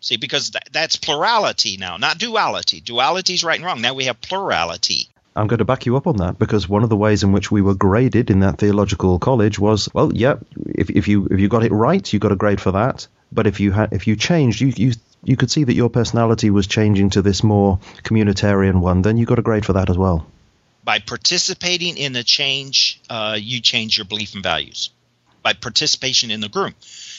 see 0.00 0.16
because 0.16 0.50
th- 0.50 0.64
that's 0.72 0.96
plurality 0.96 1.76
now 1.76 1.96
not 1.98 2.18
duality 2.18 2.80
duality 2.80 3.34
is 3.34 3.44
right 3.44 3.56
and 3.56 3.66
wrong 3.66 3.80
now 3.80 3.94
we 3.94 4.04
have 4.04 4.20
plurality 4.20 5.08
I'm 5.36 5.46
going 5.46 5.58
to 5.58 5.64
back 5.64 5.86
you 5.86 5.96
up 5.96 6.08
on 6.08 6.16
that 6.16 6.36
because 6.36 6.68
one 6.68 6.82
of 6.82 6.88
the 6.88 6.96
ways 6.96 7.22
in 7.22 7.30
which 7.30 7.48
we 7.48 7.62
were 7.62 7.74
graded 7.76 8.28
in 8.28 8.40
that 8.40 8.58
theological 8.58 9.20
college 9.20 9.56
was, 9.56 9.88
well, 9.94 10.12
yeah, 10.12 10.34
if, 10.66 10.90
if 10.90 11.06
you 11.06 11.28
if 11.30 11.38
you 11.38 11.48
got 11.48 11.62
it 11.62 11.70
right, 11.70 12.12
you 12.12 12.18
got 12.18 12.32
a 12.32 12.36
grade 12.36 12.60
for 12.60 12.72
that. 12.72 13.06
But 13.30 13.46
if 13.46 13.60
you 13.60 13.70
had 13.70 13.92
if 13.92 14.08
you 14.08 14.16
changed, 14.16 14.60
you 14.60 14.72
you 14.74 14.94
you 15.22 15.36
could 15.36 15.50
see 15.50 15.62
that 15.62 15.74
your 15.74 15.90
personality 15.90 16.50
was 16.50 16.66
changing 16.66 17.10
to 17.10 17.22
this 17.22 17.44
more 17.44 17.78
communitarian 18.02 18.80
one, 18.80 19.02
then 19.02 19.16
you 19.16 19.26
got 19.26 19.38
a 19.38 19.42
grade 19.42 19.64
for 19.64 19.74
that 19.74 19.90
as 19.90 19.96
well. 19.96 20.26
By 20.88 21.00
participating 21.00 21.98
in 21.98 22.14
the 22.14 22.24
change, 22.24 22.98
uh, 23.10 23.36
you 23.38 23.60
change 23.60 23.98
your 23.98 24.06
belief 24.06 24.32
and 24.32 24.42
values. 24.42 24.88
By 25.42 25.52
participation 25.52 26.30
in 26.30 26.40
the 26.40 26.48
group. 26.48 26.76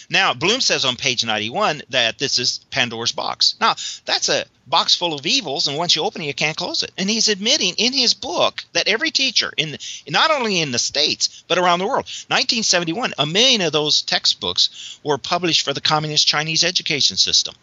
Now, 0.10 0.34
Bloom 0.34 0.60
says 0.60 0.86
on 0.86 0.96
page 0.96 1.24
91 1.24 1.84
that 1.90 2.18
this 2.18 2.40
is 2.40 2.62
Pandora's 2.72 3.12
box. 3.12 3.54
Now, 3.62 3.76
that's 4.06 4.28
a 4.28 4.46
box 4.66 4.96
full 4.96 5.14
of 5.14 5.28
evils, 5.28 5.68
and 5.68 5.78
once 5.78 5.96
you 5.96 6.02
open 6.02 6.24
it, 6.24 6.26
you 6.26 6.34
can't 6.34 6.58
close 6.58 6.82
it. 6.82 6.92
And 6.98 7.08
he's 7.08 7.30
admitting 7.30 7.76
in 7.78 7.94
his 7.94 8.16
book 8.16 8.66
that 8.74 8.88
every 8.88 9.12
teacher, 9.12 9.54
in 9.56 9.78
not 10.08 10.32
only 10.32 10.62
in 10.62 10.72
the 10.72 10.80
states 10.80 11.44
but 11.48 11.60
around 11.60 11.78
the 11.78 11.86
world, 11.86 12.10
1971, 12.30 13.14
a 13.20 13.26
million 13.28 13.62
of 13.62 13.72
those 13.72 14.02
textbooks 14.02 15.00
were 15.04 15.20
published 15.20 15.62
for 15.62 15.74
the 15.74 15.82
communist 15.82 16.26
Chinese 16.26 16.64
education 16.64 17.18
system. 17.18 17.54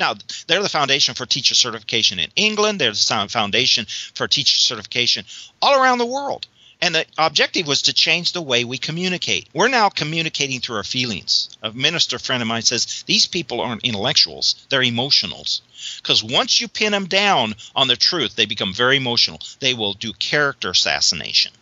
Now, 0.00 0.14
they're 0.46 0.62
the 0.62 0.70
foundation 0.70 1.14
for 1.14 1.26
teacher 1.26 1.54
certification 1.54 2.18
in 2.18 2.30
England. 2.34 2.80
They're 2.80 2.90
the 2.92 3.28
foundation 3.30 3.84
for 4.14 4.26
teacher 4.26 4.56
certification 4.56 5.26
all 5.60 5.78
around 5.78 5.98
the 5.98 6.06
world. 6.06 6.46
And 6.80 6.94
the 6.94 7.04
objective 7.18 7.66
was 7.66 7.82
to 7.82 7.92
change 7.92 8.32
the 8.32 8.40
way 8.40 8.64
we 8.64 8.78
communicate. 8.78 9.48
We're 9.52 9.68
now 9.68 9.90
communicating 9.90 10.60
through 10.60 10.76
our 10.76 10.84
feelings. 10.84 11.50
A 11.62 11.70
minister 11.72 12.18
friend 12.18 12.40
of 12.40 12.48
mine 12.48 12.62
says 12.62 13.04
these 13.04 13.26
people 13.26 13.60
aren't 13.60 13.84
intellectuals, 13.84 14.54
they're 14.70 14.80
emotionals. 14.80 15.60
Because 15.98 16.24
once 16.24 16.62
you 16.62 16.68
pin 16.68 16.92
them 16.92 17.04
down 17.04 17.54
on 17.76 17.86
the 17.86 17.96
truth, 17.96 18.36
they 18.36 18.46
become 18.46 18.72
very 18.72 18.96
emotional. 18.96 19.38
They 19.58 19.74
will 19.74 19.92
do 19.92 20.14
character 20.14 20.70
assassination. 20.70 21.52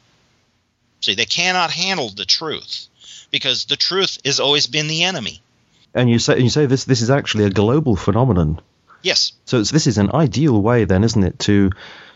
See, 1.00 1.16
they 1.16 1.26
cannot 1.26 1.72
handle 1.72 2.10
the 2.10 2.24
truth 2.24 2.86
because 3.32 3.64
the 3.64 3.76
truth 3.76 4.18
has 4.24 4.38
always 4.38 4.68
been 4.68 4.86
the 4.86 5.02
enemy. 5.02 5.42
And 5.94 6.10
you 6.10 6.18
say 6.18 6.38
you 6.40 6.50
say 6.50 6.66
this 6.66 6.84
this 6.84 7.02
is 7.02 7.10
actually 7.10 7.44
a 7.44 7.50
global 7.50 7.96
phenomenon. 7.96 8.60
Yes. 9.02 9.32
So 9.44 9.62
this 9.62 9.86
is 9.86 9.98
an 9.98 10.10
ideal 10.12 10.60
way, 10.60 10.84
then, 10.84 11.04
isn't 11.04 11.22
it, 11.22 11.38
to 11.40 11.70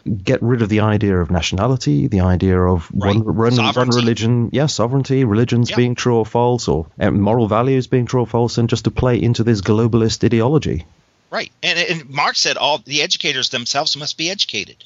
get 0.05 0.43
rid 0.43 0.63
of 0.63 0.69
the 0.69 0.81
idea 0.81 1.17
of 1.17 1.31
nationality, 1.31 2.09
the 2.09 2.21
idea 2.21 2.59
of 2.61 2.91
right. 2.93 3.15
one, 3.17 3.37
one, 3.37 3.57
one, 3.57 3.89
religion, 3.91 4.47
yes, 4.47 4.53
yeah, 4.53 4.67
sovereignty, 4.67 5.25
religions 5.25 5.71
yeah. 5.71 5.77
being 5.77 5.95
true 5.95 6.17
or 6.17 6.27
false, 6.27 6.67
or 6.69 6.87
moral 6.99 7.47
values 7.47 7.87
being 7.87 8.07
true 8.07 8.21
or 8.21 8.27
false, 8.27 8.59
and 8.59 8.69
just 8.69 8.85
to 8.85 8.91
play 8.91 9.23
into 9.23 9.45
this 9.45 9.61
globalist 9.61 10.25
ideology. 10.25 10.85
Right, 11.31 11.53
and, 11.63 11.79
and 11.79 12.11
Marx 12.11 12.41
said 12.41 12.57
all 12.57 12.79
the 12.79 13.03
educators 13.03 13.49
themselves 13.49 13.97
must 13.97 14.19
be 14.19 14.29
educated. 14.29 14.85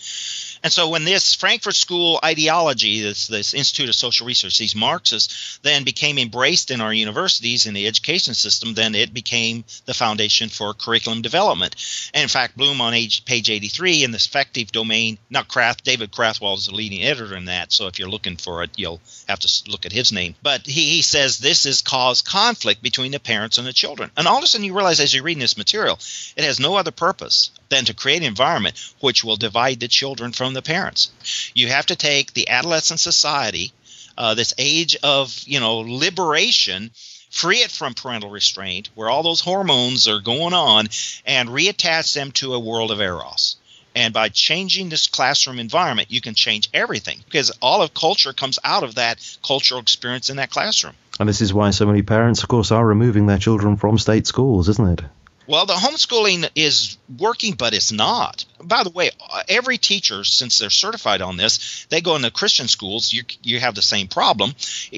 And 0.66 0.72
so 0.72 0.88
when 0.88 1.04
this 1.04 1.32
Frankfurt 1.32 1.76
School 1.76 2.18
ideology, 2.24 3.00
this, 3.00 3.28
this 3.28 3.54
Institute 3.54 3.88
of 3.88 3.94
Social 3.94 4.26
Research, 4.26 4.58
these 4.58 4.74
Marxists 4.74 5.60
then 5.62 5.84
became 5.84 6.18
embraced 6.18 6.72
in 6.72 6.80
our 6.80 6.92
universities 6.92 7.66
in 7.66 7.74
the 7.74 7.86
education 7.86 8.34
system, 8.34 8.74
then 8.74 8.96
it 8.96 9.14
became 9.14 9.62
the 9.84 9.94
foundation 9.94 10.48
for 10.48 10.74
curriculum 10.74 11.22
development. 11.22 11.76
And 12.12 12.24
in 12.24 12.28
fact, 12.28 12.56
Bloom 12.56 12.80
on 12.80 12.94
age, 12.94 13.24
page 13.24 13.48
83 13.48 14.02
in 14.02 14.10
the 14.10 14.16
affective 14.16 14.72
domain, 14.72 15.18
not 15.30 15.46
Krath, 15.46 15.84
David 15.84 16.10
Krathwohl 16.10 16.56
is 16.56 16.66
the 16.66 16.74
leading 16.74 17.04
editor 17.04 17.36
in 17.36 17.44
that. 17.44 17.72
So 17.72 17.86
if 17.86 18.00
you're 18.00 18.08
looking 18.08 18.36
for 18.36 18.64
it, 18.64 18.70
you'll 18.74 19.00
have 19.28 19.38
to 19.38 19.70
look 19.70 19.86
at 19.86 19.92
his 19.92 20.10
name. 20.10 20.34
But 20.42 20.66
he, 20.66 20.96
he 20.96 21.02
says 21.02 21.38
this 21.38 21.62
has 21.62 21.80
caused 21.80 22.26
conflict 22.26 22.82
between 22.82 23.12
the 23.12 23.20
parents 23.20 23.58
and 23.58 23.68
the 23.68 23.72
children. 23.72 24.10
And 24.16 24.26
all 24.26 24.38
of 24.38 24.42
a 24.42 24.48
sudden 24.48 24.64
you 24.64 24.74
realize 24.74 24.98
as 24.98 25.14
you're 25.14 25.22
reading 25.22 25.42
this 25.42 25.56
material, 25.56 26.00
it 26.36 26.42
has 26.42 26.58
no 26.58 26.74
other 26.74 26.90
purpose 26.90 27.52
than 27.68 27.84
to 27.86 27.94
create 27.94 28.18
an 28.18 28.28
environment 28.28 28.76
which 29.00 29.24
will 29.24 29.36
divide 29.36 29.80
the 29.80 29.88
children 29.88 30.32
from 30.32 30.54
the 30.54 30.62
parents. 30.62 31.10
You 31.54 31.68
have 31.68 31.86
to 31.86 31.96
take 31.96 32.32
the 32.32 32.48
adolescent 32.48 33.00
society, 33.00 33.72
uh, 34.16 34.34
this 34.34 34.54
age 34.58 34.96
of 35.02 35.38
you 35.46 35.60
know 35.60 35.78
liberation, 35.78 36.90
free 37.30 37.58
it 37.58 37.70
from 37.70 37.94
parental 37.94 38.30
restraint, 38.30 38.88
where 38.94 39.10
all 39.10 39.22
those 39.22 39.40
hormones 39.40 40.08
are 40.08 40.20
going 40.20 40.54
on, 40.54 40.88
and 41.24 41.48
reattach 41.48 42.14
them 42.14 42.32
to 42.32 42.54
a 42.54 42.60
world 42.60 42.90
of 42.90 43.00
eros. 43.00 43.56
And 43.94 44.12
by 44.12 44.28
changing 44.28 44.90
this 44.90 45.06
classroom 45.06 45.58
environment, 45.58 46.10
you 46.10 46.20
can 46.20 46.34
change 46.34 46.68
everything 46.74 47.18
because 47.24 47.50
all 47.62 47.80
of 47.80 47.94
culture 47.94 48.34
comes 48.34 48.58
out 48.62 48.84
of 48.84 48.96
that 48.96 49.18
cultural 49.42 49.80
experience 49.80 50.28
in 50.28 50.36
that 50.36 50.50
classroom. 50.50 50.92
And 51.18 51.26
this 51.26 51.40
is 51.40 51.54
why 51.54 51.70
so 51.70 51.86
many 51.86 52.02
parents, 52.02 52.42
of 52.42 52.48
course, 52.50 52.70
are 52.70 52.86
removing 52.86 53.26
their 53.26 53.38
children 53.38 53.76
from 53.76 53.96
state 53.96 54.26
schools, 54.26 54.68
isn't 54.68 55.00
it? 55.00 55.04
Well, 55.46 55.66
the 55.66 55.74
homeschooling 55.74 56.50
is 56.54 56.98
working, 57.18 57.54
but 57.54 57.72
it's 57.72 57.92
not. 57.92 58.44
By 58.60 58.82
the 58.82 58.90
way, 58.90 59.10
every 59.48 59.78
teacher, 59.78 60.24
since 60.24 60.58
they're 60.58 60.70
certified 60.70 61.22
on 61.22 61.36
this, 61.36 61.86
they 61.88 62.00
go 62.00 62.16
into 62.16 62.30
Christian 62.30 62.66
schools. 62.68 63.12
You 63.12 63.22
you 63.42 63.60
have 63.60 63.74
the 63.74 63.82
same 63.82 64.08
problem. 64.08 64.54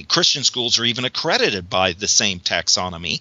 Christian 0.08 0.44
schools 0.44 0.78
are 0.78 0.84
even 0.84 1.04
accredited 1.04 1.68
by 1.68 1.92
the 1.92 2.08
same 2.08 2.40
taxonomy. 2.40 3.20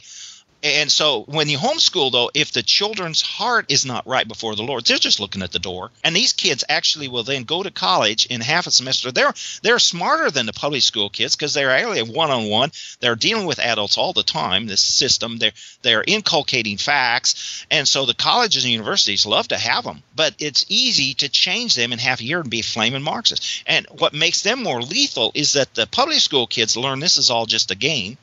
And 0.76 0.92
so 0.92 1.24
when 1.24 1.50
you 1.50 1.58
homeschool, 1.58 2.12
though, 2.12 2.32
if 2.34 2.52
the 2.52 2.64
children's 2.64 3.22
heart 3.22 3.72
is 3.72 3.86
not 3.86 4.08
right 4.08 4.28
before 4.28 4.56
the 4.56 4.64
Lord, 4.64 4.86
they're 4.86 4.98
just 4.98 5.20
looking 5.20 5.42
at 5.42 5.52
the 5.52 5.60
door. 5.60 5.92
And 6.04 6.16
these 6.16 6.34
kids 6.34 6.64
actually 6.68 7.08
will 7.08 7.24
then 7.24 7.44
go 7.44 7.64
to 7.64 7.72
college 7.72 8.26
in 8.28 8.42
half 8.42 8.68
a 8.68 8.72
semester. 8.72 9.12
They're 9.12 9.34
they're 9.62 9.80
smarter 9.80 10.32
than 10.32 10.46
the 10.46 10.54
public 10.54 10.82
school 10.82 11.10
kids 11.10 11.36
because 11.36 11.54
they're 11.54 11.72
actually 11.72 12.04
one 12.04 12.32
on 12.32 12.50
one. 12.50 12.72
They're 13.00 13.16
dealing 13.16 13.46
with 13.46 13.60
adults 13.60 13.98
all 13.98 14.14
the 14.14 14.24
time. 14.24 14.68
This 14.68 14.82
system, 14.82 15.38
they're 15.38 15.54
they're 15.82 16.04
inculcating 16.06 16.78
facts, 16.78 17.66
and 17.72 17.88
so 17.88 18.06
the 18.06 18.14
colleges 18.14 18.64
and 18.64 18.74
universities 18.74 19.26
love 19.26 19.48
to 19.50 19.58
have 19.58 19.84
them. 19.84 20.04
But 20.16 20.36
it's 20.40 20.66
easy 20.70 21.14
to 21.16 21.30
change 21.30 21.76
them 21.76 21.94
in 21.94 22.00
half 22.00 22.20
a 22.20 22.24
year 22.24 22.42
and 22.42 22.50
be 22.50 22.62
flaming 22.62 23.04
Marxists. 23.04 23.64
And 23.66 23.86
what 23.92 24.14
makes 24.14 24.42
them 24.42 24.64
more 24.64 24.82
lethal 24.82 25.32
is 25.34 25.54
that 25.54 25.74
the 25.76 25.88
public 25.88 26.20
school 26.20 26.48
kids 26.48 26.78
learn 26.78 27.00
this 27.00 27.18
is 27.18 27.30
all 27.30 27.46
just 27.46 27.72
a 27.72 27.76
game 27.76 28.18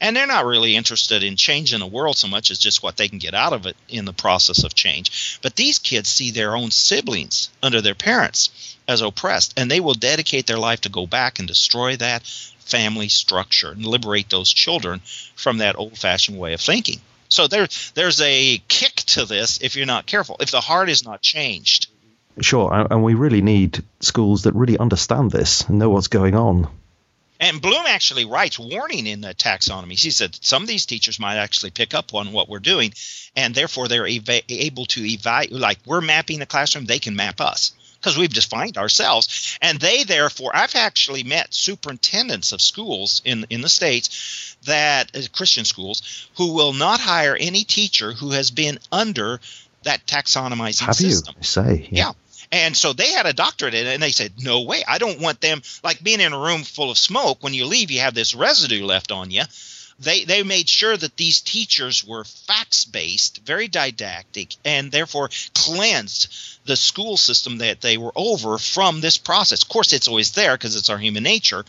and 0.00 0.16
they're 0.16 0.26
not 0.26 0.46
really 0.46 0.76
interested 0.76 1.22
in 1.22 1.36
changing 1.36 1.80
the 1.80 1.86
world 1.86 2.16
so 2.16 2.28
much 2.28 2.50
as 2.50 2.58
just 2.58 2.82
what 2.82 2.96
they 2.96 3.08
can 3.08 3.18
get 3.18 3.34
out 3.34 3.52
of 3.52 3.66
it 3.66 3.76
in 3.88 4.04
the 4.04 4.12
process 4.12 4.64
of 4.64 4.74
change. 4.74 5.38
But 5.42 5.56
these 5.56 5.78
kids 5.78 6.08
see 6.08 6.30
their 6.30 6.56
own 6.56 6.70
siblings 6.70 7.50
under 7.62 7.80
their 7.80 7.94
parents 7.94 8.76
as 8.86 9.02
oppressed, 9.02 9.58
and 9.58 9.70
they 9.70 9.80
will 9.80 9.94
dedicate 9.94 10.46
their 10.46 10.58
life 10.58 10.82
to 10.82 10.88
go 10.88 11.06
back 11.06 11.38
and 11.38 11.48
destroy 11.48 11.96
that 11.96 12.26
family 12.60 13.08
structure 13.08 13.70
and 13.70 13.84
liberate 13.84 14.30
those 14.30 14.52
children 14.52 15.00
from 15.34 15.58
that 15.58 15.76
old 15.76 15.98
fashioned 15.98 16.38
way 16.38 16.52
of 16.52 16.60
thinking. 16.60 17.00
So 17.28 17.46
there, 17.46 17.68
there's 17.94 18.20
a 18.20 18.62
kick 18.68 18.94
to 19.08 19.26
this 19.26 19.58
if 19.60 19.76
you're 19.76 19.86
not 19.86 20.06
careful, 20.06 20.36
if 20.40 20.50
the 20.50 20.60
heart 20.60 20.88
is 20.88 21.04
not 21.04 21.20
changed. 21.20 21.88
Sure, 22.40 22.86
and 22.90 23.02
we 23.02 23.14
really 23.14 23.42
need 23.42 23.82
schools 24.00 24.44
that 24.44 24.54
really 24.54 24.78
understand 24.78 25.30
this 25.30 25.62
and 25.68 25.78
know 25.78 25.90
what's 25.90 26.06
going 26.06 26.34
on. 26.34 26.68
And 27.40 27.62
Bloom 27.62 27.84
actually 27.86 28.24
writes 28.24 28.58
warning 28.58 29.06
in 29.06 29.20
the 29.20 29.34
taxonomy. 29.34 29.98
He 29.98 30.10
said 30.10 30.36
some 30.42 30.62
of 30.62 30.68
these 30.68 30.86
teachers 30.86 31.20
might 31.20 31.36
actually 31.36 31.70
pick 31.70 31.94
up 31.94 32.14
on 32.14 32.32
what 32.32 32.48
we're 32.48 32.58
doing, 32.58 32.92
and 33.36 33.54
therefore 33.54 33.88
they're 33.88 34.06
eva- 34.06 34.42
able 34.48 34.86
to 34.86 35.04
evaluate. 35.04 35.60
Like 35.60 35.78
we're 35.86 36.00
mapping 36.00 36.40
the 36.40 36.46
classroom, 36.46 36.86
they 36.86 36.98
can 36.98 37.14
map 37.14 37.40
us 37.40 37.72
because 38.00 38.18
we've 38.18 38.32
defined 38.32 38.76
ourselves. 38.76 39.58
And 39.60 39.78
they 39.78 40.04
therefore, 40.04 40.50
I've 40.54 40.74
actually 40.74 41.22
met 41.22 41.54
superintendents 41.54 42.52
of 42.52 42.60
schools 42.60 43.22
in 43.24 43.46
in 43.50 43.60
the 43.60 43.68
states 43.68 44.56
that 44.64 45.16
uh, 45.16 45.20
Christian 45.32 45.64
schools 45.64 46.28
who 46.36 46.54
will 46.54 46.72
not 46.72 47.00
hire 47.00 47.36
any 47.36 47.64
teacher 47.64 48.12
who 48.12 48.30
has 48.32 48.50
been 48.50 48.78
under 48.90 49.40
that 49.84 50.06
taxonomizing 50.06 50.86
Have 50.86 50.96
system. 50.96 51.34
You 51.38 51.44
say, 51.44 51.88
yeah. 51.90 52.06
yeah. 52.06 52.12
And 52.50 52.76
so 52.76 52.92
they 52.92 53.12
had 53.12 53.26
a 53.26 53.32
doctorate 53.32 53.74
in 53.74 53.86
it, 53.86 53.94
and 53.94 54.02
they 54.02 54.12
said, 54.12 54.32
no 54.42 54.62
way, 54.62 54.82
I 54.86 54.98
don't 54.98 55.20
want 55.20 55.40
them 55.40 55.62
like 55.82 56.02
being 56.02 56.20
in 56.20 56.32
a 56.32 56.38
room 56.38 56.62
full 56.62 56.90
of 56.90 56.98
smoke. 56.98 57.42
When 57.42 57.54
you 57.54 57.66
leave, 57.66 57.90
you 57.90 58.00
have 58.00 58.14
this 58.14 58.34
residue 58.34 58.84
left 58.84 59.12
on 59.12 59.30
you 59.30 59.42
they 59.98 60.24
they 60.24 60.42
made 60.42 60.68
sure 60.68 60.96
that 60.96 61.16
these 61.16 61.40
teachers 61.40 62.06
were 62.06 62.24
facts 62.24 62.84
based, 62.84 63.38
very 63.44 63.68
didactic, 63.68 64.54
and 64.64 64.92
therefore 64.92 65.30
cleansed 65.54 66.32
the 66.66 66.76
school 66.76 67.16
system 67.16 67.58
that 67.58 67.80
they 67.80 67.96
were 67.96 68.12
over 68.14 68.58
from 68.58 69.00
this 69.00 69.18
process. 69.18 69.62
Of 69.62 69.68
course, 69.68 69.92
it's 69.92 70.06
always 70.06 70.32
there 70.32 70.54
because 70.54 70.76
it's 70.76 70.90
our 70.90 70.98
human 70.98 71.22
nature, 71.22 71.64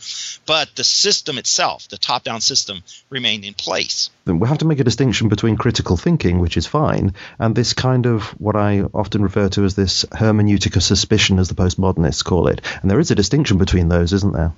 but 0.46 0.68
the 0.76 0.84
system 0.84 1.38
itself, 1.38 1.88
the 1.88 1.98
top 1.98 2.22
down 2.22 2.40
system, 2.40 2.82
remained 3.08 3.44
in 3.44 3.54
place. 3.54 4.10
We 4.26 4.46
have 4.46 4.58
to 4.58 4.66
make 4.66 4.78
a 4.78 4.84
distinction 4.84 5.28
between 5.28 5.56
critical 5.56 5.96
thinking, 5.96 6.38
which 6.38 6.56
is 6.56 6.66
fine, 6.66 7.14
and 7.38 7.56
this 7.56 7.72
kind 7.72 8.06
of 8.06 8.24
what 8.40 8.56
I 8.56 8.82
often 8.94 9.22
refer 9.22 9.48
to 9.50 9.64
as 9.64 9.74
this 9.74 10.04
hermeneutic 10.04 10.76
of 10.76 10.82
suspicion, 10.82 11.38
as 11.38 11.48
the 11.48 11.54
postmodernists 11.54 12.24
call 12.24 12.46
it. 12.46 12.60
And 12.82 12.90
there 12.90 13.00
is 13.00 13.10
a 13.10 13.14
distinction 13.16 13.58
between 13.58 13.88
those, 13.88 14.12
isn't 14.12 14.34
there? 14.34 14.52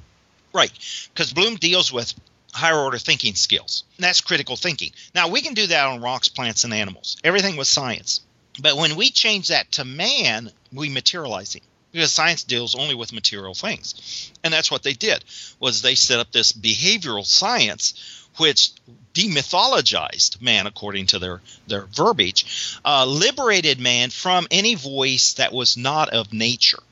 Right, 0.53 0.73
because 1.15 1.33
Bloom 1.33 1.57
deals 1.57 1.93
with 1.93 2.13
higher 2.53 2.79
order 2.79 2.99
thinking 2.99 3.35
skills. 3.35 3.85
That's 3.99 4.21
critical 4.21 4.57
thinking. 4.57 4.93
Now, 5.15 5.29
we 5.29 5.41
can 5.41 5.55
do 5.55 5.67
that 5.67 5.87
on 5.87 6.01
rocks, 6.01 6.29
plants, 6.29 6.65
and 6.65 6.75
animals. 6.75 7.17
Everything 7.25 7.57
with 7.57 7.67
science. 7.69 8.21
But 8.61 8.77
when 8.77 8.97
we 8.97 9.11
change 9.11 9.49
that 9.49 9.73
to 9.73 9.85
man, 9.85 10.51
we 10.73 10.89
materialize 10.89 11.55
him 11.55 11.63
because 11.93 12.13
science 12.13 12.45
deals 12.45 12.75
only 12.75 12.95
with 12.95 13.13
material 13.13 13.55
things. 13.55 14.31
And 14.43 14.53
that's 14.53 14.71
what 14.71 14.83
they 14.83 14.95
did 14.95 15.25
was 15.61 15.83
they 15.83 15.95
set 15.95 16.21
up 16.21 16.33
this 16.33 16.53
behavioral 16.53 17.25
science 17.25 18.29
which 18.39 18.71
demythologized 19.13 20.41
man 20.41 20.67
according 20.67 21.07
to 21.07 21.19
their 21.19 21.43
their 21.67 21.83
verbiage, 21.85 22.79
uh, 22.85 23.05
liberated 23.07 23.79
man 23.79 24.09
from 24.09 24.47
any 24.51 24.75
voice 24.75 25.35
that 25.35 25.53
was 25.53 25.77
not 25.77 26.09
of 26.11 26.33
nature 26.33 26.83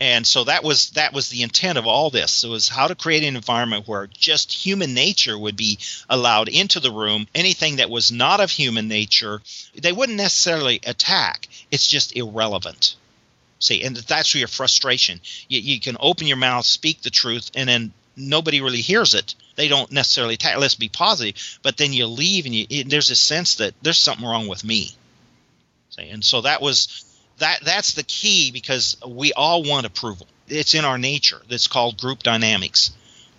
and 0.00 0.26
so 0.26 0.44
that 0.44 0.64
was 0.64 0.90
that 0.90 1.12
was 1.12 1.28
the 1.28 1.42
intent 1.42 1.76
of 1.76 1.86
all 1.86 2.08
this. 2.08 2.42
It 2.42 2.48
was 2.48 2.68
how 2.68 2.88
to 2.88 2.94
create 2.94 3.22
an 3.22 3.36
environment 3.36 3.86
where 3.86 4.06
just 4.06 4.50
human 4.50 4.94
nature 4.94 5.38
would 5.38 5.56
be 5.56 5.78
allowed 6.08 6.48
into 6.48 6.80
the 6.80 6.90
room. 6.90 7.26
Anything 7.34 7.76
that 7.76 7.90
was 7.90 8.10
not 8.10 8.40
of 8.40 8.50
human 8.50 8.88
nature, 8.88 9.42
they 9.74 9.92
wouldn't 9.92 10.16
necessarily 10.16 10.80
attack. 10.86 11.48
It's 11.70 11.86
just 11.86 12.16
irrelevant. 12.16 12.96
See, 13.58 13.82
and 13.82 13.94
that's 13.94 14.34
where 14.34 14.38
your 14.38 14.48
frustration. 14.48 15.20
You, 15.48 15.60
you 15.60 15.80
can 15.80 15.98
open 16.00 16.26
your 16.26 16.38
mouth, 16.38 16.64
speak 16.64 17.02
the 17.02 17.10
truth, 17.10 17.50
and 17.54 17.68
then 17.68 17.92
nobody 18.16 18.62
really 18.62 18.80
hears 18.80 19.14
it. 19.14 19.34
They 19.56 19.68
don't 19.68 19.92
necessarily 19.92 20.34
attack. 20.34 20.56
Let's 20.56 20.76
be 20.76 20.88
positive, 20.88 21.58
but 21.62 21.76
then 21.76 21.92
you 21.92 22.06
leave, 22.06 22.46
and 22.46 22.54
you, 22.54 22.84
there's 22.84 23.10
a 23.10 23.14
sense 23.14 23.56
that 23.56 23.74
there's 23.82 23.98
something 23.98 24.26
wrong 24.26 24.48
with 24.48 24.64
me. 24.64 24.92
See, 25.90 26.08
and 26.08 26.24
so 26.24 26.40
that 26.40 26.62
was 26.62 27.04
that 27.40 27.60
that's 27.64 27.94
the 27.94 28.02
key 28.04 28.50
because 28.52 28.96
we 29.06 29.32
all 29.32 29.62
want 29.62 29.86
approval. 29.86 30.26
It's 30.48 30.74
in 30.74 30.84
our 30.84 30.98
nature. 30.98 31.40
That's 31.48 31.68
called 31.68 32.00
group 32.00 32.22
dynamics. 32.22 32.92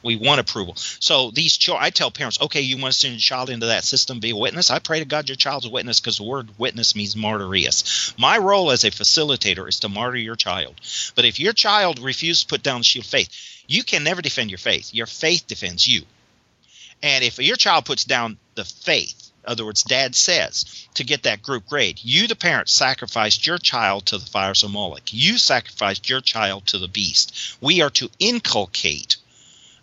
We 0.04 0.16
want 0.16 0.40
approval. 0.40 0.76
So 0.78 1.30
these 1.30 1.58
children, 1.58 1.86
I 1.86 1.92
tell 1.92 2.10
parents, 2.10 2.42
okay, 2.42 2.62
you 2.62 2.78
want 2.78 2.94
to 2.94 3.00
send 3.00 3.14
your 3.14 3.20
child 3.20 3.52
into 3.52 3.68
that 3.68 3.84
system, 3.84 4.20
be 4.20 4.32
a 4.32 4.36
witness. 4.36 4.72
I 4.72 4.80
pray 4.80 5.00
to 5.00 5.06
God 5.06 5.30
your 5.30 5.36
child's 5.36 5.68
a 5.68 5.70
witness 5.70 6.00
because 6.00 6.18
the 6.18 6.24
word 6.24 6.50
witness 6.58 6.96
means 6.96 7.14
martyrius. 7.14 8.18
My 8.18 8.40
role 8.40 8.72
as 8.72 8.84
a 8.84 8.90
facilitator 8.90 9.70
is 9.70 9.80
to 9.82 9.90
martyr 9.90 10.18
your 10.18 10.36
child. 10.36 10.82
But 11.16 11.26
if 11.26 11.40
your 11.40 11.54
child 11.54 12.00
refuses 12.00 12.44
to 12.44 12.48
put 12.48 12.64
down 12.64 12.80
the 12.80 12.84
shield 12.84 13.06
of 13.06 13.12
faith, 13.12 13.30
you 13.68 13.84
can 13.84 14.04
never 14.04 14.24
defend 14.24 14.50
your 14.50 14.58
faith. 14.58 14.92
Your 14.92 15.06
faith 15.06 15.46
defends 15.46 15.88
you. 15.88 16.02
And 17.04 17.24
if 17.24 17.38
your 17.38 17.56
child 17.56 17.86
puts 17.86 18.04
down 18.04 18.38
the 18.56 18.66
faith, 18.66 19.31
other 19.46 19.66
words, 19.66 19.84
dad 19.84 20.16
says 20.16 20.88
to 20.94 21.04
get 21.04 21.24
that 21.24 21.42
group 21.42 21.68
grade, 21.68 22.00
you, 22.04 22.28
the 22.28 22.36
parent, 22.36 22.70
sacrificed 22.70 23.48
your 23.48 23.58
child 23.58 24.06
to 24.08 24.18
the 24.18 24.26
fires 24.26 24.64
of 24.64 24.72
Moloch. 24.72 25.14
You 25.14 25.38
sacrificed 25.38 26.10
your 26.10 26.22
child 26.22 26.68
to 26.68 26.78
the 26.78 26.88
beast. 26.88 27.58
We 27.62 27.82
are 27.82 27.90
to 27.92 28.10
inculcate. 28.20 29.18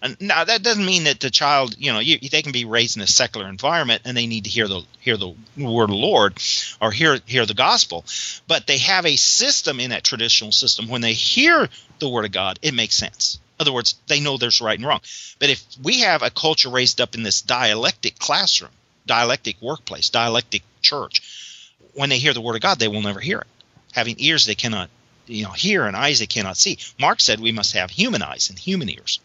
And 0.01 0.17
now 0.21 0.45
that 0.45 0.63
doesn't 0.63 0.85
mean 0.85 1.05
that 1.05 1.19
the 1.19 1.31
child, 1.31 1.75
you 1.77 1.93
know, 1.93 1.99
you, 1.99 2.19
they 2.21 2.43
can 2.43 2.53
be 2.53 2.65
raised 2.65 2.97
in 2.97 3.03
a 3.03 3.07
secular 3.07 3.49
environment 3.49 4.03
and 4.05 4.17
they 4.17 4.29
need 4.29 4.45
to 4.45 4.51
hear 4.51 4.69
the 4.69 4.83
hear 5.01 5.17
the 5.17 5.35
word 5.57 5.85
of 5.85 5.91
the 5.91 5.97
Lord 5.97 6.41
or 6.81 6.93
hear 6.93 7.19
hear 7.27 7.47
the 7.47 7.55
gospel, 7.55 8.05
but 8.47 8.69
they 8.69 8.79
have 8.79 9.07
a 9.07 9.17
system 9.17 9.81
in 9.81 9.91
that 9.91 10.05
traditional 10.05 10.53
system. 10.53 10.89
When 10.89 11.01
they 11.01 11.15
hear 11.15 11.69
the 11.99 12.09
word 12.09 12.27
of 12.27 12.33
God, 12.33 12.61
it 12.63 12.75
makes 12.75 12.95
sense. 12.95 13.41
In 13.59 13.65
other 13.65 13.73
words, 13.73 13.97
they 14.07 14.21
know 14.21 14.37
there's 14.37 14.61
right 14.61 14.79
and 14.79 14.87
wrong. 14.87 15.01
But 15.41 15.51
if 15.51 15.65
we 15.83 16.01
have 16.03 16.23
a 16.23 16.31
culture 16.31 16.71
raised 16.71 17.01
up 17.01 17.17
in 17.17 17.25
this 17.25 17.43
dialectic 17.43 18.21
classroom, 18.21 18.71
dialectic 19.09 19.61
workplace, 19.61 20.11
dialectic 20.11 20.63
church. 20.81 21.75
When 21.95 22.11
they 22.11 22.19
hear 22.19 22.33
the 22.33 22.41
word 22.41 22.55
of 22.55 22.63
God, 22.63 22.79
they 22.79 22.87
will 22.87 23.03
never 23.03 23.19
hear 23.19 23.41
it. 23.41 23.47
Having 23.93 24.17
ears 24.21 24.47
they 24.47 24.55
cannot 24.55 24.89
you 25.27 25.45
know 25.45 25.51
hear 25.51 25.87
and 25.87 25.97
eyes 25.97 26.21
they 26.21 26.27
cannot 26.27 26.57
see. 26.57 26.79
Marx 27.01 27.25
said 27.25 27.41
we 27.41 27.51
must 27.51 27.73
have 27.73 27.91
human 27.91 28.23
eyes 28.23 28.51
and 28.51 28.59
human 28.59 28.89
ears 28.89 29.19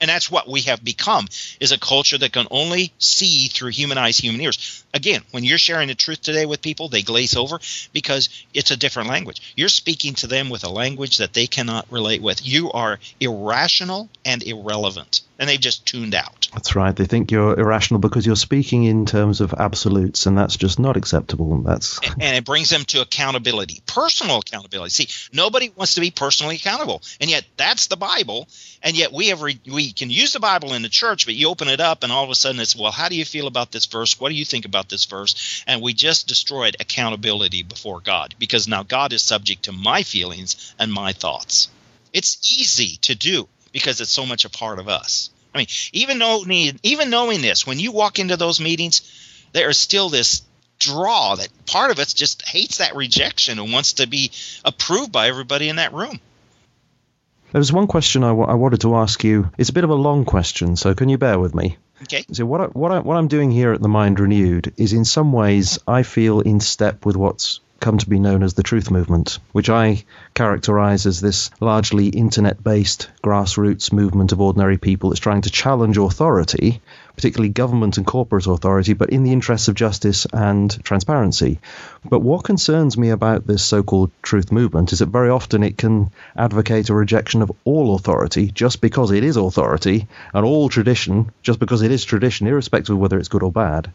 and 0.00 0.08
that's 0.08 0.30
what 0.30 0.48
we 0.48 0.62
have 0.62 0.82
become 0.84 1.26
is 1.60 1.72
a 1.72 1.78
culture 1.78 2.18
that 2.18 2.32
can 2.32 2.46
only 2.50 2.92
see 2.98 3.48
through 3.48 3.70
human 3.70 3.98
eyes 3.98 4.18
human 4.18 4.40
ears 4.40 4.84
again 4.92 5.22
when 5.30 5.44
you're 5.44 5.58
sharing 5.58 5.88
the 5.88 5.94
truth 5.94 6.20
today 6.20 6.46
with 6.46 6.62
people 6.62 6.88
they 6.88 7.02
glaze 7.02 7.36
over 7.36 7.58
because 7.92 8.28
it's 8.52 8.70
a 8.70 8.76
different 8.76 9.08
language 9.08 9.54
you're 9.56 9.68
speaking 9.68 10.14
to 10.14 10.26
them 10.26 10.50
with 10.50 10.64
a 10.64 10.70
language 10.70 11.18
that 11.18 11.32
they 11.32 11.46
cannot 11.46 11.90
relate 11.90 12.22
with 12.22 12.46
you 12.46 12.70
are 12.72 12.98
irrational 13.20 14.08
and 14.24 14.42
irrelevant 14.42 15.22
and 15.38 15.48
they've 15.48 15.60
just 15.60 15.86
tuned 15.86 16.14
out 16.14 16.35
that's 16.52 16.76
right 16.76 16.96
they 16.96 17.04
think 17.06 17.30
you're 17.30 17.58
irrational 17.58 18.00
because 18.00 18.26
you're 18.26 18.36
speaking 18.36 18.84
in 18.84 19.06
terms 19.06 19.40
of 19.40 19.54
absolutes 19.54 20.26
and 20.26 20.38
that's 20.38 20.56
just 20.56 20.78
not 20.78 20.96
acceptable 20.96 21.60
that's 21.62 22.00
and, 22.20 22.36
it 22.36 22.44
brings 22.44 22.70
them 22.70 22.84
to 22.84 23.00
accountability 23.00 23.82
personal 23.86 24.38
accountability 24.38 24.90
see 24.90 25.08
nobody 25.32 25.70
wants 25.76 25.94
to 25.94 26.00
be 26.00 26.10
personally 26.10 26.56
accountable 26.56 27.02
and 27.20 27.30
yet 27.30 27.44
that's 27.56 27.88
the 27.88 27.96
bible 27.96 28.48
and 28.86 28.96
yet 28.96 29.12
we 29.12 29.28
have 29.28 29.42
re- 29.42 29.60
we 29.66 29.92
can 29.92 30.10
use 30.10 30.32
the 30.32 30.38
Bible 30.38 30.72
in 30.72 30.82
the 30.82 30.88
church, 30.88 31.26
but 31.26 31.34
you 31.34 31.48
open 31.48 31.66
it 31.66 31.80
up 31.80 32.04
and 32.04 32.12
all 32.12 32.22
of 32.22 32.30
a 32.30 32.36
sudden 32.36 32.60
it's 32.60 32.76
well, 32.76 32.92
how 32.92 33.08
do 33.08 33.16
you 33.16 33.24
feel 33.24 33.48
about 33.48 33.72
this 33.72 33.86
verse? 33.86 34.20
What 34.20 34.28
do 34.28 34.36
you 34.36 34.44
think 34.44 34.64
about 34.64 34.88
this 34.88 35.06
verse? 35.06 35.64
And 35.66 35.82
we 35.82 35.92
just 35.92 36.28
destroyed 36.28 36.76
accountability 36.78 37.64
before 37.64 38.00
God 38.00 38.36
because 38.38 38.68
now 38.68 38.84
God 38.84 39.12
is 39.12 39.22
subject 39.22 39.64
to 39.64 39.72
my 39.72 40.04
feelings 40.04 40.74
and 40.78 40.92
my 40.92 41.12
thoughts. 41.12 41.68
It's 42.12 42.38
easy 42.60 42.98
to 43.02 43.16
do 43.16 43.48
because 43.72 44.00
it's 44.00 44.12
so 44.12 44.24
much 44.24 44.44
a 44.44 44.50
part 44.50 44.78
of 44.78 44.88
us. 44.88 45.30
I 45.56 45.60
mean, 45.60 45.68
even 45.92 46.18
though 46.18 46.44
even 46.82 47.10
knowing 47.10 47.40
this, 47.40 47.66
when 47.66 47.78
you 47.78 47.90
walk 47.90 48.18
into 48.18 48.36
those 48.36 48.60
meetings, 48.60 49.00
there 49.52 49.70
is 49.70 49.78
still 49.78 50.10
this 50.10 50.42
draw 50.78 51.36
that 51.36 51.48
part 51.64 51.90
of 51.90 51.98
us 51.98 52.12
just 52.12 52.46
hates 52.46 52.78
that 52.78 52.94
rejection 52.94 53.58
and 53.58 53.72
wants 53.72 53.94
to 53.94 54.06
be 54.06 54.30
approved 54.64 55.10
by 55.10 55.28
everybody 55.28 55.70
in 55.70 55.76
that 55.76 55.94
room. 55.94 56.20
There 57.52 57.60
was 57.60 57.72
one 57.72 57.86
question 57.86 58.22
I, 58.22 58.28
w- 58.28 58.46
I 58.46 58.54
wanted 58.54 58.82
to 58.82 58.96
ask 58.96 59.24
you. 59.24 59.50
It's 59.56 59.70
a 59.70 59.72
bit 59.72 59.84
of 59.84 59.90
a 59.90 59.94
long 59.94 60.26
question, 60.26 60.76
so 60.76 60.94
can 60.94 61.08
you 61.08 61.16
bear 61.16 61.38
with 61.38 61.54
me? 61.54 61.78
Okay. 62.02 62.26
So 62.32 62.44
what 62.44 62.60
I, 62.60 62.64
what 62.66 62.92
I, 62.92 62.98
what 62.98 63.16
I'm 63.16 63.28
doing 63.28 63.50
here 63.50 63.72
at 63.72 63.80
the 63.80 63.88
Mind 63.88 64.20
Renewed 64.20 64.74
is 64.76 64.92
in 64.92 65.06
some 65.06 65.32
ways 65.32 65.78
I 65.88 66.02
feel 66.02 66.40
in 66.40 66.60
step 66.60 67.06
with 67.06 67.16
what's 67.16 67.60
come 67.80 67.98
to 67.98 68.08
be 68.08 68.18
known 68.18 68.42
as 68.42 68.54
the 68.54 68.62
truth 68.62 68.90
movement, 68.90 69.38
which 69.52 69.68
I 69.68 70.04
characterize 70.34 71.06
as 71.06 71.20
this 71.20 71.50
largely 71.60 72.08
internet 72.08 72.62
based 72.62 73.08
grassroots 73.22 73.92
movement 73.92 74.32
of 74.32 74.40
ordinary 74.40 74.78
people 74.78 75.10
that's 75.10 75.20
trying 75.20 75.42
to 75.42 75.50
challenge 75.50 75.98
authority, 75.98 76.80
particularly 77.14 77.50
government 77.50 77.96
and 77.96 78.06
corporate 78.06 78.46
authority, 78.46 78.92
but 78.92 79.10
in 79.10 79.24
the 79.24 79.32
interests 79.32 79.68
of 79.68 79.74
justice 79.74 80.26
and 80.32 80.82
transparency. 80.84 81.58
But 82.04 82.20
what 82.20 82.44
concerns 82.44 82.96
me 82.96 83.10
about 83.10 83.46
this 83.46 83.64
so 83.64 83.82
called 83.82 84.10
truth 84.22 84.50
movement 84.50 84.92
is 84.92 85.00
that 85.00 85.06
very 85.06 85.30
often 85.30 85.62
it 85.62 85.78
can 85.78 86.10
advocate 86.36 86.88
a 86.88 86.94
rejection 86.94 87.42
of 87.42 87.52
all 87.64 87.94
authority 87.94 88.50
just 88.50 88.80
because 88.80 89.10
it 89.10 89.24
is 89.24 89.36
authority, 89.36 90.08
and 90.32 90.44
all 90.44 90.68
tradition 90.68 91.30
just 91.42 91.58
because 91.58 91.82
it 91.82 91.90
is 91.90 92.04
tradition, 92.04 92.46
irrespective 92.46 92.94
of 92.94 93.00
whether 93.00 93.18
it's 93.18 93.28
good 93.28 93.42
or 93.42 93.52
bad 93.52 93.92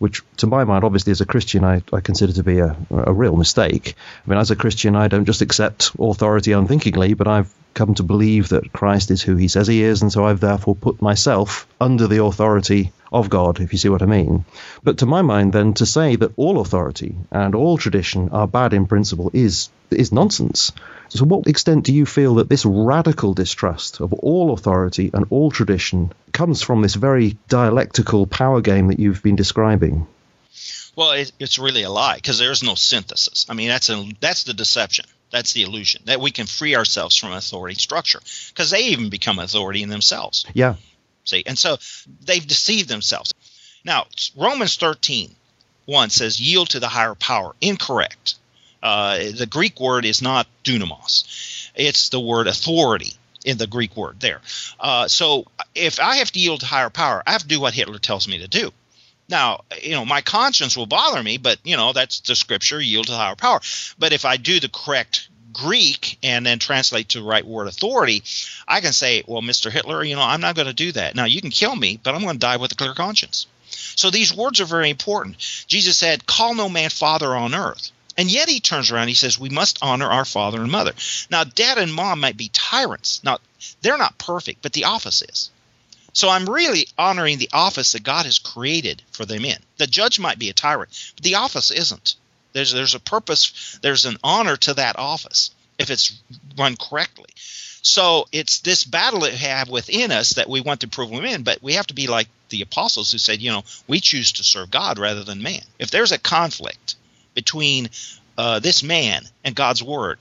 which 0.00 0.22
to 0.38 0.46
my 0.46 0.64
mind, 0.64 0.82
obviously, 0.82 1.10
as 1.10 1.20
a 1.20 1.26
Christian, 1.26 1.62
I, 1.62 1.82
I 1.92 2.00
consider 2.00 2.32
to 2.32 2.42
be 2.42 2.58
a, 2.58 2.74
a 2.90 3.12
real 3.12 3.36
mistake. 3.36 3.94
I 4.26 4.30
mean, 4.30 4.38
as 4.38 4.50
a 4.50 4.56
Christian, 4.56 4.96
I 4.96 5.08
don't 5.08 5.26
just 5.26 5.42
accept 5.42 5.92
authority 6.00 6.52
unthinkingly, 6.52 7.12
but 7.12 7.28
I've 7.28 7.52
come 7.74 7.94
to 7.94 8.02
believe 8.02 8.48
that 8.48 8.72
Christ 8.72 9.10
is 9.10 9.20
who 9.20 9.36
he 9.36 9.46
says 9.46 9.68
he 9.68 9.82
is, 9.82 10.00
and 10.00 10.10
so 10.10 10.24
I've 10.24 10.40
therefore 10.40 10.74
put 10.74 11.02
myself 11.02 11.68
under 11.78 12.06
the 12.06 12.24
authority 12.24 12.92
of 13.12 13.28
God, 13.28 13.60
if 13.60 13.72
you 13.72 13.78
see 13.78 13.90
what 13.90 14.02
I 14.02 14.06
mean. 14.06 14.46
But 14.82 14.98
to 14.98 15.06
my 15.06 15.20
mind, 15.20 15.52
then, 15.52 15.74
to 15.74 15.86
say 15.86 16.16
that 16.16 16.32
all 16.36 16.60
authority 16.60 17.14
and 17.30 17.54
all 17.54 17.76
tradition 17.76 18.30
are 18.30 18.48
bad 18.48 18.72
in 18.72 18.86
principle 18.86 19.30
is 19.34 19.68
is 19.92 20.12
nonsense. 20.12 20.72
So, 21.08 21.24
what 21.24 21.48
extent 21.48 21.84
do 21.84 21.92
you 21.92 22.06
feel 22.06 22.36
that 22.36 22.48
this 22.48 22.64
radical 22.64 23.34
distrust 23.34 24.00
of 24.00 24.12
all 24.12 24.52
authority 24.52 25.10
and 25.12 25.26
all 25.30 25.50
tradition 25.50 26.12
comes 26.32 26.62
from 26.62 26.82
this 26.82 26.94
very 26.94 27.36
dialectical 27.48 28.26
power 28.26 28.60
game 28.60 28.88
that 28.88 29.00
you've 29.00 29.22
been 29.22 29.36
describing? 29.36 30.06
Well, 30.96 31.12
it, 31.12 31.32
it's 31.38 31.58
really 31.58 31.82
a 31.82 31.90
lie 31.90 32.16
because 32.16 32.38
there's 32.38 32.62
no 32.62 32.74
synthesis. 32.74 33.46
I 33.48 33.54
mean, 33.54 33.68
that's 33.68 33.88
a, 33.90 34.08
that's 34.20 34.44
the 34.44 34.54
deception. 34.54 35.06
That's 35.30 35.52
the 35.52 35.62
illusion 35.62 36.02
that 36.06 36.20
we 36.20 36.30
can 36.32 36.46
free 36.46 36.74
ourselves 36.74 37.16
from 37.16 37.32
authority 37.32 37.76
structure 37.76 38.20
because 38.48 38.70
they 38.70 38.86
even 38.86 39.10
become 39.10 39.38
authority 39.38 39.82
in 39.82 39.88
themselves. 39.88 40.44
Yeah. 40.54 40.74
See, 41.24 41.44
and 41.46 41.58
so 41.58 41.78
they've 42.24 42.46
deceived 42.46 42.88
themselves. 42.88 43.32
Now, 43.84 44.06
Romans 44.36 44.76
13, 44.76 45.34
1 45.86 46.10
says, 46.10 46.40
yield 46.40 46.70
to 46.70 46.80
the 46.80 46.88
higher 46.88 47.14
power. 47.14 47.54
Incorrect. 47.60 48.34
Uh, 48.82 49.18
the 49.36 49.46
Greek 49.46 49.78
word 49.80 50.04
is 50.04 50.22
not 50.22 50.46
dunamos, 50.64 51.70
it's 51.74 52.08
the 52.08 52.20
word 52.20 52.46
authority 52.46 53.14
in 53.44 53.58
the 53.58 53.66
Greek 53.66 53.96
word 53.96 54.20
there. 54.20 54.40
Uh, 54.78 55.08
so 55.08 55.46
if 55.74 56.00
I 56.00 56.16
have 56.16 56.30
to 56.32 56.38
yield 56.38 56.60
to 56.60 56.66
higher 56.66 56.90
power, 56.90 57.22
I 57.26 57.32
have 57.32 57.42
to 57.42 57.48
do 57.48 57.60
what 57.60 57.74
Hitler 57.74 57.98
tells 57.98 58.28
me 58.28 58.38
to 58.38 58.48
do. 58.48 58.70
Now, 59.28 59.60
you 59.80 59.92
know, 59.92 60.04
my 60.04 60.20
conscience 60.22 60.76
will 60.76 60.86
bother 60.86 61.22
me, 61.22 61.38
but 61.38 61.58
you 61.64 61.76
know, 61.76 61.92
that's 61.92 62.20
the 62.20 62.34
scripture, 62.34 62.80
yield 62.80 63.06
to 63.06 63.12
higher 63.12 63.36
power. 63.36 63.60
But 63.98 64.12
if 64.12 64.24
I 64.24 64.36
do 64.36 64.60
the 64.60 64.68
correct 64.68 65.28
Greek 65.52 66.18
and 66.22 66.44
then 66.44 66.58
translate 66.58 67.10
to 67.10 67.20
the 67.20 67.24
right 67.24 67.46
word 67.46 67.68
authority, 67.68 68.22
I 68.66 68.80
can 68.80 68.92
say, 68.92 69.22
well, 69.26 69.42
Mr. 69.42 69.70
Hitler, 69.70 70.02
you 70.04 70.16
know, 70.16 70.22
I'm 70.22 70.40
not 70.40 70.56
going 70.56 70.68
to 70.68 70.74
do 70.74 70.92
that. 70.92 71.14
Now, 71.14 71.24
you 71.24 71.40
can 71.40 71.50
kill 71.50 71.74
me, 71.74 72.00
but 72.02 72.14
I'm 72.14 72.22
going 72.22 72.34
to 72.34 72.38
die 72.38 72.56
with 72.56 72.72
a 72.72 72.76
clear 72.76 72.94
conscience. 72.94 73.46
So 73.70 74.10
these 74.10 74.34
words 74.34 74.60
are 74.60 74.66
very 74.66 74.90
important. 74.90 75.38
Jesus 75.66 75.96
said, 75.96 76.26
call 76.26 76.54
no 76.54 76.68
man 76.68 76.90
father 76.90 77.34
on 77.34 77.54
earth. 77.54 77.92
And 78.16 78.30
yet 78.30 78.48
he 78.48 78.60
turns 78.60 78.90
around, 78.90 79.08
he 79.08 79.14
says, 79.14 79.38
we 79.38 79.48
must 79.48 79.78
honor 79.82 80.06
our 80.06 80.24
father 80.24 80.60
and 80.60 80.70
mother. 80.70 80.92
Now, 81.30 81.44
dad 81.44 81.78
and 81.78 81.92
mom 81.92 82.20
might 82.20 82.36
be 82.36 82.50
tyrants. 82.52 83.22
Now, 83.24 83.38
they're 83.82 83.98
not 83.98 84.18
perfect, 84.18 84.62
but 84.62 84.72
the 84.72 84.84
office 84.84 85.22
is. 85.22 85.50
So 86.12 86.28
I'm 86.28 86.48
really 86.48 86.88
honoring 86.98 87.38
the 87.38 87.50
office 87.52 87.92
that 87.92 88.02
God 88.02 88.26
has 88.26 88.38
created 88.38 89.02
for 89.12 89.24
them 89.24 89.44
in. 89.44 89.58
The 89.76 89.86
judge 89.86 90.18
might 90.18 90.38
be 90.38 90.50
a 90.50 90.54
tyrant, 90.54 90.90
but 91.14 91.24
the 91.24 91.36
office 91.36 91.70
isn't. 91.70 92.16
There's 92.52 92.72
there's 92.72 92.96
a 92.96 93.00
purpose, 93.00 93.78
there's 93.80 94.06
an 94.06 94.18
honor 94.24 94.56
to 94.56 94.74
that 94.74 94.98
office 94.98 95.52
if 95.78 95.88
it's 95.90 96.20
run 96.58 96.76
correctly. 96.76 97.30
So 97.82 98.26
it's 98.32 98.60
this 98.60 98.84
battle 98.84 99.20
that 99.20 99.32
we 99.32 99.38
have 99.38 99.68
within 99.70 100.10
us 100.10 100.34
that 100.34 100.48
we 100.48 100.60
want 100.60 100.80
to 100.80 100.88
prove 100.88 101.10
them 101.10 101.24
in, 101.24 101.42
but 101.44 101.62
we 101.62 101.74
have 101.74 101.86
to 101.86 101.94
be 101.94 102.08
like 102.08 102.28
the 102.50 102.62
apostles 102.62 103.10
who 103.12 103.18
said, 103.18 103.40
you 103.40 103.50
know, 103.50 103.62
we 103.86 104.00
choose 104.00 104.32
to 104.32 104.44
serve 104.44 104.70
God 104.70 104.98
rather 104.98 105.24
than 105.24 105.42
man. 105.42 105.62
If 105.78 105.90
there's 105.90 106.12
a 106.12 106.18
conflict 106.18 106.96
between 107.40 107.88
uh, 108.36 108.58
this 108.58 108.82
man 108.82 109.22
and 109.44 109.54
God's 109.56 109.82
word, 109.82 110.18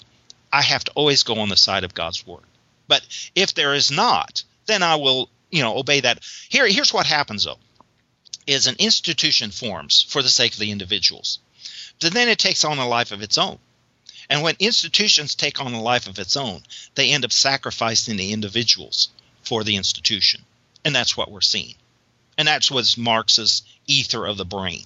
I 0.54 0.62
have 0.62 0.86
to 0.86 0.92
always 0.92 1.24
go 1.24 1.40
on 1.40 1.50
the 1.50 1.58
side 1.58 1.84
of 1.84 1.94
God's 1.94 2.26
word. 2.26 2.48
But 2.88 3.02
if 3.36 3.54
there 3.54 3.74
is 3.74 3.92
not, 3.92 4.44
then 4.68 4.84
I 4.84 4.96
will, 4.96 5.30
you 5.52 5.62
know, 5.62 5.78
obey 5.78 6.00
that. 6.00 6.24
Here, 6.48 6.66
here's 6.68 6.94
what 6.94 7.06
happens 7.06 7.44
though: 7.44 7.60
is 8.48 8.68
an 8.68 8.78
institution 8.80 9.52
forms 9.52 10.02
for 10.02 10.22
the 10.24 10.30
sake 10.30 10.54
of 10.54 10.60
the 10.60 10.72
individuals, 10.72 11.40
but 12.00 12.14
then 12.14 12.30
it 12.30 12.40
takes 12.40 12.64
on 12.64 12.78
a 12.78 12.88
life 12.88 13.12
of 13.12 13.22
its 13.22 13.38
own. 13.38 13.60
And 14.30 14.42
when 14.42 14.56
institutions 14.60 15.36
take 15.36 15.60
on 15.60 15.74
a 15.74 15.82
life 15.82 16.08
of 16.08 16.20
its 16.20 16.38
own, 16.38 16.64
they 16.96 17.12
end 17.12 17.26
up 17.26 17.34
sacrificing 17.34 18.16
the 18.16 18.32
individuals 18.32 19.10
for 19.44 19.66
the 19.66 19.76
institution, 19.76 20.46
and 20.86 20.96
that's 20.96 21.18
what 21.18 21.32
we're 21.32 21.42
seeing. 21.42 21.76
And 22.38 22.48
that's 22.48 22.72
what's 22.72 22.98
Marx's 22.98 23.64
ether 23.88 24.26
of 24.26 24.38
the 24.38 24.46
brain 24.46 24.86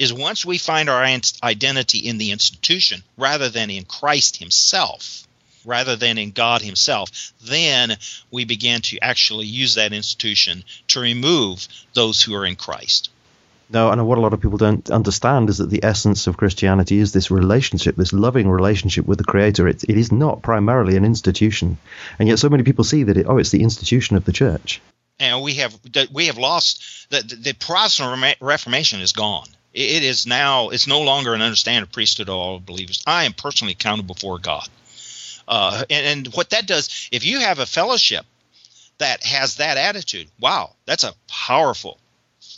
is 0.00 0.14
once 0.14 0.46
we 0.46 0.56
find 0.56 0.88
our 0.88 1.04
identity 1.42 1.98
in 1.98 2.16
the 2.16 2.32
institution 2.32 3.02
rather 3.18 3.50
than 3.50 3.68
in 3.68 3.84
Christ 3.84 4.38
himself, 4.38 5.24
rather 5.66 5.94
than 5.94 6.16
in 6.16 6.30
God 6.30 6.62
himself, 6.62 7.34
then 7.44 7.98
we 8.30 8.46
begin 8.46 8.80
to 8.80 8.98
actually 9.00 9.46
use 9.46 9.74
that 9.74 9.92
institution 9.92 10.64
to 10.88 11.00
remove 11.00 11.68
those 11.92 12.22
who 12.22 12.34
are 12.34 12.46
in 12.46 12.56
Christ. 12.56 13.10
No, 13.68 13.90
and 13.90 14.04
what 14.06 14.16
a 14.16 14.22
lot 14.22 14.32
of 14.32 14.40
people 14.40 14.56
don't 14.56 14.90
understand 14.90 15.50
is 15.50 15.58
that 15.58 15.68
the 15.68 15.84
essence 15.84 16.26
of 16.26 16.38
Christianity 16.38 16.98
is 16.98 17.12
this 17.12 17.30
relationship, 17.30 17.94
this 17.94 18.14
loving 18.14 18.48
relationship 18.48 19.06
with 19.06 19.18
the 19.18 19.24
Creator. 19.24 19.68
It, 19.68 19.84
it 19.84 19.98
is 19.98 20.10
not 20.10 20.40
primarily 20.40 20.96
an 20.96 21.04
institution, 21.04 21.76
and 22.18 22.26
yet 22.26 22.38
so 22.38 22.48
many 22.48 22.62
people 22.62 22.84
see 22.84 23.04
that 23.04 23.18
it, 23.18 23.26
oh, 23.28 23.36
it's 23.36 23.50
the 23.50 23.62
institution 23.62 24.16
of 24.16 24.24
the 24.24 24.32
church. 24.32 24.80
And 25.20 25.42
we 25.42 25.54
have 25.56 25.78
we 26.10 26.26
have 26.26 26.38
lost 26.38 26.82
the 27.10 27.20
the 27.20 27.52
Protestant 27.52 28.38
Reformation 28.40 29.02
is 29.02 29.12
gone 29.12 29.46
it 29.72 30.02
is 30.02 30.26
now 30.26 30.70
it's 30.70 30.86
no 30.86 31.02
longer 31.02 31.34
an 31.34 31.42
understanding 31.42 31.82
of 31.82 31.92
priesthood 31.92 32.28
of 32.28 32.34
all 32.34 32.60
believers. 32.60 33.02
I 33.06 33.24
am 33.24 33.32
personally 33.32 33.72
accountable 33.72 34.14
before 34.14 34.38
God. 34.38 34.68
Uh, 35.46 35.84
and, 35.90 36.26
and 36.26 36.34
what 36.34 36.50
that 36.50 36.66
does, 36.66 37.08
if 37.10 37.24
you 37.24 37.40
have 37.40 37.58
a 37.58 37.66
fellowship 37.66 38.24
that 38.98 39.22
has 39.24 39.56
that 39.56 39.76
attitude, 39.76 40.28
wow, 40.38 40.74
that's 40.86 41.04
a 41.04 41.14
powerful 41.28 41.98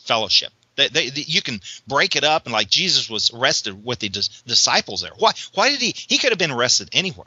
fellowship. 0.05 0.53
They, 0.77 0.89
they, 0.89 1.11
they, 1.11 1.25
you 1.27 1.43
can 1.43 1.61
break 1.87 2.17
it 2.17 2.25
up 2.25 2.47
and 2.47 2.53
like 2.53 2.69
Jesus 2.69 3.11
was 3.11 3.31
arrested 3.31 3.85
with 3.85 3.99
the 3.99 4.09
dis- 4.09 4.43
disciples 4.47 5.03
there. 5.03 5.13
Why? 5.19 5.33
Why 5.55 5.71
did 5.71 5.81
he? 5.81 5.95
He 5.95 6.19
could 6.19 6.31
have 6.31 6.39
been 6.39 6.51
arrested 6.51 6.89
anywhere, 6.93 7.27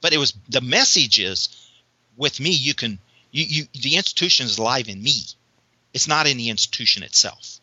but 0.00 0.12
it 0.12 0.18
was 0.18 0.34
the 0.48 0.60
message 0.60 1.20
is 1.20 1.48
with 2.16 2.40
me. 2.40 2.50
You 2.50 2.74
can 2.74 2.98
you, 3.30 3.44
you 3.48 3.64
the 3.80 3.96
institution 3.96 4.46
is 4.46 4.58
alive 4.58 4.88
in 4.88 5.00
me. 5.02 5.22
It's 5.94 6.08
not 6.08 6.26
in 6.26 6.36
the 6.36 6.50
institution 6.50 7.02
itself. 7.02 7.59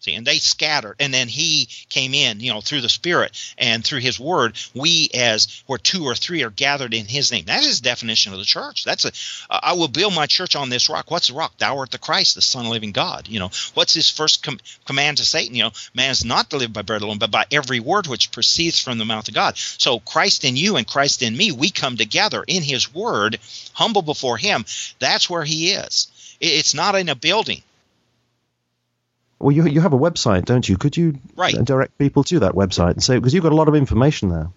See, 0.00 0.14
and 0.14 0.26
they 0.26 0.38
scattered, 0.38 0.96
and 0.98 1.12
then 1.12 1.28
he 1.28 1.68
came 1.90 2.14
in, 2.14 2.40
you 2.40 2.50
know, 2.50 2.62
through 2.62 2.80
the 2.80 2.88
Spirit 2.88 3.38
and 3.58 3.84
through 3.84 4.00
His 4.00 4.18
Word. 4.18 4.56
We, 4.72 5.10
as 5.12 5.62
where 5.66 5.78
two 5.78 6.04
or 6.04 6.14
three 6.14 6.42
are 6.42 6.48
gathered 6.48 6.94
in 6.94 7.04
His 7.04 7.30
name, 7.30 7.44
that 7.44 7.62
is 7.62 7.80
the 7.80 7.84
definition 7.84 8.32
of 8.32 8.38
the 8.38 8.46
church. 8.46 8.84
That's 8.84 9.04
a, 9.04 9.12
uh, 9.50 9.60
I 9.62 9.74
will 9.74 9.88
build 9.88 10.14
my 10.14 10.26
church 10.26 10.56
on 10.56 10.70
this 10.70 10.88
rock. 10.88 11.10
What's 11.10 11.28
the 11.28 11.34
rock? 11.34 11.58
Thou 11.58 11.76
art 11.76 11.90
the 11.90 11.98
Christ, 11.98 12.34
the 12.34 12.40
Son 12.40 12.62
of 12.62 12.68
the 12.68 12.72
living 12.72 12.92
God. 12.92 13.28
You 13.28 13.40
know, 13.40 13.50
what's 13.74 13.92
His 13.92 14.08
first 14.08 14.42
com- 14.42 14.58
command 14.86 15.18
to 15.18 15.24
Satan? 15.26 15.54
You 15.54 15.64
know, 15.64 15.72
man 15.92 16.12
is 16.12 16.24
not 16.24 16.48
to 16.48 16.56
live 16.56 16.72
by 16.72 16.80
bread 16.80 17.02
alone, 17.02 17.18
but 17.18 17.30
by 17.30 17.44
every 17.50 17.80
word 17.80 18.06
which 18.06 18.32
proceeds 18.32 18.80
from 18.80 18.96
the 18.96 19.04
mouth 19.04 19.28
of 19.28 19.34
God. 19.34 19.58
So 19.58 20.00
Christ 20.00 20.44
in 20.44 20.56
you 20.56 20.76
and 20.76 20.86
Christ 20.86 21.20
in 21.20 21.36
me, 21.36 21.52
we 21.52 21.68
come 21.68 21.98
together 21.98 22.42
in 22.46 22.62
His 22.62 22.94
Word, 22.94 23.38
humble 23.74 24.00
before 24.00 24.38
Him. 24.38 24.64
That's 24.98 25.28
where 25.28 25.44
He 25.44 25.72
is. 25.72 26.08
It's 26.40 26.72
not 26.72 26.94
in 26.94 27.10
a 27.10 27.14
building. 27.14 27.62
Well, 29.40 29.56
you 29.56 29.66
you 29.66 29.80
have 29.80 29.94
a 29.94 29.98
website, 29.98 30.44
don't 30.44 30.68
you? 30.68 30.76
Could 30.76 30.96
you 30.98 31.18
right. 31.34 31.54
direct 31.64 31.96
people 31.96 32.22
to 32.24 32.40
that 32.40 32.52
website 32.52 32.92
and 32.92 33.02
say 33.02 33.16
because 33.16 33.32
you've 33.32 33.42
got 33.42 33.52
a 33.52 33.56
lot 33.56 33.68
of 33.68 33.74
information 33.74 34.28
there. 34.28 34.50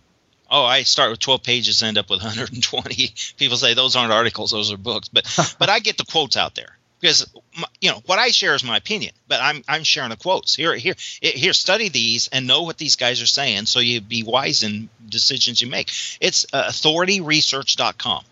Oh, 0.52 0.66
I 0.66 0.84
start 0.84 1.10
with 1.10 1.20
12 1.20 1.42
pages, 1.42 1.82
end 1.82 1.98
up 1.98 2.10
with 2.10 2.22
120. 2.22 3.14
People 3.38 3.58
say 3.58 3.74
those 3.74 3.96
aren't 3.96 4.12
articles; 4.12 4.52
those 4.52 4.72
are 4.72 4.78
books. 4.78 5.08
But 5.08 5.26
but 5.58 5.70
I 5.70 5.80
get 5.80 5.98
the 5.98 6.04
quotes 6.04 6.36
out 6.36 6.54
there 6.56 6.78
because 7.00 7.26
you 7.80 7.92
know 7.92 8.04
what 8.06 8.20
I 8.20 8.30
share 8.30 8.56
is 8.56 8.64
my 8.64 8.76
opinion, 8.76 9.14
but 9.30 9.40
I'm 9.42 9.64
I'm 9.70 9.84
sharing 9.84 10.10
the 10.10 10.18
quotes 10.18 10.54
here 10.54 10.76
here 10.76 10.96
here. 11.22 11.54
Study 11.54 11.88
these 11.88 12.28
and 12.28 12.46
know 12.46 12.64
what 12.64 12.78
these 12.78 12.98
guys 12.98 13.22
are 13.22 13.28
saying, 13.28 13.68
so 13.68 13.80
you 13.80 14.02
be 14.02 14.24
wise 14.24 14.64
in 14.64 14.90
decisions 15.08 15.62
you 15.62 15.70
make. 15.70 15.92
It's 16.20 16.46
uh, 16.52 16.66
authorityresearch.com 16.66 18.26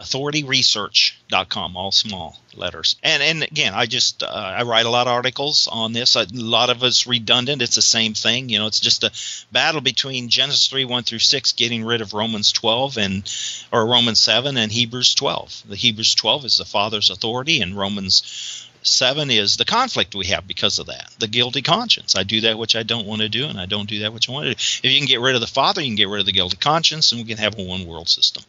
authorityresearch.com, 0.00 1.76
all 1.76 1.92
small 1.92 2.38
letters. 2.56 2.96
And 3.02 3.22
and 3.22 3.42
again, 3.42 3.74
I 3.74 3.86
just 3.86 4.22
uh, 4.22 4.26
I 4.26 4.62
write 4.62 4.86
a 4.86 4.90
lot 4.90 5.06
of 5.06 5.12
articles 5.12 5.68
on 5.70 5.92
this. 5.92 6.16
A 6.16 6.26
lot 6.32 6.70
of 6.70 6.82
it's 6.82 7.06
redundant. 7.06 7.62
It's 7.62 7.76
the 7.76 7.82
same 7.82 8.14
thing. 8.14 8.48
You 8.48 8.58
know, 8.58 8.66
it's 8.66 8.80
just 8.80 9.04
a 9.04 9.12
battle 9.52 9.82
between 9.82 10.28
Genesis 10.28 10.68
3 10.68 10.86
1 10.86 11.02
through 11.04 11.18
6, 11.18 11.52
getting 11.52 11.84
rid 11.84 12.00
of 12.00 12.14
Romans 12.14 12.50
12 12.52 12.96
and 12.96 13.66
or 13.72 13.86
Romans 13.86 14.20
7 14.20 14.56
and 14.56 14.72
Hebrews 14.72 15.14
12. 15.14 15.64
The 15.68 15.76
Hebrews 15.76 16.14
12 16.14 16.46
is 16.46 16.56
the 16.56 16.64
Father's 16.64 17.10
authority, 17.10 17.60
and 17.60 17.76
Romans 17.76 18.66
7 18.82 19.30
is 19.30 19.58
the 19.58 19.66
conflict 19.66 20.14
we 20.14 20.28
have 20.28 20.46
because 20.46 20.78
of 20.78 20.86
that 20.86 21.10
the 21.18 21.28
guilty 21.28 21.60
conscience 21.60 22.16
i 22.16 22.22
do 22.22 22.40
that 22.40 22.58
which 22.58 22.74
i 22.74 22.82
don't 22.82 23.06
want 23.06 23.20
to 23.20 23.28
do 23.28 23.44
and 23.44 23.60
i 23.60 23.66
don't 23.66 23.90
do 23.90 23.98
that 23.98 24.12
which 24.14 24.26
i 24.26 24.32
want 24.32 24.44
to 24.44 24.54
do 24.54 24.58
if 24.58 24.84
you 24.84 24.98
can 24.98 25.06
get 25.06 25.20
rid 25.20 25.34
of 25.34 25.42
the 25.42 25.46
father 25.46 25.82
you 25.82 25.88
can 25.88 25.96
get 25.96 26.08
rid 26.08 26.20
of 26.20 26.24
the 26.24 26.32
guilty 26.32 26.56
conscience 26.56 27.12
and 27.12 27.20
we 27.20 27.28
can 27.28 27.36
have 27.36 27.58
a 27.58 27.62
one 27.62 27.86
world 27.86 28.08
system 28.08 28.42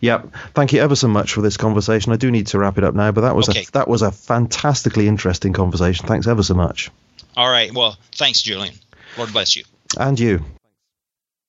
yeah, 0.00 0.22
thank 0.54 0.72
you 0.72 0.80
ever 0.80 0.96
so 0.96 1.08
much 1.08 1.32
for 1.32 1.42
this 1.42 1.56
conversation. 1.56 2.12
I 2.12 2.16
do 2.16 2.30
need 2.30 2.48
to 2.48 2.58
wrap 2.58 2.78
it 2.78 2.84
up 2.84 2.94
now, 2.94 3.12
but 3.12 3.22
that 3.22 3.36
was 3.36 3.48
okay. 3.48 3.62
a 3.62 3.72
that 3.72 3.88
was 3.88 4.02
a 4.02 4.12
fantastically 4.12 5.08
interesting 5.08 5.52
conversation. 5.52 6.06
Thanks 6.06 6.26
ever 6.26 6.42
so 6.42 6.54
much. 6.54 6.90
All 7.36 7.50
right. 7.50 7.72
Well, 7.72 7.98
thanks, 8.12 8.42
Julian. 8.42 8.74
Lord 9.16 9.32
bless 9.32 9.56
you. 9.56 9.64
And 9.98 10.18
you. 10.18 10.44